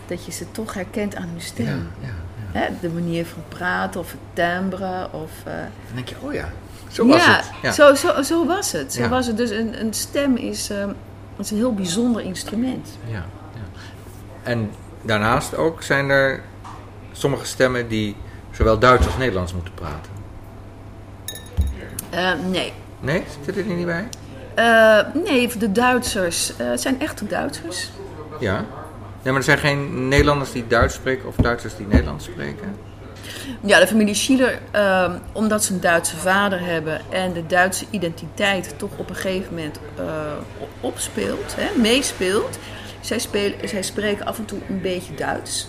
Dat 0.08 0.26
je 0.26 0.32
ze 0.32 0.52
toch 0.52 0.74
herkent 0.74 1.16
aan 1.16 1.28
hun 1.28 1.42
stem. 1.42 1.66
Ja, 1.66 2.08
ja, 2.08 2.60
Hè, 2.60 2.68
de 2.82 2.90
manier 2.90 3.26
van 3.26 3.44
praten 3.48 4.00
of 4.00 4.12
het 4.12 4.20
timbre. 4.34 5.08
Of, 5.12 5.32
eh, 5.46 5.54
Dan 5.54 5.96
denk 5.96 6.08
je, 6.10 6.16
oh 6.22 6.34
ja, 6.34 6.50
zo 6.92 7.08
was 7.08 7.26
ja, 7.26 7.36
het. 7.36 7.50
Ja. 7.62 7.72
Zo, 7.72 7.96
zo, 7.96 8.22
zo 8.22 8.46
was 8.46 8.72
het. 8.72 8.94
Zo 8.94 9.02
Ja. 9.02 9.10
was 9.10 9.28
het. 9.28 9.38
Dus 9.38 9.50
een, 9.50 9.80
een 9.82 9.94
stem 9.94 10.36
is, 10.36 10.70
eh, 10.70 10.88
is 11.38 11.52
een 11.52 11.58
heel 11.58 11.74
bijzonder 11.74 12.22
instrument. 12.22 12.98
Ja, 13.08 13.14
ja. 13.14 13.26
En 14.44 14.72
daarnaast 15.02 15.56
ook 15.58 15.84
zijn 15.84 16.10
er 16.10 16.42
sommige 17.12 17.46
stemmen 17.46 17.88
die 17.88 18.16
zowel 18.52 18.80
Duits 18.80 19.06
als 19.06 19.18
Nederlands 19.18 19.54
moeten 19.54 19.74
praten. 19.74 20.12
Eh, 22.10 22.32
nee. 22.50 22.74
Nee, 23.00 23.24
zit 23.46 23.58
er 23.58 23.64
niet 23.64 23.86
bij? 23.86 24.08
Eh, 24.54 25.00
nee, 25.24 25.58
de 25.58 25.72
Duitsers. 25.72 26.56
eh, 26.58 26.70
het 26.70 26.82
zijn 26.82 27.00
echte 27.00 27.28
Duitsers. 27.28 27.90
Ja. 28.40 28.56
Nee, 29.24 29.34
maar 29.34 29.36
er 29.36 29.44
zijn 29.44 29.58
geen 29.58 30.08
Nederlanders 30.08 30.52
die 30.52 30.68
Duits 30.68 30.96
spreken 30.96 31.28
of 31.28 31.36
Duitsers 31.36 31.76
die 31.76 31.88
Nederlands 31.88 32.26
spreken. 32.26 32.76
Ja, 33.62 33.80
de 33.80 33.88
familie 33.88 34.14
Schiller, 34.14 34.60
ehm, 34.72 35.12
omdat 35.32 35.64
ze 35.64 35.74
een 35.74 35.80
Duitse 35.80 36.18
vader 36.18 36.60
hebben 36.66 37.02
en 37.10 37.34
de 37.34 37.46
Duitse 37.46 37.86
identiteit 37.90 38.74
toch 38.78 38.90
op 38.98 39.10
een 39.10 39.16
gegeven 39.16 39.54
moment 39.56 39.80
eh, 39.98 40.06
opspeelt, 40.80 41.56
hè, 41.58 41.80
meespeelt. 41.80 42.60
Zij, 43.02 43.20
spelen, 43.20 43.70
zij 43.70 43.82
spreken 43.82 44.26
af 44.26 44.38
en 44.38 44.46
toe 44.46 44.60
een 44.70 44.82
beetje 44.82 45.14
Duits. 45.14 45.68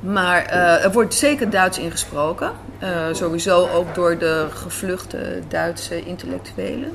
Maar 0.00 0.44
eh, 0.44 0.84
er 0.84 0.92
wordt 0.92 1.14
zeker 1.14 1.50
Duits 1.50 1.78
ingesproken. 1.78 2.52
Eh, 2.78 3.06
sowieso 3.12 3.68
ook 3.68 3.94
door 3.94 4.18
de 4.18 4.46
gevluchte 4.50 5.42
Duitse 5.48 6.04
intellectuelen. 6.04 6.92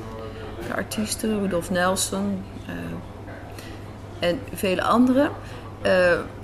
De 0.68 0.74
artiesten, 0.74 1.40
Rudolf 1.40 1.70
Nelson 1.70 2.44
eh, 2.66 4.28
en 4.28 4.40
vele 4.54 4.82
anderen. 4.82 5.30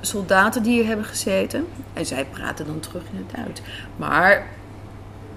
Soldaten 0.00 0.62
die 0.62 0.72
hier 0.72 0.86
hebben 0.86 1.04
gezeten. 1.04 1.66
En 1.92 2.06
zij 2.06 2.24
praten 2.24 2.66
dan 2.66 2.80
terug 2.80 3.02
in 3.12 3.26
het 3.26 3.36
Duits. 3.36 3.60
Maar 3.96 4.46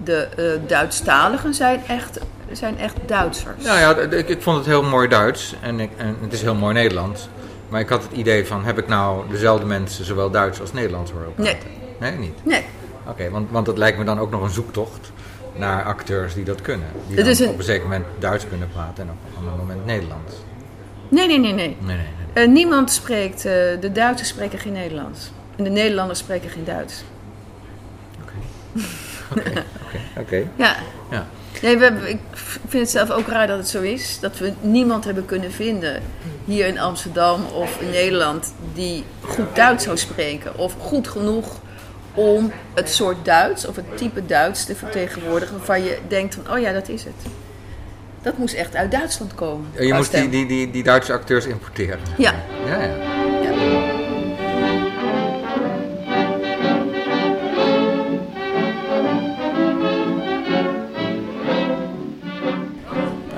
de 0.02 0.60
Duitsstaligen 0.66 1.54
zijn 1.54 1.82
echt, 1.86 2.18
zijn 2.56 2.78
echt 2.78 2.96
Duitsers. 3.06 3.64
Nou 3.64 3.78
ja, 3.78 3.96
ik, 4.16 4.28
ik 4.28 4.42
vond 4.42 4.56
het 4.56 4.66
heel 4.66 4.82
mooi 4.82 5.08
Duits 5.08 5.54
en, 5.60 5.80
ik, 5.80 5.90
en 5.96 6.16
het 6.20 6.32
is 6.32 6.42
heel 6.42 6.54
mooi 6.54 6.74
Nederlands. 6.74 7.28
Maar 7.68 7.80
ik 7.80 7.88
had 7.88 8.02
het 8.02 8.12
idee 8.12 8.46
van, 8.46 8.64
heb 8.64 8.78
ik 8.78 8.88
nou 8.88 9.24
dezelfde 9.30 9.66
mensen 9.66 10.04
zowel 10.04 10.30
Duits 10.30 10.60
als 10.60 10.72
Nederlands 10.72 11.10
horen 11.10 11.32
Nee. 11.36 11.54
praten? 11.56 11.70
Nee, 12.00 12.12
niet? 12.12 12.44
Nee. 12.44 12.64
Oké, 13.08 13.30
want, 13.30 13.50
want 13.50 13.66
dat 13.66 13.78
lijkt 13.78 13.98
me 13.98 14.04
dan 14.04 14.18
ook 14.18 14.30
nog 14.30 14.42
een 14.42 14.50
zoektocht 14.50 15.12
naar 15.56 15.84
acteurs 15.84 16.34
die 16.34 16.44
dat 16.44 16.60
kunnen. 16.60 16.86
Die 17.08 17.40
een- 17.40 17.48
op 17.48 17.58
een 17.58 17.64
zeker 17.64 17.82
moment 17.82 18.04
Duits 18.18 18.48
kunnen 18.48 18.68
praten 18.68 19.04
en 19.04 19.10
op 19.10 19.16
een 19.42 19.48
ander 19.50 19.66
moment 19.66 19.86
Nederlands. 19.86 20.32
Nee, 21.08 21.26
nee, 21.26 21.38
nee, 21.38 21.52
nee. 21.52 21.76
Nee, 21.80 21.96
nee, 21.96 22.06
Eh, 22.32 22.48
niemand 22.48 22.90
spreekt, 22.92 23.36
eh, 23.44 23.52
de 23.80 23.90
Duitsers 23.92 24.28
spreken 24.28 24.58
geen 24.58 24.72
Nederlands. 24.72 25.30
En 25.56 25.64
de 25.64 25.70
Nederlanders 25.70 26.18
spreken 26.18 26.50
geen 26.50 26.64
Duits. 26.64 27.04
Oké. 30.18 30.42
Ja. 30.56 30.76
Ja. 31.10 31.26
Nee, 31.64 31.78
we 31.78 32.10
ik 32.10 32.18
vind 32.68 32.82
het 32.82 32.90
zelf 32.90 33.10
ook 33.10 33.28
raar 33.28 33.46
dat 33.46 33.58
het 33.58 33.68
zo 33.68 33.80
is. 33.80 34.18
Dat 34.20 34.38
we 34.38 34.52
niemand 34.60 35.04
hebben 35.04 35.24
kunnen 35.24 35.52
vinden 35.52 36.02
hier 36.44 36.66
in 36.66 36.78
Amsterdam 36.78 37.44
of 37.54 37.80
in 37.80 37.90
Nederland 37.90 38.54
die 38.74 39.04
goed 39.20 39.56
Duits 39.56 39.84
zou 39.84 39.96
spreken. 39.96 40.58
Of 40.58 40.74
goed 40.78 41.08
genoeg 41.08 41.60
om 42.14 42.52
het 42.74 42.90
soort 42.90 43.24
Duits 43.24 43.66
of 43.66 43.76
het 43.76 43.96
type 43.96 44.26
Duits 44.26 44.64
te 44.64 44.74
vertegenwoordigen 44.74 45.56
waarvan 45.56 45.82
je 45.82 45.98
denkt 46.08 46.34
van, 46.34 46.54
oh 46.54 46.60
ja, 46.60 46.72
dat 46.72 46.88
is 46.88 47.04
het. 47.04 47.32
Dat 48.22 48.38
moest 48.38 48.54
echt 48.54 48.76
uit 48.76 48.90
Duitsland 48.90 49.34
komen. 49.34 49.70
En 49.74 49.86
je 49.86 49.94
moest 49.94 50.12
die, 50.12 50.28
die, 50.28 50.46
die, 50.46 50.70
die 50.70 50.82
Duitse 50.82 51.12
acteurs 51.12 51.46
importeren. 51.46 51.98
Ja. 52.16 52.34
Ja, 52.66 52.82
ja. 52.82 53.33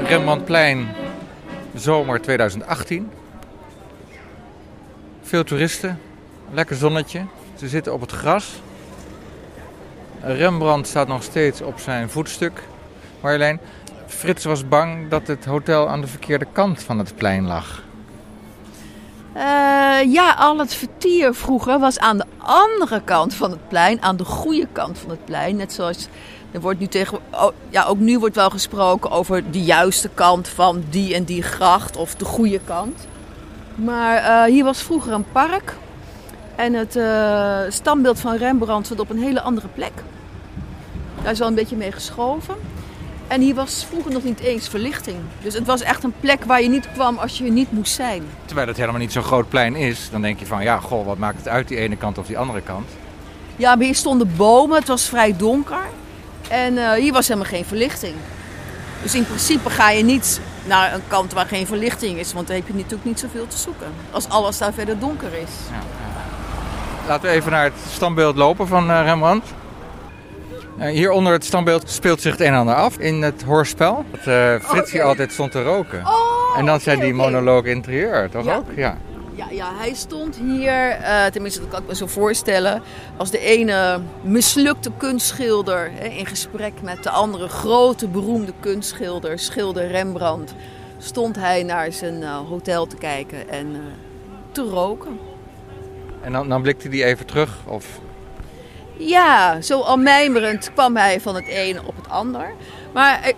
Rembrandtplein, 0.09 0.89
zomer 1.75 2.21
2018. 2.21 3.11
Veel 5.23 5.45
toeristen, 5.45 6.01
lekker 6.53 6.77
zonnetje. 6.77 7.25
Ze 7.55 7.69
zitten 7.69 7.93
op 7.93 8.01
het 8.01 8.13
gras. 8.13 8.61
Rembrandt 10.21 10.89
staat 10.89 11.09
nog 11.09 11.23
steeds 11.23 11.61
op 11.61 11.79
zijn 11.79 12.11
voetstuk. 12.11 12.63
Marjolein, 13.21 13.61
Frits 14.07 14.45
was 14.45 14.69
bang 14.69 15.09
dat 15.09 15.27
het 15.27 15.45
hotel 15.45 15.89
aan 15.89 16.01
de 16.01 16.07
verkeerde 16.07 16.47
kant 16.53 16.83
van 16.83 16.99
het 16.99 17.17
plein 17.17 17.47
lag. 17.47 17.83
Eh, 19.33 19.43
ja, 20.13 20.35
al 20.39 20.59
het 20.59 20.75
vertier 20.75 21.35
vroeger 21.35 21.79
was 21.79 21.99
aan 21.99 22.17
de 22.17 22.27
andere 22.39 23.03
kant 23.05 23.35
van 23.35 23.51
het 23.51 23.69
plein, 23.69 24.03
aan 24.03 24.17
de 24.17 24.25
goede 24.25 24.67
kant 24.73 24.99
van 24.99 25.11
het 25.11 25.25
plein. 25.25 25.57
Net 25.57 25.73
zoals 25.73 26.09
Er 26.51 26.61
wordt 26.61 26.81
nu 26.81 26.87
tegen, 26.87 27.19
oh, 27.31 27.51
ja, 27.71 27.85
ook 27.85 27.99
nu 27.99 28.19
wordt 28.19 28.37
wel 28.37 28.51
gesproken 28.51 29.11
over 29.11 29.51
de 29.51 29.63
juiste 29.63 30.09
kant 30.15 30.49
van 30.49 30.85
die 30.91 31.15
en 31.15 31.25
die 31.25 31.43
gracht 31.43 31.97
of 31.97 32.15
de 32.15 32.25
goede 32.25 32.61
kant. 32.65 33.07
Maar 33.75 34.17
eh, 34.17 34.53
hier 34.53 34.65
was 34.65 34.83
vroeger 34.83 35.13
een 35.13 35.31
park 35.33 35.77
en 36.57 36.75
het 36.75 36.97
uh, 36.97 37.59
standbeeld 37.69 38.21
van 38.21 38.37
Rembrandt 38.37 38.87
stond 38.87 39.01
op 39.01 39.11
een 39.11 39.23
hele 39.23 39.41
andere 39.41 39.69
plek. 39.69 39.93
Daar 41.23 41.33
is 41.33 41.39
wel 41.39 41.49
een 41.49 41.55
beetje 41.55 41.77
mee 41.77 41.93
geschoven. 41.93 42.55
En 43.29 43.41
hier 43.41 43.55
was 43.55 43.87
vroeger 43.89 44.13
nog 44.13 44.23
niet 44.23 44.41
eens 44.41 44.69
verlichting. 44.69 45.17
Dus 45.43 45.55
het 45.55 45.67
was 45.67 45.81
echt 45.81 46.05
een 46.05 46.13
plek 46.21 46.45
waar 46.45 46.63
je 46.63 46.69
niet 46.69 46.93
kwam 46.93 47.19
als 47.19 47.39
je 47.39 47.45
er 47.45 47.51
niet 47.51 47.73
moest 47.73 47.95
zijn. 47.95 48.23
Terwijl 48.45 48.69
het 48.69 48.77
helemaal 48.77 49.01
niet 49.01 49.13
zo'n 49.13 49.23
groot 49.23 49.49
plein 49.49 49.77
is, 49.77 50.09
dan 50.11 50.23
denk 50.23 50.39
je 50.39 50.47
van 50.47 50.63
ja, 50.63 50.79
goh, 50.79 51.07
wat 51.07 51.19
maakt 51.19 51.39
het 51.39 51.49
uit 51.49 51.69
die 51.69 51.79
ene 51.79 51.97
kant 51.97 52.19
of 52.19 52.27
die 52.27 52.39
andere 52.39 52.61
kant? 52.61 52.89
Ja, 53.57 53.75
maar 53.75 53.85
hier 53.85 53.95
stonden 53.95 54.37
bomen, 54.37 54.79
het 54.79 54.89
was 54.89 55.09
vrij 55.09 55.37
donker. 55.37 55.87
En 56.49 56.75
uh, 56.75 56.93
hier 56.93 57.13
was 57.13 57.29
helemaal 57.29 57.51
geen 57.51 57.65
verlichting. 57.65 58.15
Dus 59.03 59.15
in 59.15 59.27
principe 59.27 59.71
ga 59.71 59.91
je 59.91 60.05
niet 60.05 60.41
naar 60.65 60.95
een 60.95 61.03
kant 61.09 61.33
waar 61.33 61.47
geen 61.47 61.67
verlichting 61.67 62.19
is, 62.19 62.33
want 62.33 62.47
dan 62.47 62.57
heb 62.57 62.67
je 62.67 62.75
natuurlijk 62.75 63.05
niet 63.05 63.21
zoveel 63.21 63.47
te 63.47 63.57
zoeken. 63.57 63.87
Als 64.11 64.29
alles 64.29 64.59
daar 64.59 64.73
verder 64.73 64.99
donker 64.99 65.33
is. 65.33 65.51
Ja. 65.71 65.83
Laten 67.09 67.29
we 67.29 67.35
even 67.35 67.51
naar 67.51 67.65
het 67.65 67.75
standbeeld 67.93 68.37
lopen 68.37 68.69
van 68.69 68.91
uh, 68.91 69.03
Rembrandt. 69.05 69.47
Uh, 70.79 70.89
hier 70.89 71.11
onder 71.11 71.33
het 71.33 71.45
standbeeld 71.45 71.91
speelt 71.91 72.21
zich 72.21 72.33
het 72.33 72.41
een 72.41 72.47
en 72.47 72.55
ander 72.55 72.75
af 72.75 72.99
in 72.99 73.23
het 73.23 73.43
hoorspel. 73.43 74.05
Dat 74.11 74.27
uh, 74.27 74.55
Frits 74.61 75.01
altijd 75.01 75.33
stond 75.33 75.53
te 75.53 75.63
roken. 75.63 76.07
Oh, 76.07 76.59
en 76.59 76.67
dan 76.67 76.81
zijn 76.81 77.01
die 77.01 77.15
monologen 77.15 77.71
interieur, 77.71 78.31
toch 78.31 78.45
ja. 78.45 78.57
ook? 78.57 78.67
Ja. 78.77 78.97
Ja, 79.37 79.47
ja, 79.51 79.75
hij 79.75 79.95
stond 79.95 80.37
hier, 80.37 80.99
uh, 81.01 81.25
tenminste 81.25 81.61
dat 81.61 81.69
kan 81.69 81.81
ik 81.83 81.89
me 81.89 81.95
zo 81.95 82.07
voorstellen, 82.07 82.83
als 83.17 83.31
de 83.31 83.39
ene 83.39 84.01
mislukte 84.23 84.91
kunstschilder 84.97 85.91
hè, 85.93 86.07
in 86.07 86.27
gesprek 86.27 86.73
met 86.83 87.03
de 87.03 87.11
andere 87.11 87.49
grote 87.49 88.09
beroemde 88.09 88.53
kunstschilder, 88.61 89.39
schilder 89.39 89.87
Rembrandt, 89.87 90.55
stond 90.99 91.37
hij 91.37 91.63
naar 91.63 91.93
zijn 91.93 92.21
uh, 92.21 92.37
hotel 92.37 92.87
te 92.87 92.97
kijken 92.97 93.49
en 93.49 93.67
uh, 93.67 93.79
te 94.53 94.63
roken. 94.63 95.19
En 96.21 96.33
dan, 96.33 96.49
dan 96.49 96.63
blikte 96.63 96.89
hij 96.89 97.05
even 97.05 97.27
terug? 97.27 97.59
Of... 97.65 98.01
Ja, 98.97 99.61
zo 99.61 99.81
al 99.81 99.97
mijmerend 99.97 100.73
kwam 100.73 100.97
hij 100.97 101.21
van 101.21 101.35
het 101.35 101.47
ene 101.47 101.81
op 101.85 101.97
het 101.97 102.09
ander. 102.09 102.55
Maar 102.93 103.29
ik, 103.29 103.37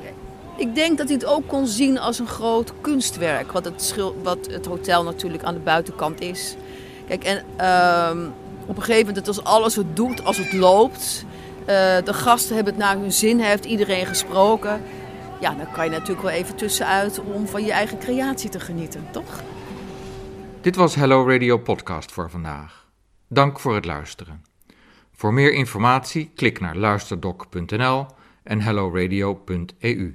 ik 0.59 0.75
denk 0.75 0.99
dat 0.99 1.07
hij 1.07 1.17
het 1.17 1.27
ook 1.27 1.47
kon 1.47 1.67
zien 1.67 1.99
als 1.99 2.19
een 2.19 2.27
groot 2.27 2.73
kunstwerk. 2.81 3.53
Wat 3.53 3.65
het, 3.65 3.83
schil, 3.83 4.17
wat 4.23 4.47
het 4.51 4.67
hotel 4.67 5.05
natuurlijk 5.05 5.43
aan 5.43 5.55
de 5.55 5.61
buitenkant 5.61 6.21
is. 6.21 6.57
Kijk, 7.07 7.25
en 7.25 7.45
uh, 7.61 8.29
op 8.67 8.77
een 8.77 8.83
gegeven 8.83 9.07
moment, 9.07 9.29
als 9.29 9.45
alles 9.45 9.77
het 9.77 9.97
doet, 9.97 10.25
als 10.25 10.37
het 10.37 10.53
loopt. 10.53 11.25
Uh, 11.61 11.67
de 12.05 12.15
gasten 12.15 12.55
hebben 12.55 12.75
het 12.75 12.83
naar 12.83 12.99
hun 12.99 13.13
zin, 13.13 13.41
heeft 13.41 13.65
iedereen 13.65 14.07
gesproken. 14.07 14.83
Ja, 15.41 15.55
dan 15.55 15.73
kan 15.73 15.85
je 15.85 15.91
natuurlijk 15.91 16.23
wel 16.23 16.31
even 16.31 16.55
tussenuit 16.55 17.21
om 17.21 17.47
van 17.47 17.65
je 17.65 17.73
eigen 17.73 17.99
creatie 17.99 18.51
te 18.51 18.61
genieten, 18.61 19.07
toch? 19.11 19.43
Dit 20.61 20.77
was 20.77 20.95
Hello 20.95 21.29
Radio 21.29 21.59
Podcast 21.59 22.13
voor 22.13 22.31
vandaag. 22.31 22.87
Dank 23.29 23.61
voor 23.61 23.75
het 23.75 23.85
luisteren. 23.85 24.45
Voor 25.13 25.33
meer 25.33 25.53
informatie 25.53 26.31
klik 26.35 26.61
naar 26.61 26.77
luisterdoc.nl 26.77 28.07
en 28.49 28.61
helloradio.eu. 28.61 30.13